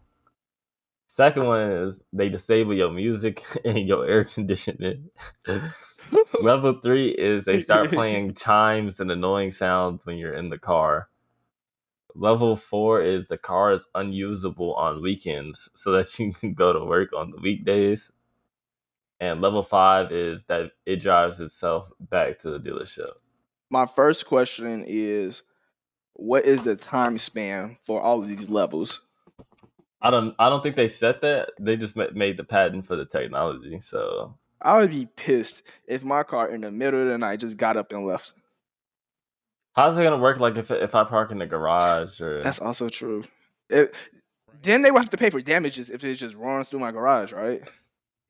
Second 1.09 1.45
one 1.47 1.71
is 1.71 2.01
they 2.13 2.29
disable 2.29 2.75
your 2.75 2.91
music 2.91 3.43
and 3.65 3.87
your 3.87 4.07
air 4.07 4.25
conditioning. 4.25 5.11
Level 6.41 6.81
three 6.83 7.09
is 7.09 7.45
they 7.45 7.61
start 7.61 7.91
playing 7.91 8.35
chimes 8.37 8.99
and 9.01 9.11
annoying 9.11 9.51
sounds 9.51 10.07
when 10.07 10.17
you're 10.17 10.33
in 10.33 10.49
the 10.51 10.59
car. 10.59 11.09
Level 12.15 12.57
four 12.57 13.01
is 13.01 13.29
the 13.29 13.39
car 13.39 13.73
is 13.73 13.87
unusable 13.95 14.75
on 14.75 15.03
weekends 15.03 15.69
so 15.75 15.93
that 15.93 16.19
you 16.19 16.33
can 16.33 16.55
go 16.55 16.73
to 16.73 16.85
work 16.85 17.13
on 17.13 17.31
the 17.31 17.41
weekdays. 17.41 18.13
And 19.21 19.41
level 19.41 19.63
five 19.63 20.11
is 20.11 20.45
that 20.45 20.73
it 20.85 20.97
drives 20.97 21.41
itself 21.41 21.91
back 22.01 22.41
to 22.41 22.51
the 22.51 22.59
dealership. 22.59 23.13
My 23.71 23.87
first 23.87 24.27
question 24.27 24.85
is, 24.87 25.43
what 26.15 26.45
is 26.45 26.63
the 26.63 26.77
time 26.77 27.17
span 27.19 27.79
for 27.85 28.01
all 28.01 28.21
of 28.21 28.29
these 28.29 28.49
levels? 28.49 29.01
I 30.03 30.11
don't 30.11 30.35
I 30.39 30.51
don't 30.51 30.63
think 30.63 30.77
they 30.77 30.89
set 30.89 31.21
that. 31.21 31.51
They 31.61 31.77
just 31.77 31.97
made 31.97 32.37
the 32.37 32.45
patent 32.45 32.85
for 32.85 32.97
the 32.97 33.07
technology. 33.07 33.79
So 33.81 34.35
I 34.61 34.79
would 34.79 34.91
be 34.91 35.07
pissed 35.07 35.63
if 35.87 36.05
my 36.05 36.25
car 36.25 36.51
in 36.51 36.61
the 36.63 36.71
middle 36.71 37.01
of 37.01 37.07
the 37.07 37.19
night 37.19 37.41
just 37.41 37.57
got 37.57 37.77
up 37.77 37.93
and 37.93 38.05
left. 38.05 38.35
How's 39.73 39.97
it 39.99 40.03
gonna 40.03 40.19
work? 40.19 40.41
Like 40.41 40.57
if 40.57 40.71
if 40.71 40.95
I 40.95 41.05
park 41.05 41.31
in 41.31 41.39
the 41.39 41.47
garage 41.47 42.21
or 42.21 42.43
That's 42.43 42.61
also 42.61 42.89
true. 42.89 43.25
It, 43.71 43.95
then 44.63 44.83
they 44.83 44.91
would 44.91 45.03
have 45.03 45.11
to 45.11 45.17
pay 45.17 45.31
for 45.31 45.41
damages 45.41 45.91
if 45.91 46.05
it 46.05 46.15
just 46.15 46.37
runs 46.37 46.69
through 46.69 46.79
my 46.81 46.93
garage, 46.93 47.33
right? 47.33 47.63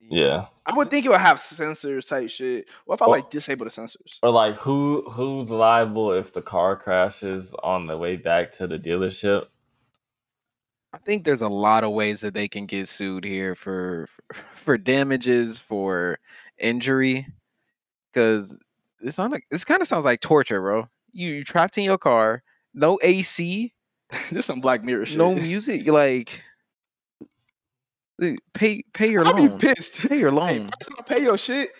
yeah. 0.00 0.46
I 0.66 0.74
would 0.76 0.90
think 0.90 1.04
it 1.04 1.10
would 1.10 1.20
have 1.20 1.36
sensors 1.36 2.08
type 2.08 2.28
shit. 2.30 2.68
What 2.86 2.94
if 2.94 3.02
I 3.02 3.06
Well- 3.06 3.18
like 3.18 3.30
disable 3.30 3.64
the 3.64 3.70
sensors? 3.70 4.18
Or 4.22 4.30
like 4.30 4.56
who 4.56 5.02
who's 5.10 5.50
liable 5.50 6.12
if 6.12 6.32
the 6.32 6.42
car 6.42 6.76
crashes 6.76 7.54
on 7.62 7.86
the 7.86 7.96
way 7.98 8.16
back 8.16 8.52
to 8.52 8.66
the 8.66 8.78
dealership? 8.78 9.46
I 10.94 10.98
think 10.98 11.24
there's 11.24 11.40
a 11.42 11.48
lot 11.48 11.84
of 11.84 11.92
ways 11.92 12.20
that 12.20 12.34
they 12.34 12.48
can 12.48 12.66
get 12.66 12.88
sued 12.88 13.24
here 13.24 13.54
for 13.54 14.08
for 14.56 14.76
damages, 14.78 15.58
for 15.58 16.18
injury, 16.58 17.26
because 18.12 18.54
it's 19.00 19.18
not 19.18 19.30
like 19.30 19.44
this 19.50 19.64
kind 19.64 19.80
of 19.80 19.88
sounds 19.88 20.04
like 20.04 20.20
torture, 20.20 20.60
bro. 20.60 20.86
You 21.12 21.28
you 21.30 21.44
trapped 21.44 21.78
in 21.78 21.84
your 21.84 21.98
car, 21.98 22.42
no 22.74 22.98
AC, 23.02 23.72
this 24.30 24.46
some 24.46 24.60
Black 24.60 24.82
Mirror 24.84 25.06
shit. 25.06 25.18
no 25.18 25.34
music, 25.34 25.86
like 25.86 26.42
pay 28.54 28.82
pay 28.92 29.10
your 29.10 29.24
I'd 29.24 29.36
be 29.36 29.48
loan, 29.48 29.58
pissed. 29.58 30.08
pay 30.08 30.18
your 30.18 30.30
Hey, 30.30 30.58
loan. 30.58 30.68
first 30.78 30.90
off, 30.98 31.06
pay 31.06 31.22
your 31.22 31.38
shit. 31.38 31.70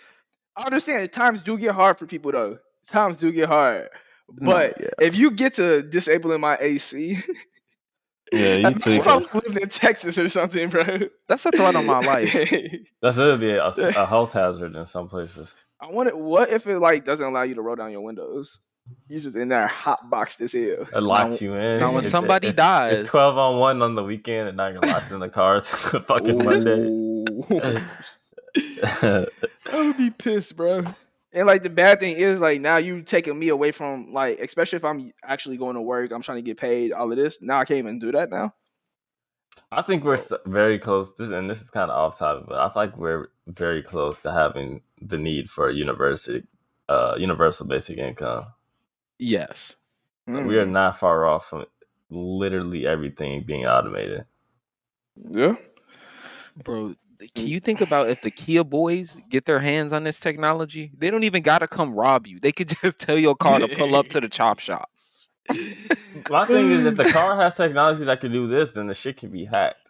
I 0.55 0.65
understand 0.65 1.11
times 1.11 1.41
do 1.41 1.57
get 1.57 1.71
hard 1.73 1.97
for 1.97 2.05
people 2.05 2.31
though. 2.31 2.59
Times 2.87 3.17
do 3.17 3.31
get 3.31 3.47
hard. 3.47 3.89
No, 4.39 4.51
But 4.51 4.77
yeah. 4.79 4.89
if 4.99 5.15
you 5.15 5.31
get 5.31 5.55
to 5.55 5.81
disabling 5.83 6.41
my 6.41 6.57
AC, 6.59 7.17
Yeah, 8.31 8.55
you 8.57 8.63
that's 8.63 8.83
tweaking. 8.83 9.03
probably 9.03 9.41
living 9.45 9.63
in 9.63 9.69
Texas 9.69 10.17
or 10.17 10.29
something, 10.29 10.69
bro. 10.69 10.83
That's 11.27 11.45
a 11.45 11.51
threat 11.51 11.75
on 11.75 11.85
my 11.85 11.99
life. 11.99 12.33
That's 13.01 13.17
gonna 13.17 13.37
be 13.37 13.51
a, 13.51 13.65
a 13.65 14.05
health 14.05 14.33
hazard 14.33 14.75
in 14.75 14.85
some 14.85 15.07
places. 15.07 15.53
I 15.79 15.91
wonder 15.91 16.15
what 16.15 16.49
if 16.49 16.67
it 16.67 16.79
like 16.79 17.05
doesn't 17.05 17.25
allow 17.25 17.43
you 17.43 17.55
to 17.55 17.61
roll 17.61 17.75
down 17.75 17.91
your 17.91 18.01
windows? 18.01 18.59
You 19.07 19.19
just 19.19 19.35
in 19.35 19.49
there 19.49 19.67
hot 19.67 20.09
box 20.09 20.35
this 20.35 20.53
hell. 20.53 20.87
It 20.93 21.03
locks 21.03 21.41
you 21.41 21.53
in. 21.53 21.79
now 21.79 21.93
when 21.93 22.03
It- 22.03 22.09
somebody 22.09 22.47
it's, 22.49 22.57
dies- 22.57 22.99
it's 22.99 23.09
twelve 23.09 23.37
on 23.37 23.57
one 23.57 23.81
on 23.81 23.95
the 23.95 24.03
weekend, 24.03 24.47
and 24.49 24.57
now 24.57 24.67
you're 24.67 24.81
locked 24.81 25.11
in 25.11 25.19
the 25.19 25.29
car 25.29 25.61
till 25.61 26.01
fucking 26.01 26.37
Monday. 26.43 27.83
I 28.83 29.25
would 29.73 29.97
be 29.97 30.09
pissed, 30.09 30.55
bro. 30.57 30.83
And 31.31 31.47
like 31.47 31.63
the 31.63 31.69
bad 31.69 31.99
thing 31.99 32.15
is 32.15 32.39
like 32.39 32.61
now 32.61 32.77
you 32.77 33.01
taking 33.01 33.37
me 33.39 33.49
away 33.49 33.71
from 33.71 34.13
like 34.13 34.39
especially 34.39 34.77
if 34.77 34.85
I'm 34.85 35.13
actually 35.23 35.57
going 35.57 35.75
to 35.75 35.81
work, 35.81 36.11
I'm 36.11 36.21
trying 36.21 36.37
to 36.37 36.41
get 36.43 36.57
paid, 36.57 36.91
all 36.91 37.11
of 37.11 37.17
this. 37.17 37.41
Now 37.41 37.59
I 37.59 37.65
can't 37.65 37.79
even 37.79 37.99
do 37.99 38.11
that 38.11 38.29
now. 38.29 38.53
I 39.71 39.81
think 39.81 40.03
we're 40.03 40.19
very 40.45 40.77
close. 40.77 41.13
This 41.13 41.29
and 41.31 41.49
this 41.49 41.61
is 41.61 41.69
kind 41.71 41.89
of 41.89 41.97
off 41.97 42.19
topic, 42.19 42.45
but 42.47 42.59
I 42.59 42.69
feel 42.69 42.83
like 42.83 42.97
we're 42.97 43.29
very 43.47 43.81
close 43.81 44.19
to 44.19 44.31
having 44.31 44.81
the 45.01 45.17
need 45.17 45.49
for 45.49 45.69
a 45.69 45.73
university, 45.73 46.45
uh, 46.89 47.15
universal 47.17 47.65
basic 47.65 47.97
income. 47.97 48.45
Yes, 49.23 49.77
We 50.27 50.57
are 50.59 50.65
Mm. 50.65 50.71
not 50.71 50.97
far 50.99 51.25
off 51.25 51.47
from 51.49 51.65
literally 52.09 52.85
everything 52.85 53.43
being 53.43 53.65
automated. 53.65 54.25
Yeah. 55.31 55.55
bro. 56.63 56.95
Can 57.35 57.47
you 57.47 57.61
think 57.61 57.79
about 57.79 58.09
if 58.09 58.21
the 58.21 58.31
Kia 58.31 58.65
boys 58.65 59.15
get 59.29 59.45
their 59.45 59.59
hands 59.59 59.93
on 59.93 60.03
this 60.03 60.19
technology? 60.19 60.91
They 60.97 61.09
don't 61.09 61.23
even 61.23 61.41
gotta 61.41 61.67
come 61.69 61.93
rob 61.93 62.27
you. 62.27 62.39
They 62.41 62.51
could 62.51 62.67
just 62.83 62.99
tell 62.99 63.17
your 63.17 63.35
car 63.35 63.59
to 63.59 63.67
pull 63.69 63.95
up 63.95 64.09
to 64.09 64.19
the 64.19 64.27
chop 64.27 64.59
shop. 64.59 64.89
My 66.29 66.45
thing 66.45 66.69
is, 66.71 66.85
if 66.85 66.97
the 66.97 67.05
car 67.05 67.35
has 67.41 67.55
technology 67.55 68.03
that 68.05 68.19
can 68.19 68.31
do 68.33 68.47
this, 68.47 68.73
then 68.73 68.87
the 68.87 68.93
shit 68.93 69.15
can 69.17 69.29
be 69.29 69.45
hacked. 69.45 69.89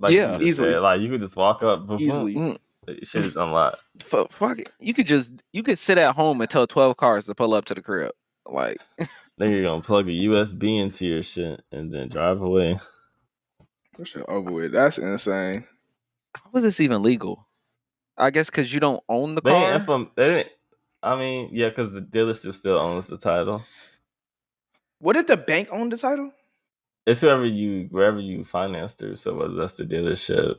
Like 0.00 0.12
you 0.12 0.18
Yeah. 0.18 0.32
just 0.32 0.42
Easily. 0.42 0.72
said. 0.72 0.80
Like 0.80 1.00
you 1.00 1.08
could 1.10 1.20
just 1.20 1.36
walk 1.36 1.62
up, 1.62 1.80
boom, 1.86 1.98
boom, 1.98 2.00
Easily. 2.00 2.34
Mm, 2.34 2.58
shit 3.04 3.24
is 3.24 3.36
unlocked. 3.36 3.80
fu- 4.02 4.26
fuck 4.30 4.58
it. 4.58 4.72
You 4.80 4.94
could 4.94 5.06
just 5.06 5.32
you 5.52 5.62
could 5.62 5.78
sit 5.78 5.96
at 5.98 6.16
home 6.16 6.40
and 6.40 6.50
tell 6.50 6.66
twelve 6.66 6.96
cars 6.96 7.26
to 7.26 7.34
pull 7.36 7.54
up 7.54 7.66
to 7.66 7.74
the 7.74 7.82
crib. 7.82 8.10
Like 8.46 8.78
Then 9.38 9.50
you're 9.50 9.64
gonna 9.64 9.82
plug 9.82 10.08
a 10.08 10.12
USB 10.12 10.80
into 10.82 11.06
your 11.06 11.22
shit 11.22 11.62
and 11.72 11.92
then 11.92 12.08
drive 12.08 12.40
away. 12.40 12.80
That 13.98 14.08
shit 14.08 14.24
over 14.28 14.52
with. 14.52 14.72
That's 14.72 14.98
insane. 14.98 15.66
how 16.34 16.50
is 16.56 16.62
this 16.64 16.80
even 16.80 17.02
legal? 17.02 17.48
I 18.18 18.30
guess 18.30 18.50
because 18.50 18.72
you 18.74 18.80
don't 18.80 19.02
own 19.08 19.34
the 19.34 19.42
They 19.42 19.50
car. 19.50 19.54
didn't 19.54 19.80
implement. 19.80 20.16
They 20.16 20.28
didn't. 20.28 20.48
I 21.02 21.16
mean, 21.16 21.50
yeah, 21.52 21.68
because 21.70 21.92
the 21.94 22.02
dealership 22.02 22.54
still 22.54 22.78
owns 22.78 23.08
the 23.08 23.18
title. 23.18 23.64
What 25.00 25.14
did 25.14 25.26
the 25.28 25.36
bank 25.38 25.70
own 25.72 25.90
the 25.90 25.98
title? 25.98 26.32
It's 27.06 27.20
whoever 27.20 27.46
you 27.46 27.88
wherever 27.90 28.20
you 28.20 28.44
finance 28.44 28.94
through. 28.94 29.16
So 29.16 29.34
whether 29.34 29.54
that's 29.54 29.74
the 29.76 29.84
dealership, 29.84 30.58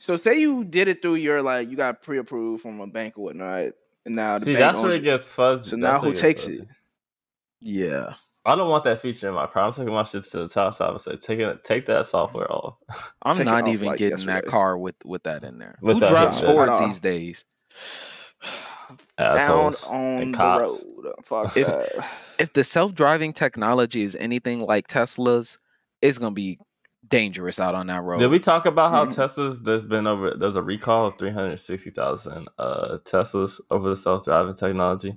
So 0.00 0.16
say 0.16 0.40
you 0.40 0.64
did 0.64 0.88
it 0.88 1.02
through 1.02 1.16
your 1.16 1.42
like 1.42 1.68
you 1.70 1.76
got 1.76 2.02
pre 2.02 2.18
approved 2.18 2.62
from 2.62 2.80
a 2.80 2.86
bank 2.86 3.18
or 3.18 3.24
whatnot, 3.26 3.72
and 4.10 4.16
now 4.16 4.38
the 4.38 4.46
see, 4.46 4.54
bank 4.54 4.58
that's 4.58 4.78
owns 4.78 4.82
where 4.82 4.92
it 4.92 4.96
it. 4.96 5.02
gets 5.04 5.30
fuzzy. 5.32 5.70
So 5.70 5.76
That's 5.76 5.82
now 5.94 6.00
who 6.00 6.12
takes 6.12 6.46
fuzzy. 6.46 6.58
it? 6.60 6.68
yeah, 7.60 8.14
I 8.44 8.56
don't 8.56 8.68
want 8.70 8.84
that 8.84 9.00
feature 9.00 9.28
in 9.28 9.34
my 9.34 9.46
car. 9.46 9.64
I'm 9.64 9.72
taking 9.72 9.92
my 9.92 10.02
shit 10.04 10.24
to 10.32 10.38
the 10.38 10.48
top 10.48 10.76
shop 10.76 10.90
and 10.92 11.00
say, 11.00 11.16
take 11.16 11.38
it, 11.40 11.64
take 11.64 11.86
that 11.86 12.06
software 12.06 12.50
off. 12.52 12.76
I'm 13.22 13.36
Take 13.36 13.46
not 13.46 13.64
off, 13.64 13.68
even 13.68 13.86
like, 13.88 13.98
getting 13.98 14.26
that 14.26 14.46
car 14.46 14.78
with 14.78 14.96
with 15.04 15.22
that 15.24 15.44
in 15.44 15.58
there. 15.58 15.78
With 15.82 15.96
Who 15.96 16.00
that 16.00 16.08
drives 16.10 16.42
in. 16.42 16.46
Fords 16.46 16.80
these 16.80 17.00
days? 17.00 17.44
Down 19.18 19.36
Assholes 19.38 19.84
on 19.84 20.32
the 20.32 20.38
road. 20.38 21.14
Fuck 21.24 21.56
If- 21.56 21.66
that. 21.66 22.10
If 22.38 22.52
the 22.54 22.64
self 22.64 22.94
driving 22.94 23.32
technology 23.34 24.02
is 24.02 24.16
anything 24.16 24.60
like 24.60 24.88
Tesla's, 24.88 25.58
it's 26.02 26.18
gonna 26.18 26.34
be 26.34 26.58
dangerous 27.10 27.58
out 27.60 27.74
on 27.74 27.86
that 27.88 28.02
road. 28.02 28.18
Did 28.20 28.30
we 28.30 28.38
talk 28.38 28.66
about 28.66 28.90
how 28.92 29.04
Mhm. 29.06 29.14
Teslas? 29.14 29.62
There's 29.64 29.84
been 29.84 30.06
over. 30.06 30.32
There's 30.34 30.56
a 30.56 30.62
recall 30.62 31.06
of 31.06 31.18
360,000 31.18 32.48
uh, 32.58 32.98
Teslas 33.04 33.60
over 33.70 33.88
the 33.90 33.96
self 33.96 34.24
driving 34.24 34.54
technology. 34.54 35.16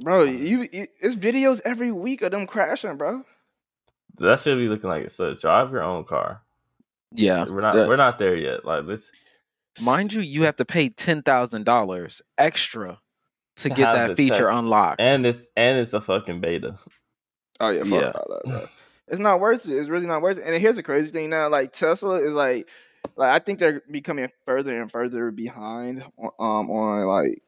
Bro, 0.00 0.24
you, 0.24 0.68
you 0.72 0.86
it's 1.00 1.16
videos 1.16 1.60
every 1.64 1.90
week 1.92 2.22
of 2.22 2.30
them 2.32 2.46
crashing, 2.46 2.96
bro. 2.96 3.24
That 4.18 4.40
should 4.40 4.58
be 4.58 4.68
looking 4.68 4.88
like 4.90 5.04
it 5.04 5.12
says 5.12 5.40
drive 5.40 5.70
your 5.72 5.82
own 5.82 6.04
car. 6.04 6.42
yeah, 7.12 7.44
We're 7.48 7.60
not. 7.60 7.74
the- 7.74 7.86
we're 7.88 7.96
not 7.96 8.18
there 8.18 8.36
yet. 8.36 8.64
Like 8.64 8.84
let's 8.84 9.10
mind 9.82 10.12
you, 10.12 10.20
you 10.22 10.42
have 10.44 10.56
to 10.56 10.64
pay 10.64 10.88
ten 10.90 11.22
thousand 11.22 11.64
dollars 11.64 12.22
extra 12.38 12.98
to 13.56 13.68
To 13.70 13.74
get 13.74 13.92
that 13.92 14.16
feature 14.16 14.46
tech. 14.48 14.54
unlocked. 14.54 15.00
and 15.00 15.24
it's 15.26 15.46
and 15.56 15.78
it's 15.78 15.92
a 15.94 16.00
fucking 16.00 16.40
beta. 16.40 16.76
Oh 17.58 17.70
yeah, 17.70 17.84
fuck 17.84 17.90
Yeah. 18.02 18.10
all 18.14 18.26
that, 18.28 18.42
bro. 18.44 18.68
It's 19.08 19.20
not 19.20 19.40
worth 19.40 19.68
it. 19.68 19.76
It's 19.76 19.88
really 19.88 20.06
not 20.06 20.22
worth 20.22 20.38
it. 20.38 20.44
And 20.44 20.60
here's 20.60 20.76
the 20.76 20.82
crazy 20.82 21.10
thing 21.12 21.30
now, 21.30 21.48
like 21.48 21.72
Tesla 21.72 22.16
is 22.22 22.32
like, 22.32 22.68
like 23.16 23.30
I 23.34 23.38
think 23.38 23.58
they're 23.58 23.82
becoming 23.90 24.30
further 24.44 24.80
and 24.80 24.90
further 24.90 25.30
behind 25.30 26.02
on, 26.18 26.30
um 26.40 26.70
on 26.70 27.06
like 27.06 27.42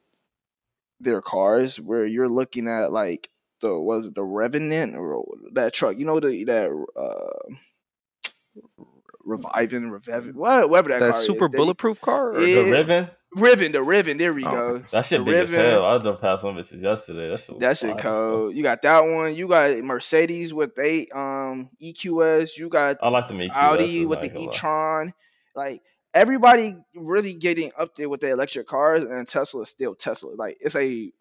their 1.01 1.21
cars, 1.21 1.79
where 1.79 2.05
you're 2.05 2.29
looking 2.29 2.67
at 2.67 2.91
like 2.93 3.29
the 3.61 3.77
was 3.77 4.05
it 4.05 4.15
the 4.15 4.23
Revenant 4.23 4.95
or 4.95 5.25
that 5.53 5.73
truck, 5.73 5.97
you 5.97 6.05
know 6.05 6.19
the 6.19 6.45
that 6.45 6.71
uh 6.95 7.53
reviving, 9.23 9.89
reviving, 9.91 10.33
what, 10.35 10.69
whatever 10.69 10.89
that, 10.89 10.99
That 10.99 11.11
car 11.13 11.21
super 11.21 11.45
is. 11.45 11.51
They- 11.51 11.57
bulletproof 11.57 12.01
car. 12.01 12.31
or- 12.35 12.41
Yeah. 12.41 12.63
The 12.63 12.69
Rivian. 12.71 13.11
Rivian, 13.35 13.71
the 13.71 13.79
Rivian. 13.79 14.17
There 14.17 14.33
we 14.33 14.43
Oh, 14.45 14.51
go. 14.51 14.77
That 14.91 15.05
shit 15.05 15.19
The 15.19 15.25
big 15.25 15.35
as 15.35 15.53
hell. 15.53 15.85
I 15.85 15.97
drove 15.99 16.19
past 16.19 16.41
some 16.41 16.55
bitches 16.55 16.81
yesterday. 16.81 17.29
That 17.29 17.39
shit, 17.39 17.59
That 17.59 17.77
shit 17.77 17.89
wild 17.89 17.99
as 17.99 18.03
cold. 18.05 18.55
You 18.55 18.63
got 18.63 18.81
that 18.81 19.01
one. 19.05 19.35
You 19.35 19.47
got 19.47 19.77
Mercedes 19.83 20.53
with 20.53 20.75
they 20.75 21.07
um 21.13 21.69
EQS. 21.81 22.57
You 22.57 22.69
got. 22.69 22.97
I 23.01 23.09
like 23.09 23.27
the 23.27 23.35
Mickey. 23.35 23.51
Audi 23.53 24.05
with 24.05 24.21
the 24.21 24.35
e-tron. 24.39 25.13
Like 25.55 25.81
everybody 26.13 26.75
really 26.95 27.33
getting 27.33 27.71
up 27.77 27.95
there 27.95 28.09
with 28.09 28.21
the 28.21 28.29
electric 28.29 28.67
cars, 28.67 29.03
and 29.03 29.27
Tesla 29.27 29.61
is 29.61 29.69
still 29.69 29.93
Tesla. 29.93 30.33
Like 30.35 30.57
it's 30.61 30.75
a 30.75 31.11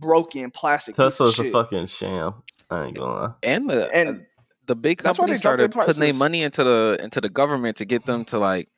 broken 0.00 0.50
plastic. 0.50 0.96
piece 0.96 1.04
of 1.04 1.12
Tesla's 1.12 1.38
a 1.38 1.50
fucking 1.50 1.86
sham. 1.86 2.34
I 2.70 2.84
ain't 2.84 2.96
gonna 2.96 3.12
lie. 3.12 3.32
and 3.42 3.68
the 3.68 3.90
And 3.94 4.26
the 4.66 4.74
big 4.74 4.98
that's 5.02 5.18
why 5.18 5.22
companies 5.22 5.38
they 5.38 5.40
started 5.40 5.72
putting 5.72 6.00
their 6.00 6.14
money 6.14 6.42
into 6.42 6.64
the 6.64 6.98
into 7.00 7.20
the 7.20 7.28
government 7.30 7.78
to 7.78 7.84
get 7.84 8.04
them 8.06 8.24
to 8.26 8.38
like 8.38 8.68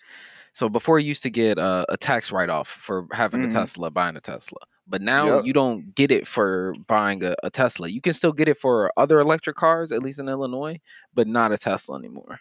so 0.53 0.69
before 0.69 0.99
you 0.99 1.09
used 1.09 1.23
to 1.25 1.31
get 1.31 1.59
a, 1.59 1.85
a 1.89 1.97
tax 1.97 2.33
write 2.33 2.51
off 2.51 2.69
for 2.69 3.07
having 3.13 3.41
Mhm. 3.41 3.45
a 3.45 3.49
Tesla, 3.49 3.91
buying 3.91 4.17
a 4.17 4.21
Tesla. 4.21 4.59
But 4.87 5.03
now 5.03 5.35
Yep. 5.37 5.45
you 5.45 5.53
don't 5.53 5.95
get 5.95 6.11
it 6.11 6.27
for 6.27 6.75
buying 6.87 7.23
a, 7.25 7.35
a 7.43 7.51
Tesla. 7.51 7.89
You 7.89 8.01
can 8.01 8.13
still 8.13 8.33
get 8.33 8.49
it 8.49 8.57
for 8.59 8.93
other 8.97 9.21
electric 9.21 9.57
cars, 9.57 9.93
at 9.93 10.03
least 10.03 10.19
in 10.19 10.29
Illinois, 10.29 10.79
but 11.15 11.29
not 11.29 11.53
a 11.53 11.59
Tesla 11.59 11.97
anymore. 11.99 12.39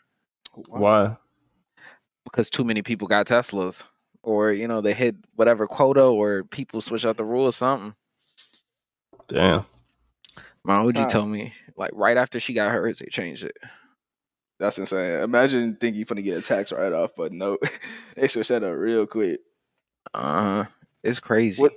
Why? 0.68 1.18
Because 2.24 2.50
too 2.50 2.64
many 2.64 2.82
people 2.82 3.08
got 3.08 3.28
Teslas. 3.28 3.84
Or, 4.24 4.52
you 4.52 4.68
know, 4.68 4.82
they 4.82 4.94
hit 4.94 5.16
whatever 5.36 5.68
quota 5.68 6.04
or 6.04 6.44
people 6.44 6.82
switch 6.82 7.06
out 7.06 7.18
the 7.18 7.26
rule 7.26 7.46
or 7.46 7.54
something. 7.54 7.96
Damn. 9.28 9.66
My 10.64 10.78
OG 10.78 10.96
Huh. 10.96 11.08
told 11.08 11.30
me, 11.30 11.54
like 11.76 11.92
right 11.94 12.18
after 12.18 12.40
she 12.40 12.54
got 12.54 12.72
hers, 12.72 13.00
they 13.00 13.08
changed 13.08 13.44
it. 13.44 13.56
That's 14.60 14.78
insane. 14.78 15.22
Imagine 15.22 15.76
thinking 15.76 16.00
you're 16.00 16.06
gonna 16.06 16.22
get 16.22 16.38
a 16.38 16.42
tax 16.42 16.72
write 16.72 16.94
off, 16.94 17.12
but 17.16 17.32
no, 17.32 17.58
they 18.16 18.28
switched 18.28 18.50
that 18.50 18.64
up 18.64 18.76
real 18.76 19.08
quick. 19.08 19.40
Uh 20.14 20.64
huh. 20.64 20.70
It's 21.04 21.20
crazy. 21.20 21.62
What 21.62 21.74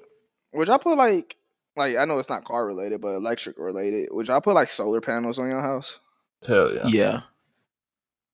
would 0.52 0.68
y'all 0.68 0.78
put 0.78 0.98
like 0.98 1.36
like 1.76 1.96
I 1.96 2.04
know 2.04 2.18
it's 2.18 2.28
not 2.28 2.44
car 2.44 2.66
related, 2.66 3.00
but 3.00 3.14
electric 3.14 3.58
related. 3.58 4.08
Would 4.10 4.28
y'all 4.28 4.40
put 4.40 4.54
like 4.54 4.70
solar 4.70 5.00
panels 5.00 5.38
on 5.38 5.48
your 5.48 5.62
house? 5.62 5.98
Hell 6.46 6.74
yeah. 6.74 6.86
Yeah. 6.86 7.20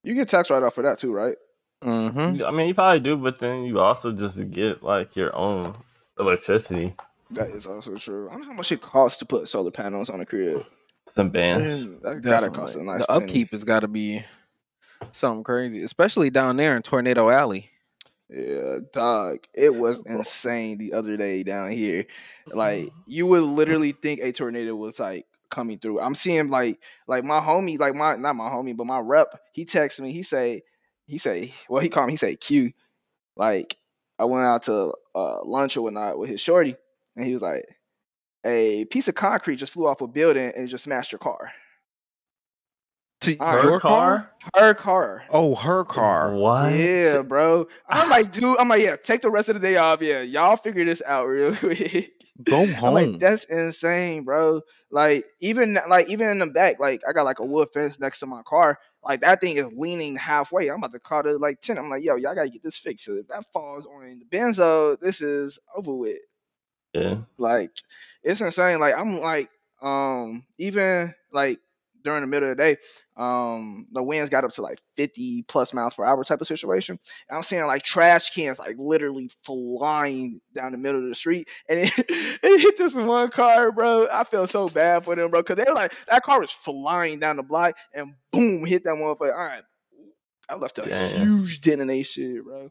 You 0.03 0.15
get 0.15 0.29
tax 0.29 0.51
write 0.51 0.63
off 0.63 0.75
for 0.75 0.83
that 0.83 0.99
too, 0.99 1.13
right? 1.13 1.37
Mm-hmm. 1.83 2.45
I 2.45 2.51
mean, 2.51 2.69
you 2.69 2.75
probably 2.75 3.01
do, 3.01 3.17
but 3.17 3.39
then 3.39 3.65
you 3.65 3.79
also 3.81 4.13
just 4.13 4.51
get 4.51 4.83
like 4.83 5.15
your 5.15 5.37
own 5.37 5.77
electricity. 6.19 6.95
That 7.31 7.51
is 7.51 7.67
also 7.67 7.97
true. 7.97 8.29
I 8.29 8.33
don't 8.33 8.43
know 8.43 8.49
how 8.49 8.55
much 8.55 8.73
it 8.73 8.81
costs 8.81 9.19
to 9.19 9.27
put 9.27 9.49
solar 9.49 9.71
panels 9.71 10.09
on 10.09 10.21
a 10.21 10.27
crib. 10.27 10.65
Some 11.15 11.31
bands. 11.31 11.87
Man, 11.87 12.01
that 12.03 12.23
gotta 12.23 12.51
cost 12.51 12.77
a 12.77 12.83
nice 12.83 13.01
the 13.01 13.07
penny. 13.07 13.25
upkeep 13.25 13.51
has 13.51 13.65
got 13.65 13.81
to 13.81 13.89
be 13.89 14.25
something 15.13 15.45
crazy, 15.45 15.83
especially 15.83 16.31
down 16.31 16.57
there 16.57 16.77
in 16.77 16.83
Tornado 16.83 17.31
Alley. 17.31 17.71
Yeah, 18.31 18.79
dog. 18.93 19.39
It 19.55 19.75
was 19.75 20.03
insane 20.05 20.79
the 20.79 20.93
other 20.93 21.17
day 21.17 21.43
down 21.43 21.71
here. 21.71 22.07
Like 22.47 22.91
you 23.07 23.27
would 23.27 23.43
literally 23.43 23.93
think 23.93 24.21
a 24.21 24.33
tornado 24.33 24.75
was 24.75 24.99
like 24.99 25.27
coming 25.51 25.79
through. 25.79 26.01
I'm 26.01 26.15
seeing 26.15 26.49
like 26.49 26.79
like 27.07 27.25
my 27.25 27.41
homie, 27.41 27.79
like 27.79 27.95
my 27.95 28.17
not 28.17 28.37
my 28.37 28.51
homie, 28.51 28.77
but 28.77 28.87
my 28.87 29.01
rep. 29.01 29.41
He 29.53 29.65
texted 29.65 30.01
me. 30.01 30.13
He 30.13 30.23
say 30.23 30.63
he 31.07 31.19
say 31.19 31.55
well 31.69 31.83
he 31.83 31.89
called 31.89 32.09
me. 32.09 32.13
He 32.15 32.19
say 32.19 32.37
Q. 32.37 32.73
Like 33.37 33.77
I 34.19 34.25
went 34.25 34.45
out 34.45 34.65
to 34.65 34.93
uh, 35.15 35.45
lunch 35.45 35.77
or 35.77 35.83
whatnot 35.83 36.19
with 36.19 36.29
his 36.29 36.41
shorty, 36.41 36.77
and 37.17 37.25
he 37.25 37.33
was 37.33 37.43
like, 37.43 37.65
a 38.45 38.85
piece 38.87 39.09
of 39.09 39.15
concrete 39.15 39.57
just 39.57 39.73
flew 39.73 39.87
off 39.87 40.01
a 40.01 40.07
building 40.07 40.53
and 40.57 40.69
just 40.69 40.85
smashed 40.85 41.13
your 41.13 41.19
car. 41.19 41.53
To 43.23 43.37
Alright. 43.41 43.65
your 43.65 43.81
car? 43.81 44.31
Her 44.55 44.75
car. 44.75 45.25
Oh, 45.29 45.57
her 45.57 45.85
car. 45.85 46.35
What? 46.37 46.73
Yeah, 46.73 47.23
bro. 47.23 47.67
I'm 47.89 48.09
like, 48.09 48.31
dude, 48.33 48.57
I'm 48.59 48.69
like, 48.69 48.83
yeah, 48.83 48.95
take 48.95 49.23
the 49.23 49.31
rest 49.31 49.49
of 49.49 49.57
the 49.57 49.61
day 49.61 49.77
off. 49.77 50.01
Yeah, 50.01 50.21
y'all 50.23 50.55
figure 50.55 50.85
this 50.85 51.03
out 51.05 51.27
real 51.27 51.55
quick. 51.57 52.13
Go 52.45 52.63
I'm 52.63 52.69
home. 52.69 52.95
like, 52.95 53.19
that's 53.19 53.43
insane, 53.45 54.23
bro. 54.23 54.61
Like, 54.93 55.25
even 55.41 55.81
like 55.89 56.09
even 56.09 56.29
in 56.29 56.39
the 56.39 56.47
back, 56.47 56.79
like 56.79 57.03
I 57.09 57.13
got 57.13 57.25
like 57.25 57.41
a 57.41 57.45
wood 57.45 57.69
fence 57.75 57.99
next 57.99 58.21
to 58.21 58.27
my 58.27 58.43
car. 58.43 58.79
Like 59.03 59.21
that 59.23 59.41
thing 59.41 59.57
is 59.57 59.67
leaning 59.77 60.15
halfway. 60.15 60.69
I'm 60.71 60.77
about 60.79 60.93
to 60.93 61.01
call 61.01 61.27
it 61.27 61.41
like 61.41 61.61
10. 61.61 61.77
I'm 61.77 61.91
like, 61.91 62.05
yo, 62.05 62.15
y'all 62.15 62.37
gotta 62.37 62.51
get 62.51 62.63
this 62.63 62.79
fixed. 62.79 63.07
'cause 63.07 63.17
If 63.17 63.27
that 63.29 63.45
falls 63.53 63.85
on 63.87 64.21
the 64.21 64.37
benzo, 64.37 64.99
this 65.01 65.21
is 65.21 65.59
over 65.75 65.93
with. 65.93 66.19
Yeah. 66.95 67.17
Like, 67.37 67.73
it's 68.29 68.43
insane. 68.43 68.79
Like, 68.79 68.97
I'm 68.97 69.21
like, 69.21 69.51
um, 69.81 70.45
even 70.59 71.15
like 71.33 71.59
during 72.05 72.21
the 72.21 72.27
middle 72.27 72.51
of 72.51 72.57
the 72.57 72.63
day, 72.63 72.77
um, 73.17 73.87
the 73.91 74.03
winds 74.03 74.29
got 74.29 74.45
up 74.45 74.53
to 74.53 74.63
like 74.63 74.81
50 74.97 75.45
plus 75.49 75.73
miles 75.73 75.95
per 75.95 76.05
hour 76.05 76.23
type 76.25 76.41
of 76.41 76.47
situation. 76.47 76.99
And 77.29 77.37
I'm 77.37 77.43
seeing 77.43 77.65
like 77.67 77.83
trash 77.83 78.35
cans 78.35 78.59
like 78.59 78.77
literally 78.79 79.31
flying 79.45 80.43
down 80.55 80.73
the 80.73 80.79
middle 80.79 81.03
of 81.03 81.09
the 81.09 81.15
street, 81.15 81.49
and 81.69 81.81
it, 81.81 81.93
it 81.99 82.61
hit 82.61 82.77
this 82.77 82.95
one 82.95 83.31
car, 83.31 83.73
bro. 83.73 84.07
I 84.13 84.25
felt 84.25 84.51
so 84.51 84.69
bad 84.69 85.05
for 85.05 85.17
them, 85.17 85.31
bro, 85.31 85.41
because 85.41 85.57
they're 85.57 85.75
like 85.75 85.95
that 86.09 86.23
car 86.23 86.41
was 86.41 86.53
flying 86.53 87.19
down 87.19 87.37
the 87.37 87.43
block 87.43 87.77
and 87.95 88.13
boom, 88.31 88.67
hit 88.67 88.85
that 88.85 88.95
motherfucker. 88.95 89.35
All 89.35 89.45
right, 89.45 89.65
I 90.51 90.57
left 90.57 90.79
a 90.79 90.83
Damn. 90.83 91.27
huge 91.27 91.63
dent 91.63 91.81
in 91.81 91.89
they 91.89 92.03
shit, 92.03 92.45
bro. 92.45 92.71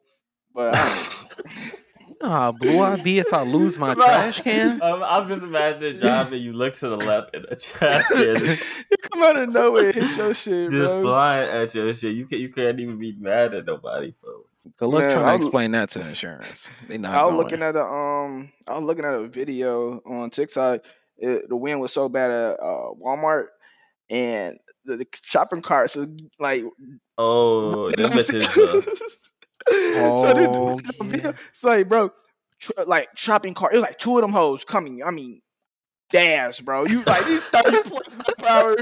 But 0.54 0.76
I 2.22 2.26
You 2.26 2.30
know 2.30 2.36
how 2.36 2.52
blue 2.52 2.80
I'd 2.82 3.04
be 3.04 3.20
if 3.20 3.34
I 3.34 3.44
lose 3.44 3.78
my 3.78 3.94
trash 3.96 4.42
can? 4.42 4.82
Um, 4.88 5.04
I'm 5.04 5.28
just 5.28 5.44
imagining 5.44 6.00
driving. 6.00 6.42
You 6.42 6.54
look 6.54 6.74
to 6.76 6.90
the 6.90 6.98
left 6.98 7.36
and 7.36 7.46
the 7.50 7.56
trash 7.56 8.08
can 8.08 8.22
is 8.38 8.84
it 8.92 9.02
come 9.12 9.24
out 9.24 9.36
of 9.38 9.54
nowhere, 9.54 9.92
hit 9.92 10.16
your 10.18 10.34
shit, 10.34 10.70
just 10.72 10.72
bro. 10.72 11.02
flying 11.04 11.50
at 11.50 11.74
your 11.76 11.94
shit. 11.94 12.16
You 12.16 12.26
can't. 12.26 12.42
You 12.42 12.50
can't 12.54 12.80
even 12.80 12.98
be 12.98 13.16
mad 13.20 13.54
at 13.54 13.66
nobody, 13.66 14.14
bro. 14.22 14.44
Good 14.78 14.88
luck 14.88 15.02
Man, 15.04 15.12
trying 15.12 15.24
to 15.24 15.30
I 15.30 15.36
was- 15.36 15.46
explain 15.46 15.72
that 15.72 15.90
to 15.92 16.08
insurance. 16.08 16.70
They 16.88 16.98
not 16.98 17.14
I 17.16 17.24
was 17.24 17.32
going. 17.34 17.44
looking 17.44 17.62
at 17.64 17.76
a 17.76 17.86
um, 17.86 18.52
I 18.68 18.74
was 18.74 18.84
looking 18.84 19.06
at 19.06 19.14
a 19.14 19.28
video 19.28 20.02
on 20.06 20.30
TikTok. 20.30 20.82
It, 21.18 21.50
the 21.50 21.56
wind 21.56 21.80
was 21.80 21.94
so 21.94 22.10
bad 22.10 22.32
at 22.32 22.60
uh, 22.60 22.90
Walmart, 23.04 23.46
and 24.10 24.58
the, 24.86 24.98
the 24.98 25.08
shopping 25.24 25.62
carts 25.62 25.96
was 25.96 26.08
like. 26.40 26.64
Oh, 27.20 27.90
them 27.92 28.12
bitches. 28.12 29.02
Uh, 29.72 30.18
so 30.18 30.34
this- 30.34 30.48
Oh, 30.50 30.80
yeah. 31.06 31.34
it's 31.52 31.64
like, 31.64 31.88
bro, 31.90 32.12
tr- 32.60 32.72
like 32.86 33.10
shopping 33.16 33.54
cart. 33.54 33.74
It 33.74 33.78
was 33.78 33.84
like 33.84 34.00
two 34.00 34.16
of 34.18 34.22
them 34.22 34.32
hoes 34.32 34.64
coming. 34.64 35.04
I 35.04 35.12
mean, 35.12 35.42
dash, 36.10 36.60
bro. 36.62 36.86
You 36.86 37.04
like 37.04 37.26
these 37.26 37.42
thirty 37.52 37.78
plus 37.84 38.08
hour, 38.48 38.76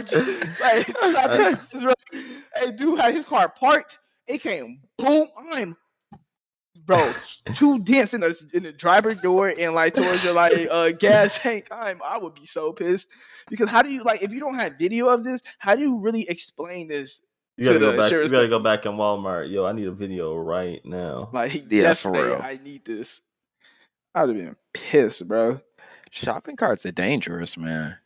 like 0.61 0.87
shopping. 1.11 1.91
Hey, 2.55 2.71
dude 2.71 2.99
had 2.99 3.13
his 3.15 3.25
car 3.25 3.49
parked. 3.49 3.99
It 4.27 4.41
came 4.41 4.79
boom. 4.97 5.27
I'm 5.51 5.75
bro, 6.85 7.11
two 7.55 7.79
dents 7.79 8.13
in 8.13 8.21
the 8.21 8.49
in 8.53 8.63
the 8.63 8.71
driver 8.71 9.13
door 9.15 9.49
and 9.57 9.73
like 9.73 9.95
towards 9.95 10.23
your 10.23 10.33
like 10.33 10.67
uh 10.69 10.91
gas 10.91 11.39
tank. 11.41 11.67
I'm 11.71 12.01
I 12.03 12.17
would 12.17 12.35
be 12.35 12.45
so 12.45 12.73
pissed 12.73 13.07
because 13.49 13.69
how 13.69 13.81
do 13.81 13.89
you 13.89 14.03
like 14.03 14.21
if 14.23 14.33
you 14.33 14.39
don't 14.39 14.55
have 14.55 14.77
video 14.77 15.07
of 15.09 15.23
this? 15.23 15.41
How 15.59 15.75
do 15.75 15.81
you 15.81 16.01
really 16.01 16.27
explain 16.29 16.87
this? 16.87 17.23
You 17.57 17.65
gotta 17.65 17.79
to 17.79 17.85
go 17.85 17.97
back. 17.97 18.11
You 18.11 18.29
gotta 18.29 18.47
go 18.47 18.59
back 18.59 18.85
in 18.85 18.93
Walmart. 18.93 19.49
Yo, 19.49 19.65
I 19.65 19.71
need 19.71 19.87
a 19.87 19.91
video 19.91 20.35
right 20.35 20.83
now. 20.85 21.29
Like 21.33 21.71
Yeah, 21.71 21.93
for 21.93 22.11
real. 22.11 22.39
I 22.41 22.59
need 22.63 22.85
this. 22.85 23.21
I'd 24.13 24.29
have 24.29 24.37
been 24.37 24.55
pissed, 24.73 25.27
bro. 25.27 25.59
Shopping 26.11 26.55
carts 26.55 26.85
are 26.85 26.91
dangerous, 26.91 27.57
man. 27.57 27.97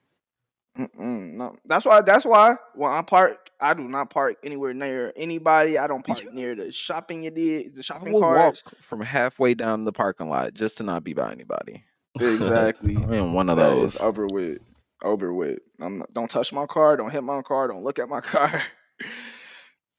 Mm-mm, 0.78 1.34
no. 1.34 1.56
That's 1.66 1.86
why. 1.86 2.02
That's 2.02 2.26
why 2.26 2.56
when 2.74 2.92
I 2.92 3.02
park, 3.02 3.50
I 3.60 3.74
do 3.74 3.84
not 3.84 4.10
park 4.10 4.38
anywhere 4.44 4.74
near 4.74 5.14
anybody. 5.16 5.78
I 5.78 5.88
don't 5.88 6.06
park 6.06 6.34
near 6.34 6.56
the 6.56 6.72
shopping 6.72 7.24
you 7.24 7.32
did, 7.32 7.76
the 7.76 7.80
I 7.80 7.84
shopping 7.84 8.14
will 8.14 8.22
walk 8.22 8.56
from 8.82 9.02
halfway 9.02 9.54
down 9.54 9.84
the 9.84 9.92
parking 9.92 10.30
lot 10.30 10.54
just 10.54 10.78
to 10.78 10.84
not 10.84 11.04
be 11.04 11.14
by 11.14 11.32
anybody. 11.32 11.84
Exactly. 12.20 12.96
I'm 13.04 13.14
in 13.14 13.34
one 13.34 13.50
of 13.50 13.58
That 13.58 13.78
is 13.78 13.94
those. 13.94 14.02
over 14.02 14.28
with. 14.28 14.60
Over 15.04 15.34
with. 15.34 15.60
I'm 15.80 16.00
not, 16.00 16.14
don't 16.14 16.30
touch 16.30 16.54
my 16.54 16.66
car. 16.66 16.98
Don't 16.98 17.12
hit 17.12 17.24
my 17.24 17.42
car. 17.42 17.68
Don't 17.68 17.84
look 17.84 18.00
at 18.00 18.10
my 18.10 18.22
car. 18.22 18.62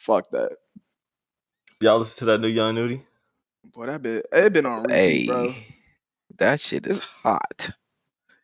Fuck 0.00 0.30
that. 0.30 0.56
Y'all 1.80 1.98
listen 1.98 2.20
to 2.20 2.32
that 2.32 2.40
new 2.40 2.48
Young 2.48 2.74
Nudy? 2.74 3.04
Boy, 3.72 3.86
that 3.86 4.02
been 4.02 4.22
it 4.32 4.52
been 4.52 4.66
on 4.66 4.82
repeat, 4.82 4.96
Hey, 4.96 5.24
bro. 5.26 5.54
that 6.38 6.60
shit 6.60 6.86
is 6.86 6.98
hot. 7.00 7.70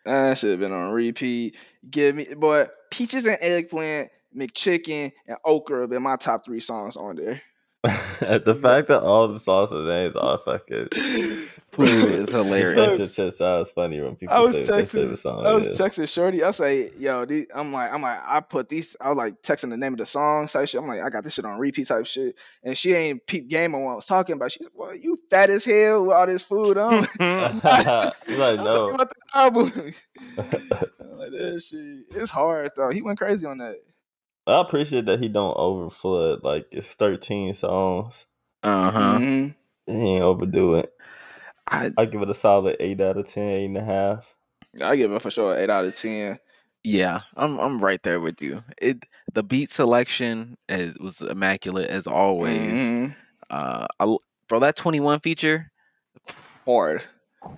That 0.05 0.39
should 0.39 0.51
have 0.51 0.61
been 0.61 0.73
on 0.73 0.93
repeat. 0.93 1.57
Give 1.91 2.15
me, 2.15 2.27
boy, 2.35 2.67
peaches 2.91 3.27
and 3.27 3.39
eggplant, 3.41 4.11
McChicken, 4.37 5.13
and 5.27 5.39
okra 5.45 5.83
have 5.83 5.91
been 5.91 6.03
my 6.03 6.17
top 6.17 6.45
three 6.45 6.61
songs 6.61 6.97
on 6.97 7.17
there. 7.17 7.43
the 8.20 8.59
fact 8.61 8.89
that 8.89 9.03
all 9.03 9.28
the 9.28 9.39
songs 9.39 9.70
and 9.70 9.87
names 9.87 10.16
are 10.16 10.39
fucking 10.45 10.89
Food 11.76 11.89
is 11.89 12.28
just 12.30 12.32
hilarious. 12.32 12.99
makes 12.99 13.12
it 13.12 13.22
just 13.22 13.39
sounds 13.39 13.70
funny 13.70 14.01
when 14.01 14.16
people 14.16 14.34
I 14.34 14.41
was 14.41 14.53
say 14.53 14.61
what 14.61 14.66
their 14.66 14.82
texting. 14.82 14.89
favorite 14.89 15.18
song 15.18 15.47
I 15.47 15.53
was 15.53 15.66
is. 15.66 15.78
texting 15.78 16.09
Shorty. 16.09 16.43
I 16.43 16.51
say, 16.53 16.91
yo, 16.99 17.26
these, 17.26 17.47
I'm 17.55 17.72
like, 17.72 17.93
I'm 17.93 18.01
like, 18.03 18.18
I 18.24 18.41
put 18.41 18.68
these. 18.68 18.97
I 19.01 19.11
was 19.11 19.18
like 19.18 19.43
texting 19.43 19.70
the 19.70 19.76
name 19.76 19.93
of 19.93 19.99
the 19.99 20.07
song 20.07 20.47
type 20.47 20.68
shit. 20.68 20.80
I'm 20.80 20.89
like, 20.89 21.03
I 21.03 21.11
got 21.11 21.22
this 21.22 21.34
shit 21.34 21.45
on 21.45 21.59
repeat 21.59 21.89
type 21.89 22.07
shit. 22.07 22.34
And 22.64 22.78
she 22.78 22.95
ain't 22.95 23.26
peep 23.26 23.49
game 23.49 23.74
on 23.74 23.82
what 23.82 23.93
I 23.93 23.97
was 23.97 24.07
talking 24.07 24.34
about. 24.34 24.53
She's 24.53 24.62
like, 24.62 24.72
well, 24.74 24.95
you 24.95 25.20
fat 25.28 25.51
as 25.51 25.64
hell 25.64 26.07
with 26.07 26.16
all 26.16 26.26
this 26.26 26.43
food 26.43 26.78
on. 26.78 26.93
You're 27.20 27.28
like, 27.59 27.68
I'm 27.68 28.12
talking 28.26 28.64
no. 28.64 28.91
about 28.91 29.11
the 29.11 29.39
album. 29.39 29.72
I'm 30.39 31.18
like 31.18 31.30
that 31.30 31.62
shit. 31.62 32.20
It's 32.20 32.30
hard 32.30 32.70
though. 32.74 32.91
He 32.91 33.03
went 33.03 33.18
crazy 33.18 33.47
on 33.47 33.59
that. 33.59 33.76
I 34.47 34.61
appreciate 34.61 35.07
that 35.07 35.21
he 35.21 35.29
don't 35.29 35.57
overflood 35.57 36.43
like 36.43 36.67
it's 36.71 36.87
thirteen 36.95 37.55
songs. 37.55 38.27
Uh 38.63 38.91
huh. 38.91 39.19
Mhm. 39.19 39.55
He 39.87 39.93
ain't 39.93 40.23
overdo 40.23 40.77
it. 40.77 40.93
I 41.67 41.91
I 41.97 42.05
give 42.07 42.23
it 42.23 42.31
a 42.31 42.35
solid 42.35 42.77
eight 42.81 43.01
out 43.01 43.17
of 43.17 43.27
ten, 43.29 43.43
eight 43.49 43.65
and 43.67 43.77
a 43.79 43.85
half. 43.85 44.25
I 44.81 44.97
give 44.97 45.11
it 45.13 45.23
for 45.23 45.31
sure 45.31 45.57
eight 45.57 45.71
out 45.71 45.85
of 45.85 45.95
ten. 45.95 46.39
yeah, 46.85 47.23
I'm 47.37 47.59
I'm 47.59 47.81
right 47.83 48.03
there 48.03 48.21
with 48.21 48.41
you. 48.43 48.63
It 48.81 49.05
the 49.35 49.43
beat 49.43 49.73
selection 49.73 50.57
is, 50.69 50.99
was 50.99 51.21
immaculate 51.23 51.91
as 51.91 52.07
always. 52.07 52.73
Mhm. 52.73 53.17
Uh, 53.51 53.87
I, 53.99 54.05
l- 54.05 54.23
bro, 54.49 54.61
that 54.61 54.77
21 54.77 55.21
feature, 55.21 55.71
Hard, 56.65 57.03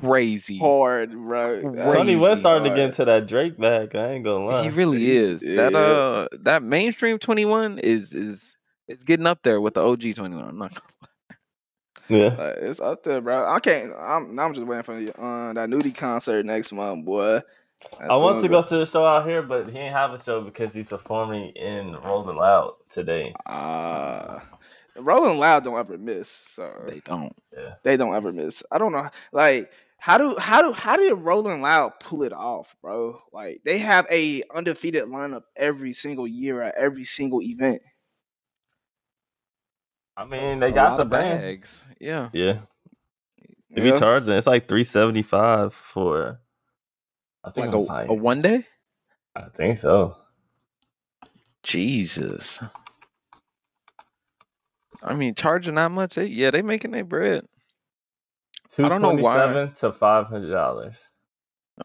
crazy. 0.00 0.58
hard, 0.58 1.12
bro. 1.12 1.60
Crazy 1.62 1.92
Sonny 1.92 2.16
West 2.16 2.40
starting 2.40 2.64
to 2.64 2.70
get 2.70 2.86
into 2.86 3.04
that 3.04 3.26
Drake 3.26 3.58
bag. 3.58 3.94
I 3.94 4.12
ain't 4.12 4.24
gonna 4.24 4.44
lie. 4.44 4.62
He 4.62 4.70
really 4.70 5.10
is. 5.16 5.40
That 5.40 5.74
uh, 5.74 6.28
that 6.42 6.62
mainstream 6.62 7.18
21 7.18 7.78
is 7.78 8.12
is 8.12 8.56
is 8.86 9.02
getting 9.04 9.26
up 9.26 9.42
there 9.42 9.60
with 9.60 9.74
the 9.74 9.82
OG 9.82 10.14
21. 10.14 10.48
I'm 10.48 10.58
not. 10.58 10.74
gonna 10.74 10.82
lie. 11.02 11.38
yeah. 12.08 12.34
Like, 12.36 12.56
it's 12.58 12.80
up 12.80 13.02
there, 13.02 13.20
bro. 13.20 13.46
I 13.46 13.60
can't. 13.60 13.92
I'm. 13.98 14.38
I'm 14.38 14.54
just 14.54 14.66
waiting 14.66 14.82
for 14.82 15.00
the, 15.00 15.20
uh, 15.20 15.52
that 15.52 15.70
Nudy 15.70 15.92
concert 15.92 16.44
next 16.46 16.72
month, 16.72 17.04
boy. 17.04 17.40
I 18.00 18.16
want 18.16 18.42
to 18.42 18.48
go 18.48 18.62
to 18.62 18.76
the 18.78 18.86
show 18.86 19.04
out 19.04 19.26
here, 19.26 19.42
but 19.42 19.70
he 19.70 19.78
ain't 19.78 19.94
have 19.94 20.12
a 20.12 20.18
show 20.18 20.40
because 20.40 20.74
he's 20.74 20.88
performing 20.88 21.50
in 21.50 21.94
Rolling 21.94 22.36
Loud 22.36 22.74
today. 22.88 23.34
Uh, 23.46 24.40
Rolling 24.98 25.38
Loud 25.38 25.64
don't 25.64 25.78
ever 25.78 25.98
miss, 25.98 26.30
so 26.30 26.72
They 26.86 27.00
don't. 27.00 27.34
they 27.84 27.96
don't 27.96 28.14
ever 28.16 28.32
miss. 28.32 28.62
I 28.72 28.78
don't 28.78 28.92
know, 28.92 29.10
like 29.32 29.70
how 29.98 30.18
do 30.18 30.36
how 30.38 30.62
do 30.62 30.72
how 30.72 30.96
did 30.96 31.14
Rolling 31.14 31.62
Loud 31.62 32.00
pull 32.00 32.24
it 32.24 32.32
off, 32.34 32.76
bro? 32.82 33.20
Like 33.32 33.62
they 33.64 33.78
have 33.78 34.06
a 34.10 34.42
undefeated 34.54 35.04
lineup 35.04 35.42
every 35.56 35.94
single 35.94 36.26
year 36.28 36.62
at 36.62 36.76
every 36.76 37.04
single 37.04 37.42
event. 37.42 37.82
I 40.16 40.24
mean, 40.26 40.60
they 40.60 40.70
A 40.70 40.72
got 40.72 40.96
lot 40.96 40.98
the 40.98 41.04
of 41.04 41.10
band. 41.10 41.42
bags. 41.42 41.84
Yeah. 42.00 42.30
Yeah, 42.32 42.60
they 43.74 43.82
Yeah. 43.82 43.82
be 43.82 43.92
charging. 43.92 44.34
It's 44.34 44.46
like 44.46 44.68
three 44.68 44.84
seventy 44.84 45.22
five 45.22 45.74
for. 45.74 46.40
I 47.44 47.50
think 47.50 47.66
Like 47.66 47.74
a, 47.74 47.78
like, 47.78 48.08
a 48.08 48.14
one 48.14 48.42
day. 48.42 48.64
I 49.36 49.48
think 49.54 49.78
so. 49.78 50.16
Jesus. 51.62 52.62
I 55.02 55.14
mean, 55.14 55.34
charging 55.34 55.76
that 55.76 55.90
much? 55.90 56.14
They, 56.16 56.26
yeah, 56.26 56.50
they 56.50 56.62
making 56.62 56.90
their 56.90 57.04
bread. 57.04 57.44
I 58.78 58.88
don't 58.88 59.02
know 59.02 59.14
why. 59.14 59.36
seven 59.36 59.72
to 59.74 59.92
five 59.92 60.26
hundred 60.26 60.50
dollars. 60.52 60.96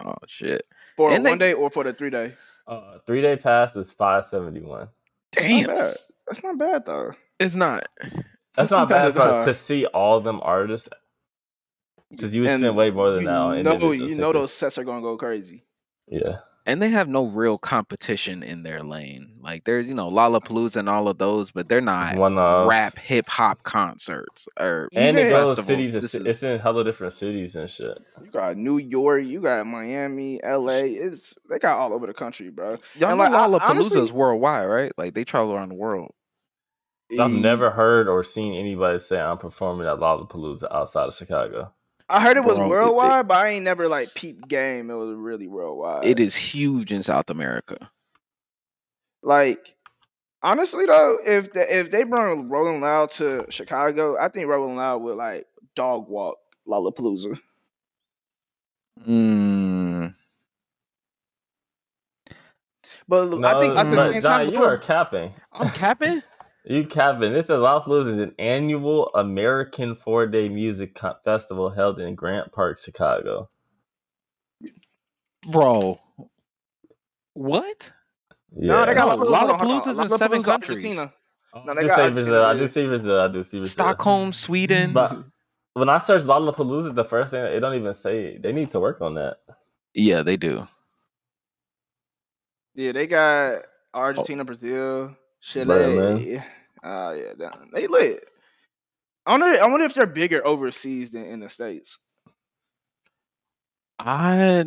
Oh 0.04 0.16
shit! 0.28 0.64
For 0.98 1.10
a 1.12 1.14
And 1.16 1.26
they- 1.26 1.30
one 1.32 1.38
day 1.40 1.54
or 1.54 1.70
for 1.70 1.84
the 1.84 1.94
three 1.94 2.10
day. 2.10 2.34
Uh, 2.68 2.98
three 3.06 3.22
day 3.22 3.36
pass 3.36 3.76
is 3.76 3.92
five 3.92 4.26
seventy 4.26 4.62
one. 4.62 4.90
Damn, 5.32 5.68
not. 5.68 5.98
That's 6.28 6.44
not 6.44 6.58
bad 6.58 6.86
though. 6.86 7.12
it's 7.40 7.56
not. 7.56 7.88
That's 8.02 8.14
That's 8.56 8.72
not 8.72 8.78
not 8.82 8.90
bad 8.90 9.16
bad 9.16 9.40
at 9.42 9.46
to 9.46 9.54
see 9.54 9.86
all 9.88 10.20
them 10.22 10.40
artists 10.44 10.88
because 12.12 12.34
you 12.36 12.42
would 12.42 12.52
And 12.52 12.62
spend 12.62 12.78
way 12.78 12.92
more 12.92 13.12
than 13.12 13.22
you 13.24 13.28
that. 13.28 13.36
on 13.38 13.64
know, 13.64 13.92
you 13.92 14.16
know 14.16 14.32
those 14.32 14.54
sets 14.54 14.78
are 14.78 14.84
gonna 14.84 15.02
go 15.02 15.18
crazy. 15.18 15.66
Yeah, 16.08 16.40
And 16.66 16.82
they 16.82 16.90
have 16.90 17.10
no 17.10 17.26
real 17.26 17.58
competition 17.58 18.42
in 18.42 18.64
their 18.64 18.82
lane. 18.82 19.34
Like 19.42 19.66
there's, 19.66 19.86
you 19.86 19.94
know, 19.94 20.10
Lollapalooza 20.10 20.78
and 20.78 20.88
all 20.88 21.10
of 21.10 21.18
those, 21.18 21.52
but 21.52 21.68
they're 21.68 21.82
not 21.82 22.16
one 22.18 22.38
of 22.38 22.70
rap 22.70 22.98
hip 22.98 23.28
hop 23.28 23.64
concerts 23.64 24.48
or 24.58 24.88
and 24.96 25.18
it 25.18 25.28
Even 25.28 25.30
goes 25.32 25.66
cities. 25.66 25.92
To, 25.92 26.00
This 26.00 26.12
ci- 26.14 26.18
is- 26.20 26.26
it's 26.26 26.44
in 26.44 26.60
hella 26.60 26.86
different 26.86 27.12
cities 27.14 27.58
and 27.58 27.70
shit. 27.70 27.98
You 28.24 28.32
got 28.32 28.56
New 28.56 28.78
York, 28.78 29.26
you 29.26 29.42
got 29.42 29.68
Miami, 29.68 30.40
LA. 30.42 30.84
It's 30.86 31.34
they 31.50 31.60
got 31.60 31.80
all 31.80 31.94
over 31.94 32.08
the 32.08 32.14
country, 32.14 32.50
bro. 32.50 32.78
y'all 32.96 33.10
and 33.10 33.18
know 33.20 33.30
like, 33.30 33.62
Lollapalooza 33.62 33.98
is 34.02 34.14
worldwide, 34.14 34.68
right? 34.70 34.92
Like 34.98 35.14
they 35.16 35.26
travel 35.26 35.54
around 35.54 35.70
the 35.70 35.76
world. 35.76 36.12
I've 37.20 37.30
never 37.30 37.70
heard 37.72 38.08
or 38.08 38.24
seen 38.24 38.54
anybody 38.54 38.98
say 39.00 39.20
I'm 39.20 39.38
performing 39.38 39.86
at 39.86 39.98
Lollapalooza 39.98 40.74
outside 40.74 41.10
of 41.10 41.14
Chicago. 41.16 41.74
I 42.10 42.22
heard 42.22 42.38
it 42.38 42.44
was 42.44 42.58
Bro, 42.58 42.66
it- 42.66 42.70
it- 42.70 42.70
worldwide, 42.70 43.28
but 43.28 43.38
I 43.38 43.50
ain't 43.50 43.64
never 43.64 43.88
like 43.88 44.14
peep 44.14 44.48
game. 44.48 44.90
It 44.90 44.96
was 44.96 45.16
really 45.16 45.48
worldwide. 45.48 46.06
It 46.06 46.20
is 46.20 46.36
huge 46.36 46.92
in 46.92 47.04
South 47.04 47.30
America. 47.30 47.90
like 49.24 49.76
honestly 50.42 50.86
though, 50.86 51.18
if 51.26 51.54
the, 51.54 51.80
if 51.80 51.92
they 51.92 52.04
bring 52.04 52.50
Rolling 52.50 52.82
Loud 52.82 53.12
to 53.12 53.46
Chicago, 53.50 54.18
I 54.20 54.30
think 54.30 54.48
Rolling 54.48 54.76
Loud 54.76 55.02
would 55.04 55.18
like 55.18 55.48
dog 55.76 56.08
walk 56.10 56.38
Lollapalooza. 56.68 57.40
Mm, 59.08 60.14
But 63.08 63.44
I 63.44 63.60
think 63.60 63.78
at 63.78 63.90
the 63.90 63.96
but 63.98 64.12
same 64.12 64.22
John, 64.22 64.46
time, 64.46 64.50
you 64.54 64.64
are 64.64 64.78
capping. 64.78 65.34
I'm 65.52 65.70
capping. 65.72 66.22
You 66.66 66.86
Kevin, 66.86 67.34
This 67.34 67.46
is 67.46 67.52
Lollapalooza 67.52 68.14
is 68.14 68.20
an 68.20 68.36
annual 68.40 69.08
American 69.16 69.96
four 69.96 70.28
day 70.28 70.48
music 70.50 70.96
co- 70.96 71.16
festival 71.26 71.70
held 71.72 72.00
in 72.00 72.16
Grant 72.16 72.52
Park, 72.54 72.80
Chicago. 72.80 73.50
Bro. 75.52 76.00
What? 77.34 77.92
Yeah. 78.56 78.74
no, 78.74 78.86
they 78.86 78.94
got 78.94 79.18
No, 79.20 79.26
Lollapalooza. 79.26 79.28
hold 79.28 79.50
on, 79.50 79.60
Lollapalooza's 79.60 80.00
in 80.00 80.08
Lollapalooza, 80.08 80.18
seven 80.18 80.44
countries. 80.44 80.86
Argentina. 80.86 81.14
Oh, 81.54 81.64
No, 81.66 81.72
I 81.72 81.76
they 81.76 81.82
do 81.82 81.88
got 81.88 81.96
say 81.98 82.10
Brazil. 82.12 82.46
I 82.46 82.54
do 82.58 82.68
see 82.68 82.88
Brazil. 82.88 83.20
I 83.20 83.28
do 83.28 83.44
see 83.44 83.58
Brazil. 83.60 83.66
Stockholm, 83.72 84.34
Sweden. 84.34 84.94
But 84.94 85.18
when 85.74 85.90
I 85.90 85.98
search 85.98 86.24
Lollapalooza, 86.24 86.96
the 86.96 87.06
first 87.06 87.32
thing 87.32 87.44
it 87.44 87.60
don't 87.60 87.76
even 87.76 87.94
say 87.94 88.38
they 88.38 88.54
need 88.54 88.72
to 88.72 88.80
work 88.80 89.02
on 89.02 89.16
that. 89.16 89.38
yeah, 89.94 90.24
they 90.24 90.38
do. 90.38 90.64
Yeah, 92.76 92.92
they 92.94 93.08
got 93.08 93.64
oh. 93.94 94.00
Argentina, 94.00 94.46
Brazil, 94.46 95.16
Chile. 95.44 95.66
Berlin. 95.68 96.44
Uh, 96.84 97.16
yeah, 97.18 97.34
that- 97.40 97.60
they 97.74 97.88
lit. 97.88 98.26
I 99.26 99.32
wonder. 99.32 99.48
I 99.64 99.68
wonder 99.68 99.86
if 99.86 99.94
they're 99.96 100.08
bigger 100.08 100.46
overseas 100.46 101.12
than 101.12 101.26
in 101.26 101.42
the 101.42 101.50
states. 101.50 102.00
I 104.00 104.66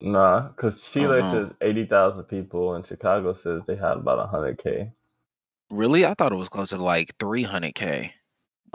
Nah, 0.00 0.48
because 0.48 0.90
Chile 0.90 1.20
Uh-huh. 1.20 1.30
says 1.30 1.52
eighty 1.60 1.86
thousand 1.86 2.24
people, 2.24 2.74
and 2.74 2.86
Chicago 2.86 3.32
says 3.34 3.62
they 3.66 3.76
have 3.76 3.98
about 3.98 4.30
hundred 4.30 4.58
k. 4.58 4.92
really 5.70 6.06
I 6.06 6.14
thought 6.14 6.32
it 6.32 6.36
was 6.36 6.48
closer 6.50 6.76
to 6.76 6.82
like 6.82 7.16
300k. 7.18 8.12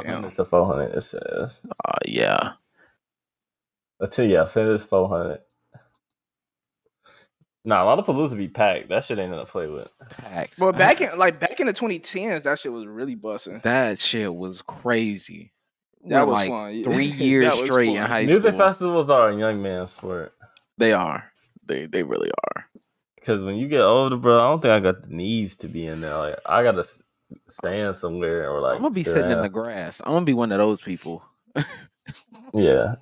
Damn. 0.02 0.26
It's 0.26 0.40
a 0.40 0.46
four 0.46 0.66
hundred. 0.68 0.96
It 0.96 1.04
says. 1.04 1.62
Uh, 1.86 1.98
yeah. 2.06 2.54
Let's 4.00 4.16
see. 4.16 4.28
Yeah, 4.28 4.46
finish 4.46 4.82
four 4.82 5.10
hundred. 5.10 5.40
Nah, 7.66 7.84
a 7.84 7.86
lot 7.86 7.98
of 7.98 8.06
Palooza 8.06 8.38
be 8.38 8.48
packed. 8.48 8.90
That 8.90 9.04
shit 9.04 9.18
ain't 9.18 9.32
nothing 9.32 9.46
to 9.46 9.52
play 9.52 9.68
with. 9.68 9.92
Packed. 10.10 10.60
But 10.60 10.78
back 10.78 11.02
in 11.02 11.18
like 11.18 11.40
back 11.40 11.60
in 11.60 11.66
the 11.68 11.74
2010s, 11.74 12.44
that 12.44 12.60
shit 12.60 12.72
was 12.72 12.86
really 12.86 13.16
busting. 13.16 13.60
that 13.64 14.00
shit 14.00 14.34
was 14.34 14.62
crazy. 14.62 15.52
That 16.08 16.28
We're 16.28 16.34
was 16.34 16.34
like 16.34 16.50
fun. 16.50 16.84
three 16.94 17.06
years 17.06 17.56
was 17.56 17.70
straight 17.70 17.90
in 17.90 17.96
high 17.96 18.22
Music 18.22 18.42
school. 18.42 18.52
Music 18.52 18.66
festivals 18.66 19.10
are 19.10 19.30
a 19.30 19.36
young 19.38 19.62
man's 19.64 19.92
sport. 19.92 20.34
They 20.78 20.94
are. 20.94 21.32
They 21.66 21.88
they 21.88 22.04
really 22.04 22.30
are. 22.30 22.66
Because 23.16 23.42
when 23.42 23.56
you 23.56 23.68
get 23.68 23.82
older, 23.82 24.18
bro, 24.18 24.38
I 24.40 24.50
don't 24.52 24.62
think 24.62 24.72
I 24.72 24.80
got 24.80 25.02
the 25.10 25.16
needs 25.16 25.56
to 25.58 25.68
be 25.68 25.88
in 25.88 26.02
there. 26.02 26.16
Like 26.16 26.36
I 26.46 26.62
gotta 26.62 26.80
s- 26.80 27.02
stand 27.48 27.96
somewhere 27.96 28.52
or 28.52 28.62
like. 28.62 28.76
I'm 28.76 28.82
gonna 28.84 28.94
be 28.94 29.04
sit 29.04 29.14
sitting 29.14 29.32
in 29.32 29.42
the 29.42 29.50
grass. 29.50 30.00
I'm 30.06 30.14
gonna 30.14 30.26
be 30.26 30.34
one 30.34 30.52
of 30.52 30.60
those 30.60 30.82
people. 30.82 31.24
Yeah. 32.54 32.96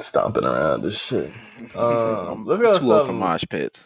Stomping 0.00 0.44
around 0.44 0.82
this 0.82 1.00
shit. 1.02 1.30
Um, 1.76 2.46
let's 2.46 2.62
go 2.62 2.72
to 2.72 2.78
Too 2.80 2.90
old 2.90 3.02
for 3.02 3.06
something 3.06 3.18
mosh 3.18 3.44
pits. 3.50 3.84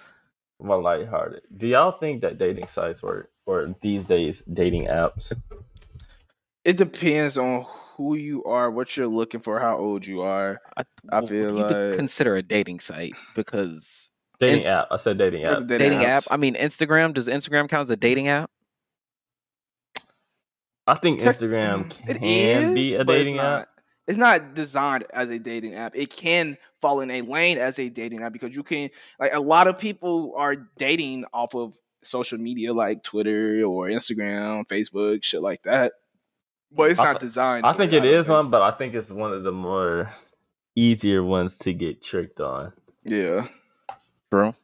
more 0.61 0.81
lighthearted. 0.81 1.43
Do 1.57 1.67
y'all 1.67 1.91
think 1.91 2.21
that 2.21 2.39
dating 2.39 2.69
sites 2.69 3.03
work 3.03 3.31
or 3.47 3.75
these 3.83 4.05
days 4.05 4.43
dating 4.51 4.87
apps? 4.87 5.33
It 6.65 6.77
depends 6.77 7.37
on 7.37 7.67
who 7.97 8.15
you 8.15 8.45
are, 8.45 8.71
what 8.71 8.97
you're 8.97 9.09
looking 9.09 9.41
for, 9.41 9.59
how 9.59 9.77
old 9.77 10.07
you 10.07 10.23
are. 10.23 10.61
I, 10.77 10.85
I 11.11 11.27
feel 11.27 11.51
you 11.51 11.51
like- 11.51 11.97
consider 11.97 12.37
a 12.37 12.43
dating 12.43 12.79
site 12.81 13.15
because 13.35 14.11
Dating 14.39 14.57
Ins- 14.59 14.67
app. 14.67 14.87
I 14.93 14.97
said 14.97 15.19
dating 15.19 15.45
app. 15.45 15.67
Dating 15.67 15.79
dating 15.91 16.05
app. 16.05 16.23
I 16.31 16.37
mean, 16.37 16.55
Instagram. 16.55 17.13
Does 17.15 17.27
Instagram 17.29 17.69
count 17.69 17.89
as 17.89 17.91
a 17.91 17.97
dating 17.97 18.29
app? 18.29 18.51
I 20.87 20.95
think 20.95 21.21
Instagram 21.21 21.93
It 22.09 22.21
can 22.21 22.75
be 22.75 22.95
a 22.95 23.05
dating 23.05 23.39
app. 23.39 23.69
It's 24.07 24.19
not 24.19 24.55
designed 24.55 25.07
as 25.13 25.31
a 25.31 25.39
dating 25.39 25.75
app. 25.75 25.97
It 25.97 26.11
can 26.11 26.59
fall 26.81 27.01
in 27.01 27.11
a 27.11 27.23
lane 27.23 27.59
as 27.59 27.79
a 27.79 27.89
dating 27.89 28.23
app 28.23 28.33
because 28.33 28.55
you 28.55 28.63
can 28.63 28.91
like 29.19 29.33
a 29.33 29.41
lot 29.41 29.67
of 29.67 29.79
people 29.79 30.35
are 30.37 30.57
dating 30.77 31.25
off 31.33 31.55
of 31.55 31.75
social 32.03 32.39
media 32.39 32.73
like 32.73 33.03
Twitter 33.03 33.65
or 33.65 33.87
Instagram, 33.87 34.67
Facebook, 34.67 35.25
shit 35.25 35.41
like 35.41 35.63
that. 35.63 35.93
But 36.71 36.91
it's 36.91 37.01
I 37.01 37.05
not 37.05 37.13
th- 37.13 37.21
designed. 37.21 37.67
I 37.67 37.73
think 37.73 37.93
it, 37.93 37.97
it 37.97 38.01
don't 38.01 38.15
is 38.15 38.29
one, 38.29 38.51
but 38.51 38.63
I 38.63 38.73
think 38.73 38.95
it's 38.95 39.11
one 39.11 39.33
of 39.33 39.43
the 39.43 39.53
more 39.53 40.13
easier 40.75 41.23
ones 41.23 41.57
to 41.59 41.73
get 41.73 42.03
tricked 42.03 42.41
on. 42.41 42.73
Yeah. 43.05 43.47
True. 44.31 44.55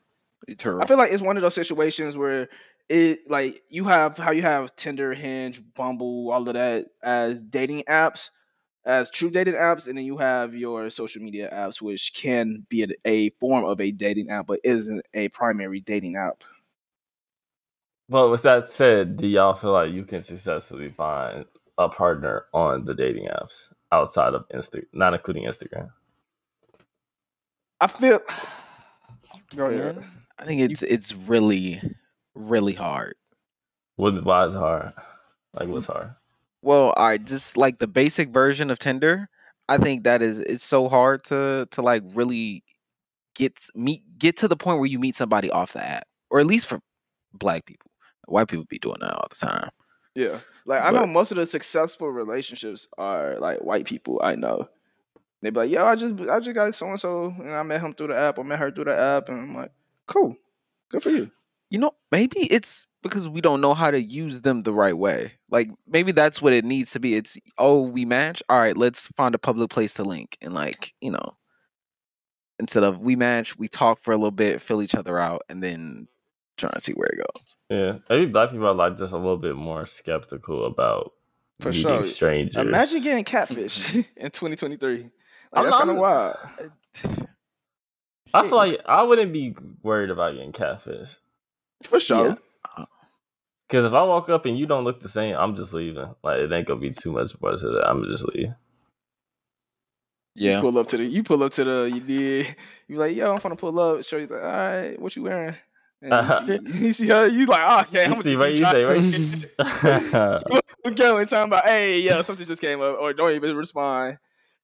True. 0.59 0.80
I 0.80 0.86
feel 0.86 0.99
like 0.99 1.12
it's 1.12 1.22
one 1.22 1.36
of 1.36 1.43
those 1.43 1.55
situations 1.55 2.16
where 2.16 2.49
it 2.88 3.30
like 3.30 3.62
you 3.68 3.84
have 3.84 4.18
how 4.18 4.32
you 4.32 4.43
have 4.43 4.74
Tinder, 4.74 5.14
Hinge, 5.14 5.62
Bumble, 5.74 6.30
all 6.32 6.47
of 6.47 6.55
that 6.55 6.86
as 7.03 7.41
dating 7.41 7.84
apps, 7.84 8.30
as 8.84 9.10
true 9.10 9.30
dating 9.30 9.54
apps, 9.54 9.86
and 9.86 9.96
then 9.96 10.04
you 10.04 10.16
have 10.16 10.54
your 10.54 10.90
social 10.90 11.22
media 11.22 11.50
apps, 11.52 11.82
which 11.82 12.14
can 12.14 12.66
be 12.68 12.84
a, 12.84 12.88
a 13.04 13.30
form 13.40 13.64
of 13.64 13.80
a 13.80 13.90
dating 13.92 14.30
app, 14.30 14.46
but 14.46 14.60
isn't 14.64 15.02
a 15.14 15.28
primary 15.28 15.80
dating 15.80 16.16
app. 16.16 16.42
But 18.08 18.30
with 18.30 18.42
that 18.42 18.68
said, 18.68 19.16
do 19.16 19.28
y'all 19.28 19.54
feel 19.54 19.72
like 19.72 19.92
you 19.92 20.04
can 20.04 20.22
successfully 20.22 20.90
find 20.90 21.44
a 21.78 21.88
partner 21.88 22.44
on 22.52 22.84
the 22.84 22.94
dating 22.94 23.28
apps 23.28 23.72
outside 23.92 24.34
of 24.34 24.48
Insta, 24.48 24.84
not 24.92 25.14
including 25.14 25.44
Instagram? 25.44 25.90
I 27.80 27.86
feel. 27.86 28.20
Go 29.54 29.66
ahead. 29.66 29.96
Man, 29.96 30.04
I 30.38 30.44
think 30.44 30.60
it's 30.60 30.82
it's 30.82 31.14
really 31.14 31.80
really 32.34 32.74
hard. 32.74 33.14
What 33.96 34.24
why 34.24 34.46
is 34.46 34.54
it 34.54 34.58
hard? 34.58 34.92
Like 35.54 35.68
what's 35.68 35.86
hard? 35.86 36.14
Well, 36.62 36.92
I 36.96 37.18
just 37.18 37.56
like 37.56 37.78
the 37.78 37.86
basic 37.86 38.30
version 38.30 38.70
of 38.70 38.78
Tinder. 38.78 39.28
I 39.68 39.78
think 39.78 40.04
that 40.04 40.20
is 40.20 40.38
it's 40.38 40.64
so 40.64 40.88
hard 40.88 41.24
to 41.24 41.68
to 41.70 41.82
like 41.82 42.02
really 42.14 42.64
get 43.34 43.56
meet 43.74 44.02
get 44.18 44.38
to 44.38 44.48
the 44.48 44.56
point 44.56 44.78
where 44.78 44.88
you 44.88 44.98
meet 44.98 45.16
somebody 45.16 45.50
off 45.50 45.72
the 45.72 45.84
app, 45.84 46.06
or 46.30 46.40
at 46.40 46.46
least 46.46 46.66
for 46.66 46.80
black 47.32 47.64
people. 47.66 47.90
White 48.26 48.48
people 48.48 48.64
be 48.68 48.78
doing 48.78 48.98
that 49.00 49.14
all 49.14 49.26
the 49.30 49.36
time. 49.36 49.70
Yeah, 50.14 50.40
like 50.66 50.82
I 50.82 50.90
know 50.90 51.06
most 51.06 51.30
of 51.30 51.36
the 51.36 51.46
successful 51.46 52.08
relationships 52.08 52.88
are 52.98 53.38
like 53.38 53.61
white 53.61 53.86
people. 53.86 54.20
I 54.22 54.34
know. 54.34 54.68
They 55.42 55.50
be 55.50 55.61
like, 55.61 55.70
yo, 55.70 55.84
I 55.84 55.96
just 55.96 56.14
I 56.28 56.40
just 56.40 56.54
got 56.54 56.74
so 56.74 56.88
and 56.88 57.00
so, 57.00 57.34
and 57.38 57.52
I 57.52 57.62
met 57.62 57.80
him 57.80 57.94
through 57.94 58.08
the 58.08 58.16
app, 58.16 58.38
or 58.38 58.44
met 58.44 58.58
her 58.58 58.70
through 58.70 58.84
the 58.84 58.98
app, 58.98 59.28
and 59.28 59.38
I'm 59.40 59.54
like, 59.54 59.72
cool, 60.06 60.36
good 60.90 61.02
for 61.02 61.11
you. 61.11 61.30
You 61.70 61.78
know, 61.78 61.92
maybe 62.10 62.40
it's 62.40 62.86
because 63.02 63.28
we 63.28 63.40
don't 63.40 63.60
know 63.60 63.74
how 63.74 63.90
to 63.90 64.00
use 64.00 64.40
them 64.40 64.62
the 64.62 64.72
right 64.72 64.96
way. 64.96 65.32
Like 65.50 65.68
maybe 65.86 66.12
that's 66.12 66.42
what 66.42 66.52
it 66.52 66.64
needs 66.64 66.92
to 66.92 67.00
be. 67.00 67.14
It's 67.14 67.38
oh, 67.58 67.82
we 67.82 68.04
match. 68.04 68.42
All 68.48 68.58
right, 68.58 68.76
let's 68.76 69.06
find 69.16 69.34
a 69.34 69.38
public 69.38 69.70
place 69.70 69.94
to 69.94 70.02
link 70.02 70.36
and 70.42 70.52
like, 70.52 70.92
you 71.00 71.12
know, 71.12 71.36
instead 72.58 72.82
of 72.82 72.98
we 73.00 73.16
match, 73.16 73.56
we 73.56 73.68
talk 73.68 74.00
for 74.00 74.12
a 74.12 74.16
little 74.16 74.30
bit, 74.30 74.60
fill 74.60 74.82
each 74.82 74.94
other 74.94 75.18
out, 75.18 75.42
and 75.48 75.62
then 75.62 76.08
try 76.56 76.70
to 76.70 76.80
see 76.80 76.92
where 76.92 77.08
it 77.08 77.18
goes. 77.18 77.56
Yeah, 77.70 77.98
maybe 78.10 78.26
black 78.26 78.50
people 78.50 78.66
are 78.66 78.74
like 78.74 78.96
just 78.96 79.12
a 79.12 79.16
little 79.16 79.38
bit 79.38 79.56
more 79.56 79.86
skeptical 79.86 80.66
about 80.66 81.12
For 81.60 81.68
meeting 81.68 81.82
sure. 81.82 82.04
strangers. 82.04 82.56
Imagine 82.56 83.02
getting 83.02 83.24
catfish 83.36 83.94
in 84.16 84.30
2023. 84.30 84.96
Like, 84.98 85.10
I'm 85.54 85.64
that's 85.64 85.76
kind 85.76 85.90
of 85.90 85.96
wild. 85.96 86.36
I 88.32 88.42
feel 88.42 88.56
like 88.56 88.80
I 88.86 89.02
wouldn't 89.02 89.32
be 89.32 89.56
worried 89.82 90.10
about 90.10 90.34
getting 90.34 90.52
catfish. 90.52 91.16
For 91.82 92.00
sure. 92.00 92.36
Yeah. 92.76 92.84
Because 93.68 93.84
if 93.84 93.92
I 93.92 94.02
walk 94.02 94.28
up 94.28 94.46
and 94.46 94.58
you 94.58 94.66
don't 94.66 94.82
look 94.84 95.00
the 95.00 95.08
same, 95.08 95.36
I'm 95.36 95.54
just 95.54 95.72
leaving. 95.72 96.14
Like 96.24 96.40
it 96.40 96.52
ain't 96.52 96.66
gonna 96.66 96.80
be 96.80 96.90
too 96.90 97.12
much 97.12 97.40
more 97.40 97.52
to 97.56 97.68
that. 97.70 97.88
I'm 97.88 98.02
just 98.08 98.24
leaving. 98.24 98.54
Yeah. 100.34 100.56
You 100.56 100.60
pull 100.60 100.78
up 100.78 100.88
to 100.88 100.96
the. 100.96 101.04
You 101.04 101.22
pull 101.22 101.42
up 101.42 101.52
to 101.54 101.64
the. 101.64 101.90
You 101.92 102.00
did. 102.00 102.56
You 102.88 102.96
like, 102.96 103.14
yo, 103.16 103.32
I'm 103.32 103.38
gonna 103.38 103.56
pull 103.56 103.78
up. 103.78 104.04
Show 104.04 104.16
you 104.16 104.26
like, 104.26 104.42
all 104.42 104.48
right, 104.48 105.00
what 105.00 105.14
you 105.14 105.22
wearing? 105.22 105.54
And 106.02 106.12
Uh-huh. 106.12 106.40
you, 106.46 106.58
see, 106.58 106.84
you 106.86 106.92
see 106.92 107.06
her. 107.08 107.26
You 107.28 107.46
like, 107.46 107.60
oh, 107.64 107.80
okay. 107.82 108.04
I'm 108.06 108.14
You 108.14 108.22
see 108.22 108.36
what 108.36 108.52
you 108.52 108.66
say, 108.66 108.84
right? 108.84 109.04
We're 110.84 110.90
going 110.92 111.26
talking 111.26 111.48
about, 111.50 111.64
hey, 111.66 112.00
yeah, 112.00 112.22
something 112.22 112.46
just 112.46 112.60
came 112.62 112.80
up, 112.80 112.98
or 113.00 113.12
don't 113.12 113.32
even 113.32 113.54
respond. 113.54 114.18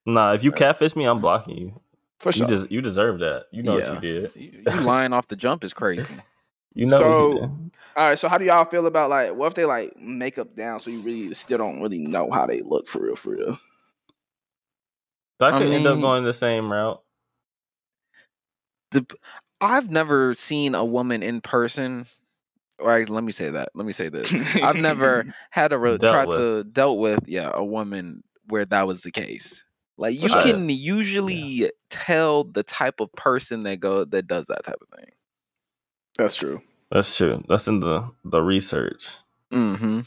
nah, 0.07 0.33
if 0.33 0.43
you 0.43 0.51
catfish 0.51 0.97
me, 0.97 1.05
I'm 1.05 1.21
blocking 1.21 1.59
you. 1.59 1.81
For 2.19 2.33
sure. 2.33 2.49
You 2.49 2.57
just 2.57 2.71
you 2.73 2.81
deserve 2.81 3.21
that. 3.21 3.47
You 3.53 3.63
know 3.63 3.79
Yeah. 3.79 3.93
what 3.95 4.03
you 4.03 4.21
did. 4.21 4.31
You, 4.35 4.73
you 4.73 4.81
lying 4.81 5.13
off 5.13 5.29
the 5.29 5.37
jump 5.37 5.63
is 5.63 5.75
crazy. 5.75 6.17
You 6.77 6.85
know 6.87 6.99
So- 7.01 7.41
All 7.97 8.09
right. 8.11 8.19
So 8.19 8.29
how 8.29 8.37
do 8.37 8.45
y'all 8.45 8.67
feel 8.67 8.87
about 8.87 9.09
like, 9.09 9.35
what 9.35 9.47
if 9.47 9.55
they 9.55 9.65
like 9.65 9.99
make 9.99 10.37
up 10.37 10.55
down, 10.55 10.79
so 10.81 10.91
you 10.91 11.01
really 11.01 11.35
still 11.35 11.57
don't 11.57 11.81
really 11.81 12.07
know 12.07 12.31
how 12.31 12.45
they 12.47 12.61
look 12.61 12.87
for 12.87 13.01
real, 13.01 13.17
for 13.17 13.31
real? 13.31 13.59
That 15.41 15.55
I 15.55 15.59
could 15.59 15.69
end 15.73 15.87
up 15.87 16.01
going 16.01 16.25
the 16.25 16.33
same 16.35 16.71
route. 16.71 17.03
the 18.91 19.07
I've 19.61 19.91
never 19.91 20.35
seen 20.35 20.75
a 20.75 20.85
woman 20.85 21.23
in 21.23 21.41
person. 21.41 22.05
Or 22.79 22.93
I- 22.93 23.05
let 23.05 23.25
me 23.25 23.33
say 23.33 23.49
that. 23.51 23.71
Let 23.75 23.87
me 23.87 23.95
say 23.95 24.11
this. 24.11 24.33
I've 24.57 24.77
never 24.77 25.25
had 25.51 25.73
a 25.73 25.79
re- 25.79 25.97
Dealt 25.97 26.13
tried 26.13 26.29
with. 26.29 26.37
to 26.39 26.65
dealt 26.65 26.99
with 26.99 27.27
yeah 27.27 27.51
a 27.55 27.65
woman 27.65 28.23
where 28.49 28.67
that 28.67 28.87
was 28.87 29.03
the 29.03 29.11
case. 29.11 29.65
Like 29.97 30.21
you 30.21 30.29
sure. 30.29 30.43
can 30.43 30.69
usually 30.69 31.73
tell 31.89 32.45
the 32.45 32.63
type 32.63 33.01
of 33.01 33.11
person 33.15 33.63
that 33.63 33.81
go 33.81 34.05
that 34.05 34.27
does 34.27 34.47
that 34.49 34.65
type 34.65 34.77
of 34.83 34.99
thing. 34.99 35.09
That's 36.19 36.35
true. 36.37 36.63
That's 36.91 37.17
true. 37.17 37.43
That's 37.49 37.69
in 37.69 37.81
the 37.81 38.11
the 38.25 38.41
research. 38.43 39.11
Mm-hmm. 39.53 40.01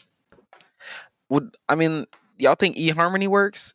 Would 1.30 1.56
I 1.68 1.76
mean 1.76 2.06
y'all 2.38 2.56
think 2.56 2.76
eHarmony 2.78 3.28
works? 3.28 3.74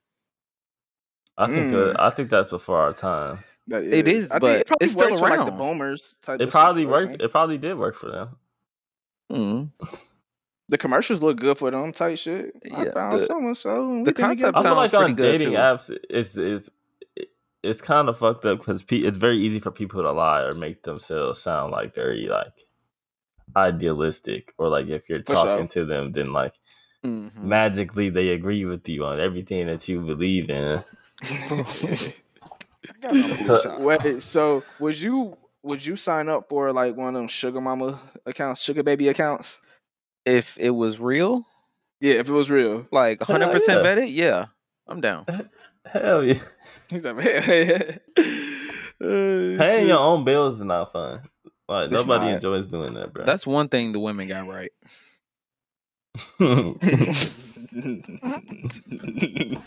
I 1.36 1.46
think 1.46 1.72
Mm. 1.72 1.88
that, 1.92 2.00
I 2.00 2.10
think 2.10 2.30
that's 2.30 2.48
before 2.48 2.78
our 2.78 2.92
time. 2.92 3.42
That 3.68 3.82
It 3.84 4.06
is, 4.06 4.30
I 4.30 4.34
think 4.34 4.40
but 4.42 4.60
it 4.60 4.66
probably 4.66 4.84
it's 4.84 4.92
still 4.92 5.08
works 5.08 5.20
for, 5.20 5.28
like 5.30 5.44
the 5.46 5.52
boomers 5.52 6.14
type. 6.22 6.40
It 6.40 6.44
of 6.44 6.50
probably 6.50 6.84
situation. 6.84 7.10
worked. 7.12 7.22
It 7.22 7.30
probably 7.30 7.58
did 7.58 7.78
work 7.78 7.96
for 7.96 8.10
them. 8.10 8.28
Mm. 9.32 9.70
The 10.70 10.78
commercials 10.78 11.20
look 11.20 11.38
good 11.38 11.58
for 11.58 11.70
them 11.70 11.92
type 11.92 12.16
shit. 12.16 12.54
I 12.74 12.84
Yeah, 12.84 12.92
found 12.94 13.20
the- 13.20 13.26
so 13.26 13.36
and 13.38 13.54
so. 13.56 14.02
the 14.02 14.14
concept 14.14 14.56
I 14.56 14.62
feel 14.62 14.74
like 14.74 14.94
on 14.94 15.14
dating 15.14 15.50
too. 15.50 15.56
apps, 15.58 15.94
it's 16.08 16.38
is 16.38 16.70
it's 17.64 17.80
kind 17.80 18.08
of 18.08 18.18
fucked 18.18 18.44
up 18.44 18.58
because 18.58 18.82
pe- 18.82 18.98
it's 18.98 19.18
very 19.18 19.38
easy 19.38 19.58
for 19.60 19.70
people 19.70 20.02
to 20.02 20.12
lie 20.12 20.42
or 20.42 20.52
make 20.52 20.82
themselves 20.82 21.40
sound 21.40 21.72
like 21.72 21.94
very 21.94 22.26
like 22.28 22.52
idealistic 23.56 24.52
or 24.58 24.68
like 24.68 24.88
if 24.88 25.08
you're 25.08 25.20
For 25.24 25.34
talking 25.34 25.68
sure. 25.68 25.84
to 25.84 25.84
them, 25.86 26.12
then 26.12 26.32
like 26.32 26.54
Mhm. 27.04 27.36
magically 27.42 28.08
they 28.10 28.28
agree 28.30 28.64
with 28.64 28.88
you 28.88 29.04
on 29.04 29.20
everything 29.20 29.66
that 29.66 29.86
you 29.88 30.00
believe 30.00 30.48
in. 30.50 30.82
So- 33.46 33.78
Wait, 33.80 34.22
so 34.22 34.62
would 34.78 34.98
you 35.00 35.36
would 35.62 35.84
you 35.84 35.96
sign 35.96 36.28
up 36.28 36.48
for 36.48 36.72
like 36.72 36.96
one 36.96 37.08
of 37.08 37.14
them 37.14 37.28
sugar 37.28 37.60
mama 37.60 37.98
accounts, 38.26 38.60
sugar 38.62 38.82
baby 38.82 39.08
accounts? 39.08 39.58
If 40.26 40.56
it 40.58 40.70
was 40.70 40.98
real, 41.00 41.44
Yeah, 42.00 42.14
if 42.14 42.28
it 42.28 42.32
was 42.32 42.50
real. 42.50 42.86
like 42.92 43.20
100% 43.20 43.52
yeah. 43.68 43.74
vetted, 43.82 44.12
yeah, 44.12 44.46
I'm 44.86 45.00
down. 45.00 45.26
Hell 45.86 46.24
yeah, 46.24 46.38
He's 46.88 47.04
like, 47.04 47.16
"Man, 47.16 47.26
uh, 47.36 47.92
paying 48.16 49.58
shit." 49.58 49.86
your 49.88 49.98
own 49.98 50.24
bills 50.24 50.56
is 50.56 50.62
not 50.64 50.92
fun. 50.92 51.22
Like 51.68 51.84
It's 51.84 51.92
nobody 51.92 52.26
not. 52.26 52.34
enjoys 52.36 52.66
doing 52.66 52.94
that, 52.94 53.12
bro. 53.12 53.24
That's 53.24 53.46
one 53.46 53.68
thing 53.68 53.92
the 53.92 54.00
women 54.00 54.28
got 54.28 54.48
right. 54.48 54.70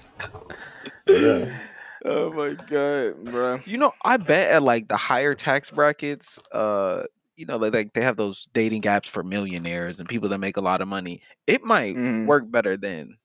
Yeah. 1.07 1.57
Oh 2.05 2.31
my 2.31 2.53
god, 2.69 3.25
bro. 3.25 3.59
You 3.65 3.79
know, 3.79 3.91
I 4.05 4.17
bet 4.17 4.51
at 4.51 4.61
like 4.61 4.87
the 4.87 4.95
higher 4.95 5.33
tax 5.33 5.71
brackets, 5.71 6.37
uh, 6.53 7.03
you 7.35 7.47
know, 7.47 7.57
like, 7.57 7.73
like 7.73 7.93
they 7.93 8.01
have 8.01 8.17
those 8.17 8.47
dating 8.53 8.83
apps 8.83 9.07
for 9.07 9.23
millionaires 9.23 9.99
and 9.99 10.07
people 10.07 10.29
that 10.29 10.37
make 10.37 10.57
a 10.57 10.61
lot 10.63 10.81
of 10.81 10.87
money. 10.87 11.23
It 11.47 11.63
might 11.63 11.95
Mhm. 11.95 12.27
work 12.27 12.49
better 12.51 12.77
then. 12.77 13.17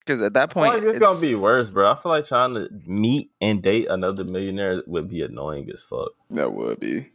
Because 0.00 0.22
at 0.22 0.32
that 0.34 0.50
I 0.50 0.54
feel 0.54 0.62
point, 0.62 0.84
like 0.84 0.94
it's, 0.96 0.98
gonna 0.98 1.20
be 1.20 1.34
worse, 1.34 1.70
bro. 1.70 1.92
I 1.92 1.96
feel 1.96 2.10
like 2.12 2.24
trying 2.26 2.54
to 2.54 2.68
meet 2.86 3.30
and 3.40 3.62
date 3.62 3.86
another 3.90 4.24
millionaire 4.24 4.82
would 4.86 5.08
be 5.08 5.22
annoying 5.22 5.70
as 5.72 5.82
fuck. 5.82 6.12
That 6.30 6.52
would 6.52 6.80
be. 6.80 7.10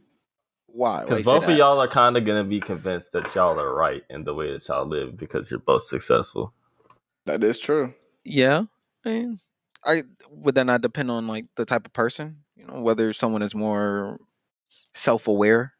why? 0.66 1.04
Why 1.04 1.04
Because 1.04 1.24
both 1.24 1.42
of 1.44 1.48
that? 1.48 1.56
y'all 1.56 1.80
are 1.80 1.88
kind 1.88 2.16
of 2.16 2.24
gonna 2.24 2.44
be 2.44 2.60
convinced 2.60 3.12
that 3.12 3.34
y'all 3.34 3.58
are 3.60 3.74
right 3.74 4.02
in 4.08 4.24
the 4.24 4.34
way 4.34 4.52
that 4.52 4.66
y'all 4.68 4.86
live 4.86 5.16
because 5.16 5.50
you're 5.50 5.60
both 5.60 5.82
successful. 5.82 6.54
That 7.26 7.42
is 7.42 7.58
true. 7.58 7.92
Yeah, 8.24 8.64
I, 9.04 9.08
mean, 9.08 9.40
I 9.84 10.04
would 10.30 10.54
that 10.54 10.64
not 10.64 10.80
depend 10.80 11.10
on 11.10 11.26
like 11.26 11.46
the 11.56 11.64
type 11.64 11.86
of 11.86 11.92
person? 11.92 12.38
You 12.56 12.66
know, 12.66 12.80
whether 12.82 13.12
someone 13.12 13.42
is 13.42 13.54
more 13.54 14.18
self-aware, 14.94 15.72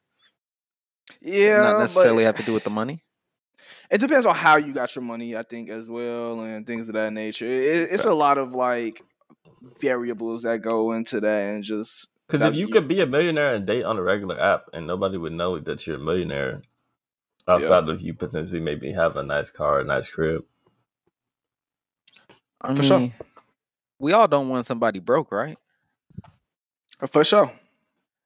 Yeah, 1.20 1.62
not 1.62 1.78
necessarily 1.80 2.24
but 2.24 2.26
have 2.26 2.34
to 2.36 2.42
do 2.42 2.52
with 2.52 2.64
the 2.64 2.70
money. 2.70 3.02
It 3.90 3.98
depends 3.98 4.26
on 4.26 4.34
how 4.34 4.56
you 4.56 4.72
got 4.72 4.94
your 4.94 5.04
money, 5.04 5.36
I 5.36 5.42
think, 5.42 5.70
as 5.70 5.88
well, 5.88 6.40
and 6.40 6.66
things 6.66 6.88
of 6.88 6.94
that 6.94 7.12
nature. 7.12 7.46
It, 7.46 7.90
it's 7.92 8.04
a 8.04 8.14
lot 8.14 8.38
of 8.38 8.52
like 8.52 9.02
variables 9.80 10.42
that 10.42 10.62
go 10.62 10.92
into 10.92 11.20
that, 11.20 11.54
and 11.54 11.64
just 11.64 12.08
Because 12.28 12.46
if 12.46 12.56
you 12.56 12.68
could 12.68 12.88
be 12.88 13.00
a 13.00 13.06
millionaire 13.06 13.54
and 13.54 13.66
date 13.66 13.84
on 13.84 13.98
a 13.98 14.02
regular 14.02 14.40
app 14.40 14.70
and 14.72 14.86
nobody 14.86 15.16
would 15.18 15.32
know 15.32 15.58
that 15.58 15.86
you're 15.86 15.96
a 15.96 16.00
millionaire 16.00 16.62
outside 17.48 17.88
of 17.88 18.00
you 18.00 18.14
potentially 18.14 18.60
maybe 18.60 18.92
have 18.92 19.16
a 19.16 19.22
nice 19.22 19.50
car, 19.50 19.80
a 19.80 19.84
nice 19.84 20.10
crib. 20.10 20.44
I 22.60 22.74
For 22.74 22.82
sure. 22.82 23.00
mean, 23.00 23.14
we 23.98 24.12
all 24.12 24.28
don't 24.28 24.48
want 24.48 24.66
somebody 24.66 25.00
broke, 25.00 25.32
right? 25.32 25.58
for 27.10 27.24
sure. 27.24 27.52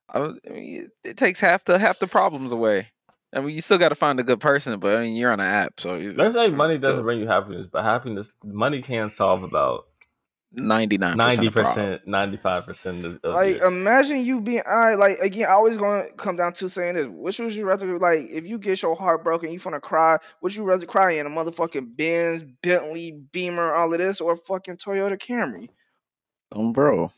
I, 0.09 0.21
mean, 0.21 0.41
it, 0.45 0.91
it 1.05 1.17
takes 1.17 1.41
half 1.41 1.65
the 1.65 1.79
half 1.79 1.99
the 1.99 2.07
problems 2.07 2.53
away. 2.53 2.89
I 3.33 3.41
mean, 3.41 3.55
you 3.55 3.61
still 3.61 3.79
got 3.79 3.91
to 3.91 3.95
find 3.95 4.19
a 4.19 4.25
good 4.25 4.41
person, 4.41 4.79
but 4.81 4.97
I 4.97 5.03
mean, 5.05 5.15
you're 5.15 5.31
on 5.33 5.39
an 5.41 5.47
app, 5.51 5.79
so 5.79 5.97
you- 5.97 6.13
Let's 6.13 6.35
say 6.35 6.51
money 6.51 6.79
doesn't 6.79 6.95
still 6.97 7.03
bring 7.05 7.21
you 7.21 7.27
happiness, 7.29 7.67
but 7.71 7.85
happiness, 7.85 8.33
money 8.43 8.83
can 8.83 9.09
solve 9.11 9.43
about 9.45 9.87
99 10.53 11.17
ninety 11.17 11.49
percent. 11.49 11.67
percent, 11.67 12.07
ninety 12.09 12.37
five 12.37 12.67
percent 12.67 13.05
of 13.05 13.21
of 13.23 13.35
Like, 13.35 13.59
your- 13.59 13.67
imagine 13.69 14.25
you 14.25 14.41
being 14.41 14.63
I 14.67 14.95
like 14.97 15.21
again. 15.21 15.47
I 15.49 15.53
always 15.53 15.77
going 15.77 16.09
to 16.09 16.13
come 16.15 16.35
down 16.35 16.55
to 16.55 16.69
saying 16.69 16.97
this. 16.97 17.07
Which 17.09 17.39
would 17.39 17.55
you 17.55 17.67
rather 17.67 17.97
like? 18.01 18.29
If 18.31 18.47
you 18.47 18.59
get 18.59 18.83
your 18.83 18.97
heart 18.97 19.23
broken, 19.23 19.53
you 19.53 19.61
finna 19.61 19.81
cry. 19.81 20.19
Would 20.43 20.57
you 20.57 20.65
rather 20.65 20.87
cry 20.87 21.13
in 21.13 21.27
a 21.27 21.31
motherfucking 21.31 21.97
Benz, 21.97 22.43
Bentley, 22.65 23.13
Beamer, 23.31 23.73
all 23.73 23.93
of 23.93 24.01
this, 24.01 24.21
or 24.21 24.33
a 24.33 24.37
fucking 24.37 24.79
Toyota 24.79 25.17
Camry? 25.17 25.69
Um, 26.51 26.73
bro, 26.73 27.13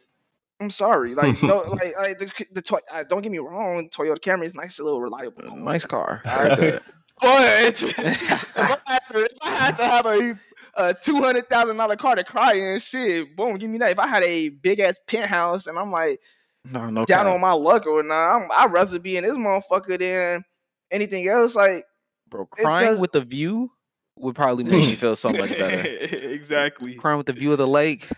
I'm 0.63 0.71
sorry. 0.71 1.15
Like 1.15 1.43
no, 1.43 1.59
like, 1.63 1.97
like 1.97 2.19
the, 2.19 2.31
the 2.53 2.63
toy. 2.63 2.79
Uh, 2.91 3.05
don't 3.05 3.23
get 3.23 3.33
me 3.33 3.39
wrong. 3.39 3.89
Toyota 3.91 4.19
Camry 4.19 4.45
is 4.47 4.55
nice, 4.55 4.79
a 4.79 4.85
little 4.85 5.01
reliable. 5.01 5.43
Nice 5.57 5.85
car. 5.85 6.23
Alright. 6.27 6.81
But 7.21 7.83
if, 7.83 8.59
I 8.59 8.79
had 8.87 9.03
to, 9.13 9.25
if 9.25 9.39
I 9.43 9.51
had 9.51 9.77
to 9.77 9.85
have 9.85 10.07
a 10.07 10.39
a 10.75 10.95
two 10.95 11.17
hundred 11.21 11.49
thousand 11.49 11.77
dollar 11.77 11.95
car 11.95 12.17
to 12.17 12.25
cry 12.25 12.55
in, 12.55 12.81
shit, 12.81 13.37
boom, 13.37 13.59
give 13.59 13.71
me 13.71 13.79
that. 13.79 13.93
If 13.93 13.99
I 14.01 14.09
had 14.09 14.25
a 14.25 14.49
big 14.49 14.81
ass 14.81 14.99
penthouse 15.07 15.69
and 15.69 15.79
I'm 15.79 15.93
like 15.93 16.21
no, 16.65 16.91
no 16.91 17.05
down 17.05 17.27
cap. 17.27 17.35
on 17.35 17.41
my 17.41 17.53
luck 17.53 17.87
or 17.87 18.03
not, 18.03 18.37
I'm, 18.37 18.49
I'd 18.51 18.73
rather 18.73 18.99
be 18.99 19.17
in 19.17 19.23
this 19.23 19.35
motherfucker 19.35 20.01
than 20.01 20.45
anything 20.91 21.29
else. 21.29 21.55
Like 21.55 21.85
Bro, 22.29 22.49
it 22.59 22.65
crying 22.65 22.87
does- 22.87 23.01
with 23.01 23.13
the 23.13 23.21
view 23.21 23.71
would 24.17 24.35
probably 24.35 24.65
make 24.65 24.73
me 24.73 24.95
feel 24.95 25.15
so 25.15 25.29
much 25.29 25.51
better. 25.51 25.87
exactly. 25.87 26.95
Crying 26.95 27.19
with 27.19 27.27
the 27.27 27.35
view 27.35 27.53
of 27.53 27.59
the 27.59 27.69
lake. 27.69 28.09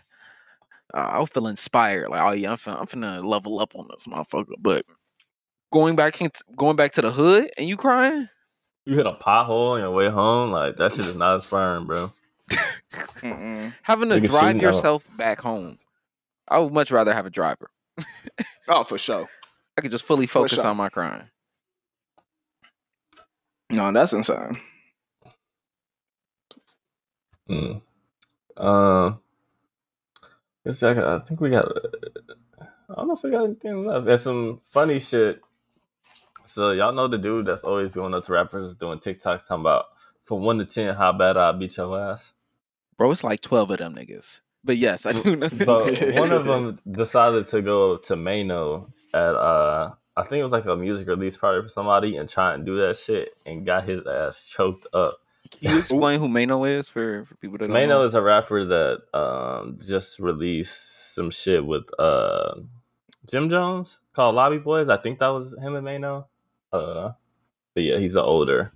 Uh, 0.94 1.00
I 1.00 1.18
would 1.18 1.30
feel 1.30 1.48
inspired. 1.48 2.08
Like, 2.08 2.22
oh 2.22 2.32
yeah, 2.32 2.52
I'm 2.52 2.56
finna, 2.56 2.80
I'm 2.80 2.86
finna 2.86 3.24
level 3.24 3.60
up 3.60 3.74
on 3.74 3.88
this 3.90 4.06
motherfucker. 4.06 4.54
But 4.60 4.86
going 5.72 5.96
back 5.96 6.20
in, 6.20 6.30
going 6.56 6.76
back 6.76 6.92
to 6.92 7.02
the 7.02 7.10
hood 7.10 7.50
and 7.58 7.68
you 7.68 7.76
crying, 7.76 8.28
You 8.84 8.94
hit 8.96 9.06
a 9.06 9.10
pothole 9.10 9.72
on 9.74 9.80
your 9.80 9.90
way 9.90 10.08
home, 10.08 10.52
like 10.52 10.76
that 10.76 10.92
shit 10.92 11.06
is 11.06 11.16
not 11.16 11.36
inspiring, 11.36 11.86
bro. 11.86 12.10
Having 13.82 14.10
to 14.10 14.20
Niggas 14.20 14.28
drive 14.28 14.40
shooting 14.42 14.56
out. 14.58 14.62
yourself 14.62 15.08
back 15.16 15.40
home. 15.40 15.78
I 16.48 16.60
would 16.60 16.72
much 16.72 16.90
rather 16.90 17.12
have 17.12 17.26
a 17.26 17.30
driver. 17.30 17.70
Oh, 18.66 18.82
for 18.82 18.96
sure. 18.96 19.28
I 19.76 19.82
could 19.82 19.90
just 19.90 20.06
fully 20.06 20.26
focus 20.26 20.54
sure. 20.54 20.66
on 20.66 20.78
my 20.78 20.88
crying. 20.88 21.28
No, 23.68 23.92
that's 23.92 24.14
insane. 24.14 24.56
Mm. 27.50 27.82
Um, 28.56 29.20
it's 30.64 30.82
like, 30.82 30.96
I 30.96 31.18
think 31.20 31.40
we 31.40 31.50
got. 31.50 31.66
I 32.88 32.94
don't 32.96 33.08
know 33.08 33.14
if 33.14 33.22
we 33.22 33.30
got 33.30 33.44
anything 33.44 33.86
left. 33.86 34.06
There's 34.06 34.22
some 34.22 34.60
funny 34.64 35.00
shit. 35.00 35.40
So 36.46 36.70
y'all 36.72 36.92
know 36.92 37.08
the 37.08 37.18
dude 37.18 37.46
that's 37.46 37.64
always 37.64 37.94
going 37.94 38.14
up 38.14 38.24
to 38.26 38.32
rappers 38.32 38.74
doing 38.74 38.98
TikToks 38.98 39.48
talking 39.48 39.60
about 39.60 39.86
from 40.22 40.42
one 40.42 40.58
to 40.58 40.64
ten 40.64 40.94
how 40.94 41.12
bad 41.12 41.36
I 41.36 41.52
beat 41.52 41.76
your 41.76 41.98
ass. 41.98 42.34
Bro, 42.96 43.10
it's 43.10 43.24
like 43.24 43.40
12 43.40 43.70
of 43.72 43.78
them 43.78 43.94
niggas. 43.94 44.40
But 44.62 44.76
yes, 44.76 45.04
I 45.06 45.12
do 45.12 45.36
know. 45.36 45.48
But 45.48 46.00
one 46.18 46.32
of 46.32 46.44
them 46.44 46.78
decided 46.90 47.48
to 47.48 47.62
go 47.62 47.96
to 47.98 48.14
Maino 48.14 48.92
at 49.12 49.34
uh 49.34 49.92
I 50.16 50.22
think 50.22 50.40
it 50.40 50.44
was 50.44 50.52
like 50.52 50.66
a 50.66 50.76
music 50.76 51.08
release 51.08 51.36
party 51.36 51.60
for 51.62 51.68
somebody 51.68 52.16
and 52.16 52.28
try 52.28 52.54
and 52.54 52.64
do 52.64 52.76
that 52.86 52.96
shit 52.96 53.30
and 53.44 53.66
got 53.66 53.84
his 53.84 54.06
ass 54.06 54.48
choked 54.48 54.86
up. 54.94 55.18
Can 55.60 55.72
you 55.72 55.78
explain 55.80 56.20
who 56.20 56.28
Maino 56.28 56.68
is 56.68 56.88
for, 56.88 57.24
for 57.24 57.34
people 57.36 57.58
that 57.58 57.70
Maino 57.70 57.88
know? 57.88 58.02
is 58.04 58.14
a 58.14 58.22
rapper 58.22 58.64
that 58.64 59.02
um 59.14 59.78
just 59.86 60.18
released 60.18 61.14
some 61.14 61.30
shit 61.30 61.64
with 61.64 61.84
uh 61.98 62.54
Jim 63.30 63.48
Jones 63.50 63.96
called 64.12 64.34
Lobby 64.34 64.58
Boys. 64.58 64.88
I 64.88 64.96
think 64.96 65.18
that 65.20 65.28
was 65.28 65.52
him 65.58 65.74
and 65.76 65.86
Maino. 65.86 66.26
Uh 66.72 67.12
but 67.74 67.82
yeah, 67.82 67.98
he's 67.98 68.14
an 68.14 68.22
older 68.22 68.72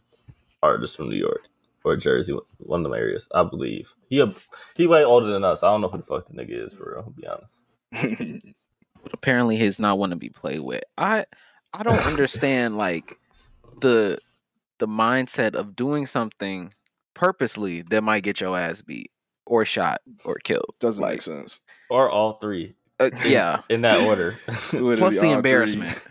artist 0.63 0.97
from 0.97 1.09
New 1.09 1.17
York 1.17 1.43
or 1.85 1.97
Jersey, 1.97 2.37
one 2.59 2.81
of 2.81 2.85
them 2.85 2.95
areas, 2.95 3.29
I 3.35 3.45
believe. 3.45 3.95
He 4.09 4.21
a, 4.21 4.31
he 4.77 4.87
way 4.87 5.05
older 5.05 5.33
than 5.33 5.45
us. 5.45 5.63
I 5.63 5.69
don't 5.71 5.81
know 5.81 5.89
who 5.89 5.99
the 5.99 6.03
fuck 6.05 6.27
the 6.27 6.35
nigga 6.35 6.67
is 6.67 6.73
for 6.75 6.93
real, 6.95 7.05
to 7.05 7.11
be 7.11 7.27
honest. 7.27 8.45
But 9.05 9.15
apparently 9.15 9.57
he's 9.57 9.79
not 9.79 9.99
one 9.99 10.11
to 10.11 10.17
be 10.17 10.29
played 10.29 10.59
with. 10.61 10.83
I 10.99 11.25
I 11.73 11.85
don't 11.85 12.05
understand 12.07 12.77
like 12.77 13.17
the 13.81 14.19
the 14.79 14.87
mindset 14.89 15.55
of 15.55 15.77
doing 15.77 16.07
something 16.07 16.73
purposely 17.15 17.83
that 17.83 18.03
might 18.03 18.23
get 18.23 18.41
your 18.41 18.57
ass 18.59 18.83
beat 18.83 19.11
or 19.47 19.65
shot 19.65 20.01
or 20.25 20.37
killed. 20.45 20.75
Doesn't 20.81 21.03
like, 21.03 21.15
make 21.15 21.23
sense. 21.23 21.61
Or 21.91 22.11
all 22.11 22.35
three. 22.35 22.75
Uh, 23.01 23.11
yeah. 23.25 23.61
In 23.71 23.83
that 23.83 24.01
order. 24.01 24.39
Literally 24.73 24.97
Plus 24.99 25.19
the 25.19 25.27
three. 25.29 25.37
embarrassment. 25.37 25.99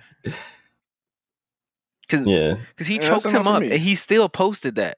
Cause, 2.09 2.23
yeah. 2.25 2.55
'cause 2.77 2.87
he 2.87 2.95
Yeah, 2.97 2.99
choked 2.99 3.31
him 3.31 3.47
up 3.47 3.63
and 3.69 3.81
he 3.81 3.95
still 3.95 4.27
posted 4.29 4.75
that. 4.75 4.97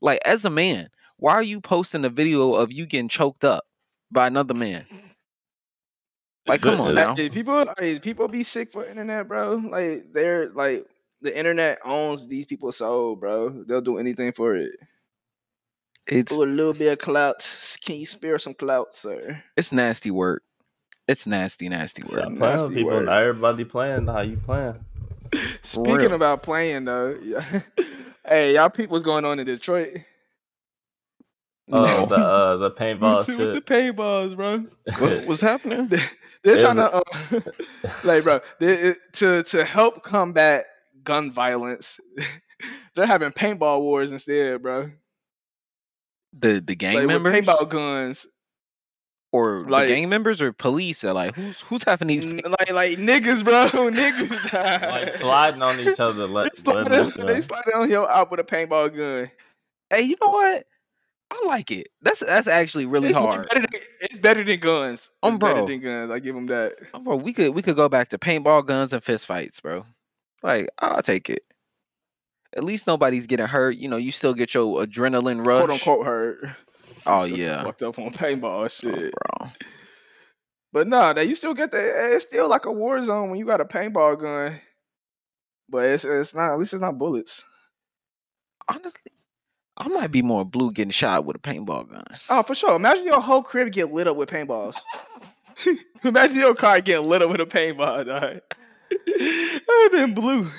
Like 0.00 0.20
as 0.26 0.44
a 0.44 0.50
man, 0.50 0.88
why 1.18 1.32
are 1.34 1.42
you 1.42 1.60
posting 1.60 2.04
a 2.04 2.08
video 2.10 2.54
of 2.54 2.72
you 2.72 2.86
getting 2.86 3.08
choked 3.08 3.44
up 3.44 3.64
by 4.10 4.26
another 4.28 4.54
man? 4.54 4.84
Like 6.46 6.60
come 6.62 6.80
on 6.80 6.94
now. 6.94 7.14
Hey, 7.16 7.30
people, 7.30 7.66
hey, 7.78 7.98
people 8.00 8.26
be 8.28 8.42
sick 8.44 8.70
for 8.72 8.84
internet, 8.84 9.26
bro. 9.28 9.54
Like 9.56 10.12
they're 10.12 10.48
like 10.50 10.86
the 11.22 11.36
internet 11.36 11.78
owns 11.84 12.28
these 12.28 12.46
people's 12.46 12.76
soul, 12.76 13.16
bro. 13.16 13.48
They'll 13.48 13.80
do 13.80 13.98
anything 13.98 14.32
for 14.32 14.54
it. 14.56 14.72
It's 16.06 16.34
For 16.34 16.44
a 16.44 16.46
little 16.46 16.74
bit 16.74 16.92
of 16.92 16.98
clout, 16.98 17.48
can 17.84 17.94
you 17.96 18.06
spare 18.06 18.38
some 18.38 18.54
clout, 18.54 18.94
sir? 18.94 19.42
it's 19.56 19.72
nasty 19.72 20.10
work. 20.10 20.42
It's 21.08 21.26
nasty, 21.26 21.68
nasty 21.68 22.02
work. 22.02 22.12
Stop 22.12 22.24
playing 22.24 22.40
with 22.40 22.42
nasty 22.42 22.74
people. 22.74 22.90
word. 22.90 23.06
Not 23.06 23.22
everybody 23.22 23.64
playing 23.64 24.06
how 24.06 24.20
you 24.20 24.36
playing. 24.36 24.84
Speaking 25.62 25.94
real. 25.94 26.12
about 26.14 26.42
playing 26.42 26.84
though, 26.84 27.16
yeah. 27.22 27.44
hey, 28.28 28.54
y'all 28.54 28.68
peep 28.70 28.90
what's 28.90 29.04
going 29.04 29.24
on 29.24 29.38
in 29.38 29.46
Detroit? 29.46 29.98
Oh, 31.70 32.06
the 32.06 32.16
uh, 32.16 32.56
the 32.56 32.70
paintball 32.78 33.26
with 33.26 33.36
the 33.54 33.60
paintballs, 33.60 34.36
bro. 34.36 34.64
what, 34.98 35.26
what's 35.26 35.40
happening? 35.40 35.88
They're 36.42 36.56
trying 36.56 36.76
to, 36.76 36.96
uh, 36.96 37.40
like, 38.02 38.24
bro, 38.24 38.40
they, 38.58 38.94
to 39.12 39.44
to 39.44 39.64
help 39.64 40.02
combat 40.02 40.66
gun 41.02 41.30
violence, 41.30 42.00
they're 42.94 43.06
having 43.06 43.30
paintball 43.30 43.80
wars 43.82 44.12
instead, 44.12 44.62
bro. 44.62 44.90
The 46.38 46.60
the 46.60 46.74
gang 46.74 46.94
like, 46.94 47.06
with 47.06 47.22
members 47.22 47.46
paintball 47.46 47.68
guns, 47.68 48.26
or 49.32 49.64
like- 49.68 49.88
the 49.88 49.94
gang 49.94 50.08
members 50.08 50.40
or 50.40 50.52
police 50.52 51.04
are 51.04 51.12
like 51.12 51.34
who's 51.34 51.60
who's 51.60 51.82
having 51.82 52.08
these? 52.08 52.24
N- 52.24 52.40
like 52.46 52.72
like 52.72 52.98
niggas, 52.98 53.44
bro, 53.44 53.66
niggas. 53.90 54.52
like 54.90 55.14
sliding 55.14 55.62
on 55.62 55.78
each 55.80 56.00
other. 56.00 56.26
They 56.26 56.32
Let, 56.32 56.56
slide, 56.56 56.76
letting 56.76 56.92
us 56.92 57.14
they 57.16 57.22
know. 57.24 57.40
slide 57.40 57.64
on 57.74 57.90
your 57.90 58.10
out 58.10 58.30
with 58.30 58.40
a 58.40 58.44
paintball 58.44 58.96
gun. 58.96 59.30
Hey, 59.90 60.02
you 60.02 60.16
know 60.22 60.30
what? 60.30 60.64
I 61.30 61.46
like 61.46 61.70
it. 61.70 61.88
That's 62.02 62.20
that's 62.20 62.46
actually 62.46 62.86
really 62.86 63.08
it's 63.08 63.16
hard. 63.16 63.48
Better 63.48 63.60
than, 63.70 63.80
it's 64.00 64.16
better 64.16 64.44
than 64.44 64.60
guns. 64.60 65.10
Um, 65.22 65.34
It's 65.34 65.38
better 65.40 65.66
than 65.66 65.80
guns. 65.80 66.10
I 66.10 66.18
give 66.18 66.34
them 66.34 66.46
that. 66.46 66.74
Oh, 66.94 67.00
bro, 67.00 67.16
we 67.16 67.32
could 67.34 67.54
we 67.54 67.60
could 67.62 67.76
go 67.76 67.88
back 67.90 68.08
to 68.10 68.18
paintball 68.18 68.66
guns 68.66 68.92
and 68.94 69.02
fist 69.02 69.26
fights, 69.26 69.60
bro. 69.60 69.84
Like 70.42 70.68
I'll 70.78 71.02
take 71.02 71.30
it. 71.30 71.42
At 72.54 72.64
least 72.64 72.86
nobody's 72.86 73.26
getting 73.26 73.46
hurt. 73.46 73.76
You 73.76 73.88
know, 73.88 73.96
you 73.96 74.12
still 74.12 74.34
get 74.34 74.52
your 74.54 74.84
adrenaline 74.84 75.44
rush. 75.46 75.60
Quote 75.64 75.70
unquote 75.70 76.06
hurt. 76.06 76.50
Oh 77.06 77.24
yeah, 77.24 77.62
Fucked 77.64 77.82
up 77.82 77.98
on 77.98 78.12
paintball 78.12 78.64
Oh, 78.64 78.68
shit. 78.68 79.12
bro. 79.12 79.48
But 80.72 80.88
no, 80.88 81.12
that 81.12 81.26
you 81.28 81.34
still 81.34 81.54
get 81.54 81.70
the. 81.70 81.78
Eh, 81.78 82.16
it's 82.16 82.24
still 82.26 82.48
like 82.48 82.66
a 82.66 82.72
war 82.72 83.02
zone 83.02 83.30
when 83.30 83.38
you 83.38 83.44
got 83.46 83.60
a 83.60 83.64
paintball 83.64 84.20
gun. 84.20 84.60
But 85.68 85.86
it's 85.86 86.04
it's 86.04 86.34
not. 86.34 86.52
At 86.52 86.58
least 86.58 86.72
it's 86.74 86.80
not 86.80 86.98
bullets. 86.98 87.42
Honestly, 88.68 89.12
I 89.76 89.88
might 89.88 90.10
be 90.10 90.22
more 90.22 90.44
blue 90.44 90.70
getting 90.72 90.90
shot 90.90 91.24
with 91.24 91.36
a 91.36 91.40
paintball 91.40 91.90
gun. 91.90 92.04
Oh, 92.30 92.42
for 92.42 92.54
sure. 92.54 92.76
Imagine 92.76 93.04
your 93.06 93.20
whole 93.20 93.42
crib 93.42 93.72
get 93.72 93.90
lit 93.92 94.06
up 94.08 94.16
with 94.16 94.28
paintballs. 94.30 94.80
Imagine 96.04 96.38
your 96.38 96.54
car 96.54 96.80
getting 96.80 97.08
lit 97.08 97.22
up 97.22 97.30
with 97.30 97.40
a 97.40 97.46
paintball, 97.46 98.06
dog. 98.06 98.40
I've 99.68 99.92
been 99.92 100.14
blue. 100.14 100.50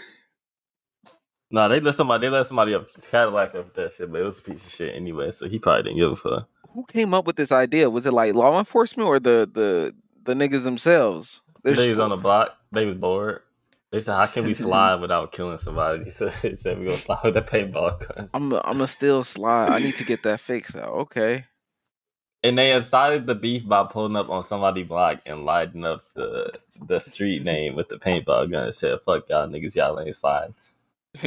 Nah, 1.52 1.68
they 1.68 1.80
let 1.80 1.96
somebody 1.96 2.26
they 2.28 2.30
let 2.32 2.48
somebody 2.48 2.74
up 2.74 2.88
Cadillac 3.12 3.50
up 3.50 3.66
with 3.66 3.74
that 3.76 3.92
shit, 3.94 4.12
but 4.12 4.22
it 4.22 4.26
was 4.26 4.40
a 4.40 4.42
piece 4.42 4.66
of 4.66 4.72
shit 4.72 4.96
anyway, 4.96 5.30
so 5.32 5.48
he 5.48 5.60
probably 5.60 5.84
didn't 5.84 5.98
give 5.98 6.12
a 6.12 6.16
fuck. 6.16 6.50
Who 6.74 6.84
came 6.86 7.14
up 7.14 7.26
with 7.28 7.36
this 7.36 7.52
idea? 7.52 7.90
Was 7.90 8.06
it 8.08 8.14
like 8.14 8.34
law 8.34 8.58
enforcement 8.58 9.08
or 9.08 9.20
the 9.20 9.50
the 9.52 9.94
the 10.24 10.34
niggas 10.34 10.64
themselves? 10.64 11.42
They're 11.64 11.76
They 11.76 11.82
was 11.90 11.90
just- 11.92 12.02
on 12.02 12.10
the 12.10 12.16
block, 12.18 12.58
they 12.72 12.86
was 12.86 12.96
bored. 12.96 13.42
They 13.92 14.00
said, 14.02 14.16
How 14.16 14.26
can 14.26 14.46
we 14.46 14.54
slide 14.56 14.96
without 14.96 15.32
killing 15.32 15.60
somebody? 15.60 16.04
He 16.06 16.10
said, 16.12 16.34
he 16.42 16.56
said 16.56 16.80
we 16.80 16.86
gonna 16.86 16.98
slide 16.98 17.20
with 17.24 17.36
the 17.36 17.44
paintball 17.44 18.00
gun. 18.16 18.30
I'm 18.34 18.52
a, 18.52 18.62
I'm 18.66 18.82
a 18.82 18.88
still 18.88 19.24
slide. 19.24 19.70
I 19.70 19.78
need 19.78 19.96
to 19.98 20.04
get 20.04 20.24
that 20.24 20.40
fixed 20.40 20.76
out. 20.76 20.90
Okay. 20.90 21.46
And 22.42 22.58
they 22.58 22.74
decided 22.74 23.28
the 23.28 23.36
beef 23.36 23.68
by 23.68 23.84
pulling 23.84 24.16
up 24.16 24.30
on 24.32 24.42
somebody 24.42 24.82
block 24.82 25.20
and 25.28 25.46
lighting 25.46 25.86
up 25.86 26.04
the 26.16 26.52
the 26.88 27.00
street 27.00 27.44
name 27.44 27.76
with 27.76 27.90
the 27.90 27.98
paintball 27.98 28.50
gun 28.52 28.66
and 28.66 28.76
said, 28.76 29.00
Fuck 29.06 29.30
y'all 29.30 29.48
niggas, 29.48 29.76
y'all 29.76 30.00
ain't 30.00 30.16
slide. 30.16 30.54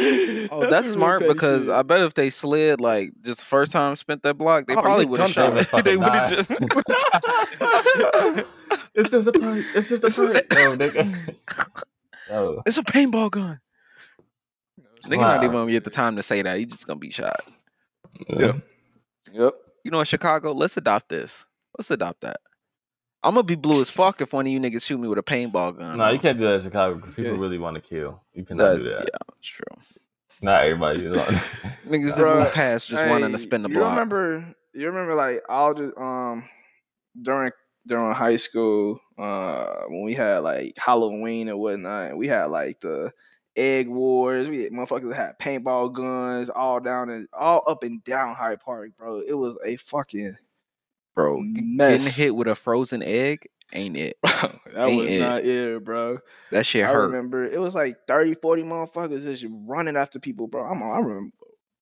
Oh, 0.00 0.68
that's, 0.70 0.88
smart 0.92 1.22
because 1.26 1.68
I 1.68 1.82
bet 1.82 2.02
if 2.02 2.14
they 2.14 2.30
slid 2.30 2.80
like 2.80 3.10
just 3.22 3.40
the 3.40 3.46
first 3.46 3.72
time 3.72 3.96
spent 3.96 4.22
that 4.22 4.34
block, 4.34 4.66
they 4.68 4.76
Oh, 4.76 4.82
probably 4.82 5.06
would 5.06 5.18
have 5.18 5.34
dumb 5.34 5.56
shot. 5.56 5.82
They 5.84 5.92
They 5.92 5.96
would've 5.96 6.48
would 6.48 6.84
have 6.86 6.86
fucking 6.86 8.36
just. 8.36 8.46
it's 8.94 9.10
just 9.10 9.26
a 9.26 9.32
prank. 9.32 9.64
It's 9.74 9.88
just 9.88 10.04
a 10.04 10.06
It's 10.06 10.18
a- 10.18 10.22
No, 10.24 10.32
oh, 10.32 10.76
nigga. 10.76 11.34
No. 12.30 12.36
Oh. 12.58 12.62
it's 12.64 12.78
a 12.78 12.84
paintball 12.84 13.30
gun. 13.32 13.58
Nigga 15.06 15.18
Wow. 15.18 15.34
not 15.34 15.42
even 15.44 15.52
gonna 15.56 15.72
get 15.72 15.82
the 15.82 15.90
time 15.90 16.14
to 16.16 16.22
say 16.22 16.42
that. 16.42 16.58
He 16.58 16.66
just 16.66 16.86
gonna 16.86 17.00
be 17.00 17.10
shot. 17.10 17.40
Yeah. 18.28 18.52
Yep. 19.32 19.54
You 19.84 19.90
know, 19.90 19.98
in 20.00 20.06
Chicago, 20.06 20.52
let's 20.52 20.76
adopt 20.76 21.08
this. 21.08 21.44
Let's 21.76 21.90
adopt 21.90 22.20
that. 22.20 22.36
I'm 23.28 23.34
gonna 23.34 23.42
be 23.44 23.56
blue 23.56 23.82
as 23.82 23.90
fuck 23.90 24.22
if 24.22 24.32
one 24.32 24.46
of 24.46 24.52
you 24.52 24.58
niggas 24.58 24.82
shoot 24.84 24.98
me 24.98 25.06
with 25.06 25.18
a 25.18 25.22
paintball 25.22 25.76
gun. 25.78 25.98
No, 25.98 26.08
you 26.08 26.18
can't 26.18 26.38
do 26.38 26.44
that 26.44 26.54
in 26.54 26.60
Chicago 26.62 26.94
because 26.94 27.10
people 27.14 27.32
Yeah. 27.34 27.38
really 27.38 27.58
want 27.58 27.74
to 27.74 27.80
kill. 27.82 28.22
You 28.32 28.42
cannot 28.44 28.70
That- 28.70 28.78
do 28.78 28.84
that. 28.84 29.00
Yeah, 29.12 29.34
it's 29.38 29.48
true. 29.48 29.76
Not 30.40 30.64
everybody 30.64 31.04
is 31.04 31.14
on. 31.16 31.34
Niggas 31.86 32.16
that 32.16 32.18
Bruh, 32.24 32.44
move 32.44 32.52
past 32.54 32.88
just 32.88 33.04
wanting 33.04 33.26
to 33.32 33.36
Hey, 33.36 33.42
spin 33.42 33.62
the 33.62 33.68
you 33.68 33.74
block. 33.74 33.90
remember? 33.90 34.54
You 34.72 34.86
remember 34.86 35.14
like 35.14 35.42
all 35.48 35.74
the 35.74 35.94
um 36.00 36.48
during 37.20 37.52
during 37.86 38.14
high 38.14 38.36
school, 38.36 38.98
uh, 39.18 39.82
when 39.88 40.04
we 40.04 40.14
had 40.14 40.38
like 40.38 40.72
Halloween 40.78 41.48
and 41.48 41.58
whatnot, 41.58 42.16
we 42.16 42.28
had 42.28 42.46
like 42.46 42.80
the 42.80 43.12
egg 43.56 43.88
wars. 43.88 44.48
We 44.48 44.62
had 44.62 44.72
motherfuckers 44.72 45.12
had 45.14 45.38
paintball 45.38 45.92
guns 45.92 46.48
all 46.48 46.80
down 46.80 47.10
and 47.10 47.28
all 47.32 47.62
up 47.66 47.82
and 47.82 48.02
down 48.04 48.34
Hyde 48.36 48.60
Park, 48.60 48.92
bro. 48.96 49.20
It 49.20 49.34
was 49.34 49.56
a 49.64 49.76
fucking 49.76 50.36
Bro, 51.18 51.46
g- 51.54 51.62
getting 51.88 52.06
hit 52.06 52.36
with 52.36 52.46
a 52.46 52.54
frozen 52.54 53.02
egg 53.02 53.48
ain't 53.72 53.96
it. 53.96 54.18
that 54.22 54.86
Ain't 54.86 55.02
was 55.02 55.10
it. 55.10 55.18
not 55.18 55.44
it, 55.44 55.84
bro. 55.84 56.18
That 56.52 56.64
shit 56.64 56.84
I 56.84 56.90
hurt. 56.92 57.08
remember 57.08 57.44
it 57.44 57.60
was 57.60 57.74
like 57.74 57.98
30, 58.06 58.34
40 58.34 58.62
motherfuckers 58.62 59.24
just 59.24 59.44
running 59.50 59.96
after 59.96 60.20
people, 60.20 60.46
bro. 60.46 60.64
I'm, 60.64 60.82
I 60.82 60.98
remember 60.98 61.32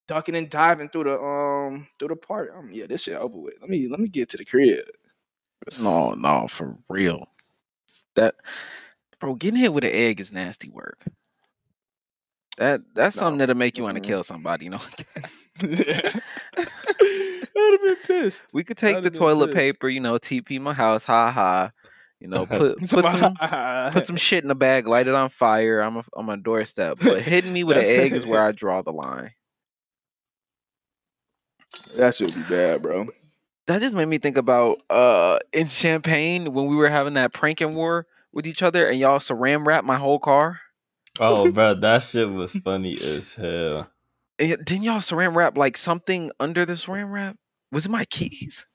ducking 0.09 0.37
and 0.37 0.49
diving 0.49 0.89
through 0.89 1.05
the 1.05 1.21
um 1.21 1.87
through 1.99 2.09
the 2.09 2.17
park. 2.17 2.51
I'm, 2.57 2.71
yeah, 2.73 2.87
this 2.87 3.03
shit 3.03 3.17
over 3.17 3.39
with. 3.39 3.55
Let 3.61 3.69
me 3.71 3.89
let 3.89 4.01
me 4.01 4.09
get 4.09 4.31
to 4.31 4.39
the 4.39 4.47
crib. 4.47 4.87
No, 5.79 6.13
no, 6.15 6.47
for 6.49 6.79
real. 6.89 7.29
That 8.17 8.37
bro, 9.21 9.35
getting 9.35 9.61
hit 9.61 9.73
with 9.75 9.85
an 9.85 9.93
egg 9.93 10.21
is 10.21 10.33
nasty 10.33 10.71
work. 10.71 10.99
That 12.59 12.83
that's 12.95 13.17
No. 13.17 13.21
something 13.21 13.39
that'll 13.39 13.57
make 13.57 13.79
you 13.79 13.85
want 13.85 13.97
to 13.97 14.01
kill 14.03 14.25
somebody, 14.25 14.67
you 14.67 14.71
know. 14.73 14.81
I'd 17.67 17.73
have 17.73 17.83
been 17.83 18.07
pissed. 18.07 18.45
we 18.53 18.65
could 18.65 18.77
take 18.77 19.03
the 19.03 19.11
toilet 19.11 19.49
pissed. 19.49 19.57
paper, 19.57 19.89
you 19.89 20.01
know, 20.01 20.19
TP 20.19 20.61
my 20.61 20.73
house, 20.73 21.05
ha 21.05 21.31
ha. 21.31 21.73
You 22.21 22.29
know, 22.29 22.47
put 22.47 22.79
put 22.89 23.09
some 23.09 23.35
put 23.93 24.07
some 24.07 24.17
shit 24.17 24.45
in 24.45 24.51
a 24.51 24.55
bag, 24.55 24.87
light 24.87 25.07
it 25.07 25.15
on 25.15 25.29
fire. 25.29 25.81
I'm 25.81 25.97
a, 25.97 26.05
on 26.15 26.25
my 26.27 26.37
doorstep. 26.37 26.99
But 27.03 27.23
hitting 27.23 27.53
me 27.53 27.65
with 27.65 27.77
an 27.77 27.85
egg 27.85 28.13
is 28.13 28.27
where 28.27 28.43
I 28.43 28.53
draw 28.53 28.83
the 28.83 28.93
line. 28.93 29.33
that 31.97 32.15
should 32.15 32.35
be 32.35 32.43
bad, 32.43 32.83
bro. 32.83 33.09
That 33.67 33.81
just 33.81 33.97
made 33.97 34.07
me 34.07 34.19
think 34.19 34.37
about 34.37 34.79
uh 34.91 35.39
in 35.53 35.67
Champaign 35.67 36.53
when 36.53 36.67
we 36.67 36.77
were 36.77 36.89
having 36.89 37.15
that 37.15 37.33
pranking 37.33 37.75
war 37.75 38.07
with 38.33 38.47
each 38.47 38.63
other 38.63 38.87
and 38.89 38.99
y'all 38.99 39.19
saran 39.19 39.67
wrap 39.67 39.85
my 39.85 39.97
whole 39.97 40.19
car. 40.19 40.61
Oh, 41.19 41.51
bro, 41.51 41.75
that 41.75 42.03
shit 42.03 42.31
was 42.31 42.53
funny 42.53 42.95
as 42.95 43.35
hell. 43.35 43.91
And 44.39 44.51
y- 44.51 44.57
didn't 44.63 44.83
y'all 44.83 44.99
saran 44.99 45.35
wrap 45.35 45.57
like 45.57 45.77
something 45.77 46.31
under 46.39 46.65
the 46.65 46.75
saran 46.75 47.11
wrap? 47.11 47.37
Was 47.77 47.85
it 47.85 47.91
my 47.91 48.07
keys? 48.07 48.67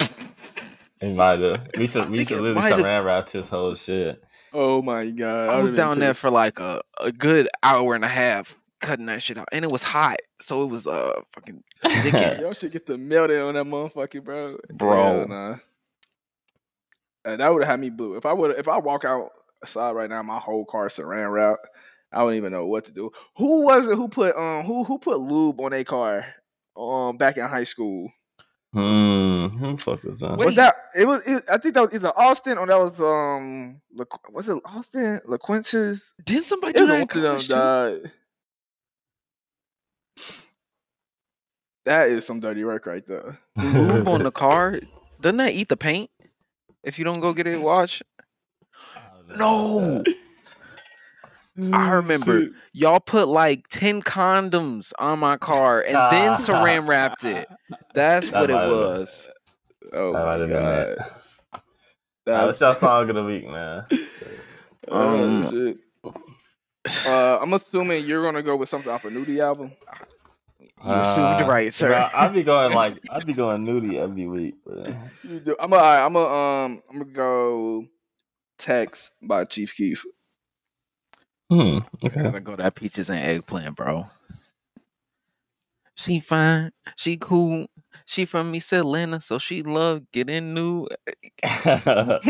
It 0.00 1.14
might 1.14 1.38
have. 1.38 1.68
We 1.78 1.86
should 1.86 2.08
we 2.08 2.16
think 2.18 2.30
should 2.30 2.38
it 2.38 2.40
literally 2.40 2.70
might've- 2.70 2.82
saran 2.82 3.04
wrapped 3.04 3.30
his 3.30 3.48
whole 3.48 3.76
shit. 3.76 4.20
Oh 4.52 4.82
my 4.82 5.10
god. 5.10 5.48
I 5.48 5.58
I'd 5.58 5.62
was 5.62 5.70
down 5.70 6.00
there 6.00 6.12
for 6.12 6.28
like 6.28 6.58
a, 6.58 6.82
a 7.00 7.12
good 7.12 7.48
hour 7.62 7.94
and 7.94 8.04
a 8.04 8.08
half 8.08 8.56
cutting 8.80 9.06
that 9.06 9.22
shit 9.22 9.38
out. 9.38 9.46
And 9.52 9.64
it 9.64 9.70
was 9.70 9.84
hot. 9.84 10.16
So 10.40 10.64
it 10.64 10.66
was 10.66 10.88
uh 10.88 11.20
fucking 11.30 11.62
sticking. 11.86 12.40
Y'all 12.40 12.52
should 12.52 12.72
get 12.72 12.84
the 12.84 12.98
melting 12.98 13.38
on 13.38 13.54
that 13.54 13.64
motherfucker, 13.64 14.24
bro. 14.24 14.58
Bro. 14.72 14.96
Hell 14.96 15.28
nah. 15.28 15.56
Uh, 17.24 17.36
that 17.36 17.52
would 17.52 17.62
have 17.62 17.70
had 17.70 17.78
me 17.78 17.90
blue. 17.90 18.16
If 18.16 18.26
I 18.26 18.32
would, 18.32 18.58
if 18.58 18.66
I 18.66 18.78
walk 18.78 19.04
outside 19.04 19.92
right 19.92 20.10
now, 20.10 20.20
my 20.24 20.40
whole 20.40 20.64
car 20.64 20.88
saran 20.88 21.30
wrap, 21.32 21.60
I 22.10 22.24
wouldn't 22.24 22.38
even 22.38 22.50
know 22.52 22.66
what 22.66 22.86
to 22.86 22.92
do. 22.92 23.12
Who 23.36 23.62
was 23.62 23.86
it 23.86 23.94
who 23.94 24.08
put 24.08 24.34
um 24.34 24.64
who 24.64 24.82
who 24.82 24.98
put 24.98 25.20
lube 25.20 25.60
on 25.60 25.72
a 25.72 25.84
car 25.84 26.26
um 26.76 27.16
back 27.16 27.36
in 27.36 27.44
high 27.46 27.62
school? 27.62 28.10
Hmm. 28.72 29.48
Who 29.48 29.76
the 29.76 29.82
fuck 29.82 30.02
was 30.02 30.20
that? 30.20 30.38
Wait. 30.38 30.46
Was 30.46 30.54
that 30.56 30.76
it 30.96 31.06
was? 31.06 31.22
It, 31.26 31.44
I 31.48 31.58
think 31.58 31.74
that 31.74 31.82
was 31.82 31.94
either 31.94 32.12
Austin 32.16 32.56
or 32.56 32.66
that 32.66 32.78
was 32.78 32.98
um 33.00 33.80
LaQ- 33.96 34.32
was 34.32 34.48
it 34.48 34.62
Austin 34.64 35.20
LaQuince's? 35.28 36.02
Didn't 36.24 36.44
somebody 36.44 36.70
It 36.70 36.78
do 36.78 36.86
that 36.86 37.14
one 37.14 37.24
of 37.24 37.48
them 37.48 37.48
died. 37.48 38.12
That 41.84 42.08
is 42.10 42.24
some 42.24 42.40
dirty 42.40 42.64
work 42.64 42.86
right 42.86 43.04
there. 43.06 43.38
Lube 43.56 44.08
on 44.08 44.22
the 44.22 44.30
car? 44.30 44.80
Doesn't 45.20 45.38
that 45.38 45.52
eat 45.52 45.68
the 45.68 45.76
paint? 45.76 46.10
If 46.82 46.98
you 46.98 47.04
don't 47.04 47.20
go 47.20 47.32
get 47.32 47.46
it 47.46 47.60
washed? 47.60 48.02
No. 49.36 50.02
I 51.72 51.90
remember 51.92 52.42
Shit. 52.42 52.52
Y'all 52.72 53.00
put 53.00 53.28
like 53.28 53.68
10 53.68 54.02
condoms 54.02 54.92
on 54.98 55.18
my 55.18 55.36
car 55.36 55.82
and 55.82 55.94
then 56.10 56.32
saran 56.38 56.88
wrapped 56.88 57.24
it. 57.24 57.46
That's 57.94 58.30
That 58.30 58.40
what 58.40 58.50
it 58.50 58.54
might 58.54 58.60
have 58.62 58.70
been- 58.70 58.78
was. 58.78 59.32
Oh 59.92 60.12
That 60.12 60.18
my 60.18 60.24
might 60.24 60.40
have 60.40 60.48
been 60.48 60.62
god. 60.62 60.88
it. 60.88 60.98
Nah, 62.26 62.46
That's 62.46 62.58
That's 62.58 62.60
your 62.60 62.88
song 62.88 63.10
of 63.10 63.16
the 63.16 63.24
week, 63.24 63.46
man. 63.46 63.84
oh, 64.88 65.24
Um, 65.24 65.50
shit. 65.50 65.78
Uh, 67.06 67.38
I'm 67.40 67.52
assuming 67.52 68.04
you're 68.06 68.22
gonna 68.22 68.42
go 68.42 68.56
with 68.56 68.68
something 68.68 68.90
off 68.90 69.04
a 69.04 69.10
Nudy 69.10 69.40
album. 69.40 69.72
You 70.84 70.92
assumed 70.94 71.42
Uh, 71.42 71.46
right, 71.48 71.72
sir. 71.72 71.88
bro, 71.88 72.08
I'd 72.14 72.32
be 72.32 72.42
going 72.42 72.74
like 72.74 72.98
I'd 73.10 73.26
be 73.26 73.34
going 73.34 73.64
Nudy 73.64 73.98
every 73.98 74.26
week, 74.26 74.54
bro. 74.64 74.84
You 75.22 75.38
do. 75.40 75.56
I'm 75.60 75.70
gonna. 75.70 75.82
I'm 75.82 76.12
gonna. 76.12 76.34
Um. 76.64 76.82
I'm 76.90 76.98
gonna 77.00 77.12
go. 77.12 77.86
Text 78.58 79.10
by 79.22 79.44
Chief 79.44 79.74
Keef. 79.76 80.04
Hmm. 81.52 81.78
Okay. 82.04 82.32
Gotta 82.32 82.40
go 82.40 82.56
that 82.56 82.74
peaches 82.76 83.10
and 83.10 83.18
eggplant, 83.20 83.76
bro. 83.76 84.04
She 85.96 86.20
fine, 86.20 86.72
she 86.96 87.18
cool, 87.18 87.66
she 88.06 88.24
from 88.26 88.50
me, 88.50 88.60
Atlanta, 88.72 89.20
so 89.20 89.38
she 89.38 89.62
love 89.62 90.02
getting 90.12 90.54
new. 90.54 90.88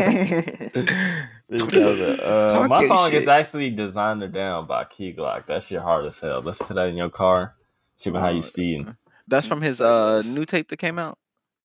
Uh, 0.75 2.65
my 2.67 2.81
your 2.81 2.83
song 2.83 3.13
is 3.13 3.27
shit. 3.27 3.29
actually 3.29 3.69
Designer 3.71 4.27
Down 4.29 4.67
by 4.67 4.85
Key 4.85 5.13
Glock. 5.13 5.47
That 5.47 5.63
shit 5.63 5.81
hard 5.81 6.05
as 6.05 6.19
hell. 6.19 6.41
Listen 6.41 6.67
to 6.67 6.73
that 6.75 6.89
in 6.89 6.97
your 6.97 7.09
car. 7.11 7.55
See 7.97 8.11
how 8.11 8.29
you 8.29 8.41
Uh, 8.41 8.43
speeding. 8.43 8.87
That's 9.27 9.47
from 9.47 9.61
his 9.61 9.81
uh 9.81 10.23
new 10.25 10.45
tape 10.45 10.69
that 10.69 10.77
came 10.77 10.99
out. 10.99 11.17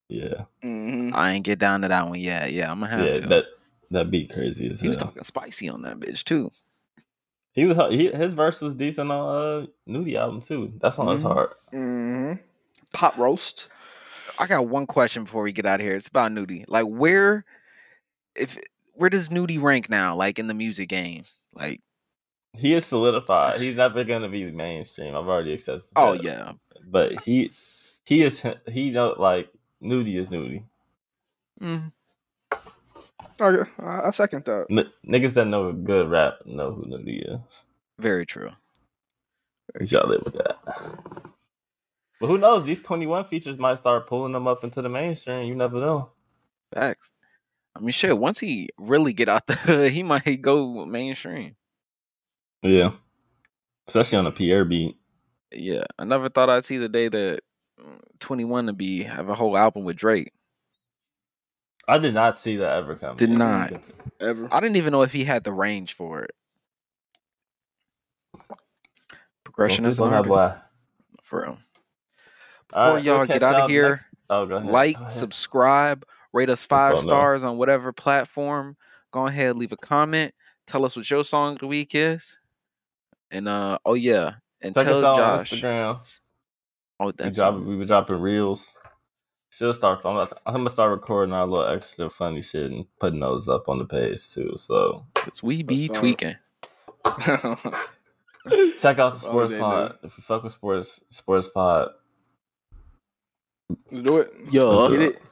Yeah. 0.09 0.45
hmm 0.63 1.11
I 1.15 1.33
ain't 1.35 1.45
get 1.47 1.59
down 1.61 1.83
to 1.83 1.89
that 1.89 2.09
one 2.09 2.21
yet. 2.21 2.53
Yeah, 2.53 2.71
I'm 2.71 2.81
gonna 2.81 2.93
have 2.93 3.13
Yeah, 3.13 3.15
to. 3.15 3.31
that 3.31 3.47
that 3.91 4.11
beat 4.11 4.33
crazy 4.33 4.71
as 4.71 4.81
he 4.81 4.89
was 4.89 4.97
hell. 4.97 4.99
talking 4.99 5.25
spicy 5.25 5.69
on 5.71 5.83
that 5.83 5.99
bitch 6.01 6.25
too. 6.25 6.51
He 7.59 7.65
was 7.65 7.77
he, 7.91 8.09
his 8.13 8.35
verse 8.35 8.61
was 8.61 8.77
decent 8.77 9.11
on 9.11 9.63
uh 9.63 9.67
Nudy 9.85 10.17
album 10.17 10.41
too. 10.43 10.73
That 10.81 10.95
song 10.95 11.09
is 11.13 11.23
Mhm. 11.25 11.33
hard. 11.33 11.51
hmm 11.73 12.33
Pop 12.93 13.19
roast. 13.19 13.67
I 14.39 14.47
got 14.47 14.69
one 14.69 14.87
question 14.87 15.25
before 15.25 15.43
we 15.43 15.51
get 15.53 15.67
out 15.67 15.81
of 15.81 15.85
here. 15.87 15.97
It's 15.97 16.07
about 16.07 16.31
Nudy. 16.31 16.65
Like 16.69 16.87
where 16.87 17.45
if 18.37 18.57
where 18.93 19.11
does 19.11 19.33
Nudy 19.33 19.59
rank 19.59 19.91
now? 19.91 20.15
Like 20.15 20.39
in 20.39 20.47
the 20.47 20.55
music 20.55 20.89
game? 20.89 21.25
Like 21.53 21.81
He 22.57 22.75
is 22.75 22.87
solidified. 22.87 23.61
He's 23.61 23.77
never 23.77 24.05
gonna 24.05 24.29
be 24.29 24.49
mainstream. 24.53 25.17
I've 25.17 25.27
already 25.27 25.53
accepted. 25.53 25.89
oh 25.97 26.13
that. 26.13 26.23
yeah. 26.23 26.53
but 26.87 27.25
he 27.25 27.51
he 28.05 28.23
is 28.23 28.41
he 28.69 28.93
know 28.93 29.17
like 29.19 29.51
Nudy 29.81 30.17
is 30.17 30.31
Nudy. 30.31 30.63
Mm, 31.61 31.91
Okay, 33.41 33.71
I, 33.81 34.09
I 34.09 34.11
second 34.11 34.45
that. 34.47 34.67
N- 34.71 34.91
niggas 35.07 35.35
that 35.35 35.47
know 35.47 35.73
good 35.73 36.11
rap 36.11 36.41
know 36.47 36.73
who 36.73 36.87
Nudy 36.87 37.19
is. 37.19 37.41
very 37.99 38.27
true. 38.27 38.51
We 39.79 39.87
gotta 39.87 40.09
live 40.09 40.25
with 40.25 40.35
that. 40.35 40.59
But 42.21 42.27
who 42.29 42.39
knows? 42.39 42.65
These 42.65 42.83
twenty 42.83 43.07
one 43.07 43.25
features 43.25 43.59
might 43.59 43.79
start 43.79 44.07
pulling 44.09 44.33
them 44.33 44.49
up 44.49 44.65
into 44.65 44.83
the 44.83 44.89
mainstream. 44.89 45.47
You 45.47 45.55
never 45.55 45.79
know. 45.81 46.11
Facts. 46.75 47.13
I 47.77 47.81
mean 47.81 47.91
shit, 47.91 48.19
once 48.19 48.39
he 48.41 48.71
really 48.79 49.13
get 49.13 49.29
out 49.29 49.47
the 49.47 49.55
hood, 49.55 49.93
he 49.93 50.03
might 50.03 50.43
go 50.43 50.85
mainstream. 50.87 51.55
Yeah, 52.63 52.93
especially 53.87 54.19
on 54.19 54.27
a 54.27 54.33
Pierre 54.33 54.65
beat. 54.65 54.97
Yeah. 55.53 55.85
I 55.99 56.05
never 56.05 56.29
thought 56.29 56.51
I'd 56.51 56.65
see 56.65 56.79
the 56.79 56.89
day 56.89 57.09
that 57.09 57.41
mm, 57.81 58.01
21 58.21 58.67
to 58.67 58.73
be 58.73 59.03
have 59.05 59.29
a 59.29 59.35
whole 59.35 59.57
album 59.57 59.85
with 59.85 59.97
Drake. 59.97 60.33
I 61.89 61.99
did 61.99 62.13
not 62.15 62.37
see 62.39 62.57
that 62.57 62.77
ever 62.77 62.95
coming. 62.97 63.17
Did 63.17 63.31
not. 63.31 63.73
Ever. 64.21 64.49
I 64.53 64.61
didn't 64.61 64.77
even 64.77 64.93
know 64.93 65.03
if 65.03 65.13
he 65.13 65.25
had 65.25 65.43
the 65.43 65.53
range 65.53 65.95
for 65.95 66.23
it. 66.23 66.33
Progression 69.45 69.85
is 69.87 69.97
sleep 69.97 70.09
an 70.09 70.15
on 70.15 70.23
that 70.25 70.31
artist. 70.31 70.61
boy. 70.61 70.65
For 71.25 71.43
real. 71.43 71.59
Before 72.69 72.95
right, 72.95 73.03
y'all 73.05 73.19
we'll 73.19 73.27
get 73.27 73.43
out 73.43 73.55
of 73.63 73.71
here, 73.71 73.91
next- 73.91 74.05
Oh, 74.31 74.45
go 74.47 74.57
ahead. 74.57 74.71
like, 74.71 74.97
Go 74.97 75.03
ahead. 75.05 75.13
subscribe, 75.17 76.05
rate 76.35 76.51
us 76.51 76.65
five 76.67 76.93
Oh, 76.95 76.97
no. 76.99 77.03
stars 77.03 77.43
on 77.43 77.57
whatever 77.57 77.93
platform. 77.93 78.77
Go 79.11 79.27
ahead, 79.27 79.57
leave 79.57 79.73
a 79.73 79.77
comment. 79.79 80.35
Tell 80.67 80.85
us 80.85 80.95
what 80.97 81.09
your 81.11 81.25
song 81.25 81.55
of 81.55 81.61
the 81.61 81.67
week 81.67 81.95
is. 81.95 82.37
And 83.31 83.49
uh 83.49 83.79
oh 83.87 83.95
yeah. 83.95 84.35
And 84.61 84.75
Check 84.75 84.87
us 84.87 85.01
tell 85.01 85.07
on 85.13 85.17
Josh. 85.39 85.51
Instagram. 85.53 85.99
Oh 87.01 87.07
We 87.07 87.13
that's 87.13 87.39
drop, 87.39 87.55
we 87.55 87.77
were 87.77 87.85
dropping 87.87 88.21
reels. 88.21 88.75
Should 89.59 89.75
start. 89.75 89.99
I'm, 90.05 90.15
gonna- 90.15 90.31
I'm 90.47 90.55
gonna 90.55 90.71
start 90.71 90.93
recording 90.93 91.33
our 91.35 91.45
little 91.47 91.67
extra 91.67 92.09
funny 92.09 92.43
shit 92.43 92.71
and 92.71 92.87
putting 93.01 93.19
those 93.19 93.49
up 93.49 93.69
on 93.69 93.79
the 93.79 93.87
page 93.87 94.31
too. 94.33 94.53
So 94.57 95.05
because 95.15 95.43
we 95.43 95.65
be 95.65 95.89
That's 95.89 95.99
tweaking. 95.99 96.35
check 98.79 98.99
out 99.01 99.15
the 99.15 99.19
Oh, 99.27 99.31
sports 99.31 99.53
they 99.53 99.59
pod. 99.59 99.99
If 100.05 100.17
you 100.17 100.23
fuck 100.23 100.45
with 100.45 100.53
sports, 100.53 101.01
sports 101.11 101.49
pod. 101.49 101.89
Let's 103.91 104.07
do 104.07 104.19
it. 104.19 104.33
Yeah. 104.51 104.89
Get 104.93 105.03
it. 105.03 105.23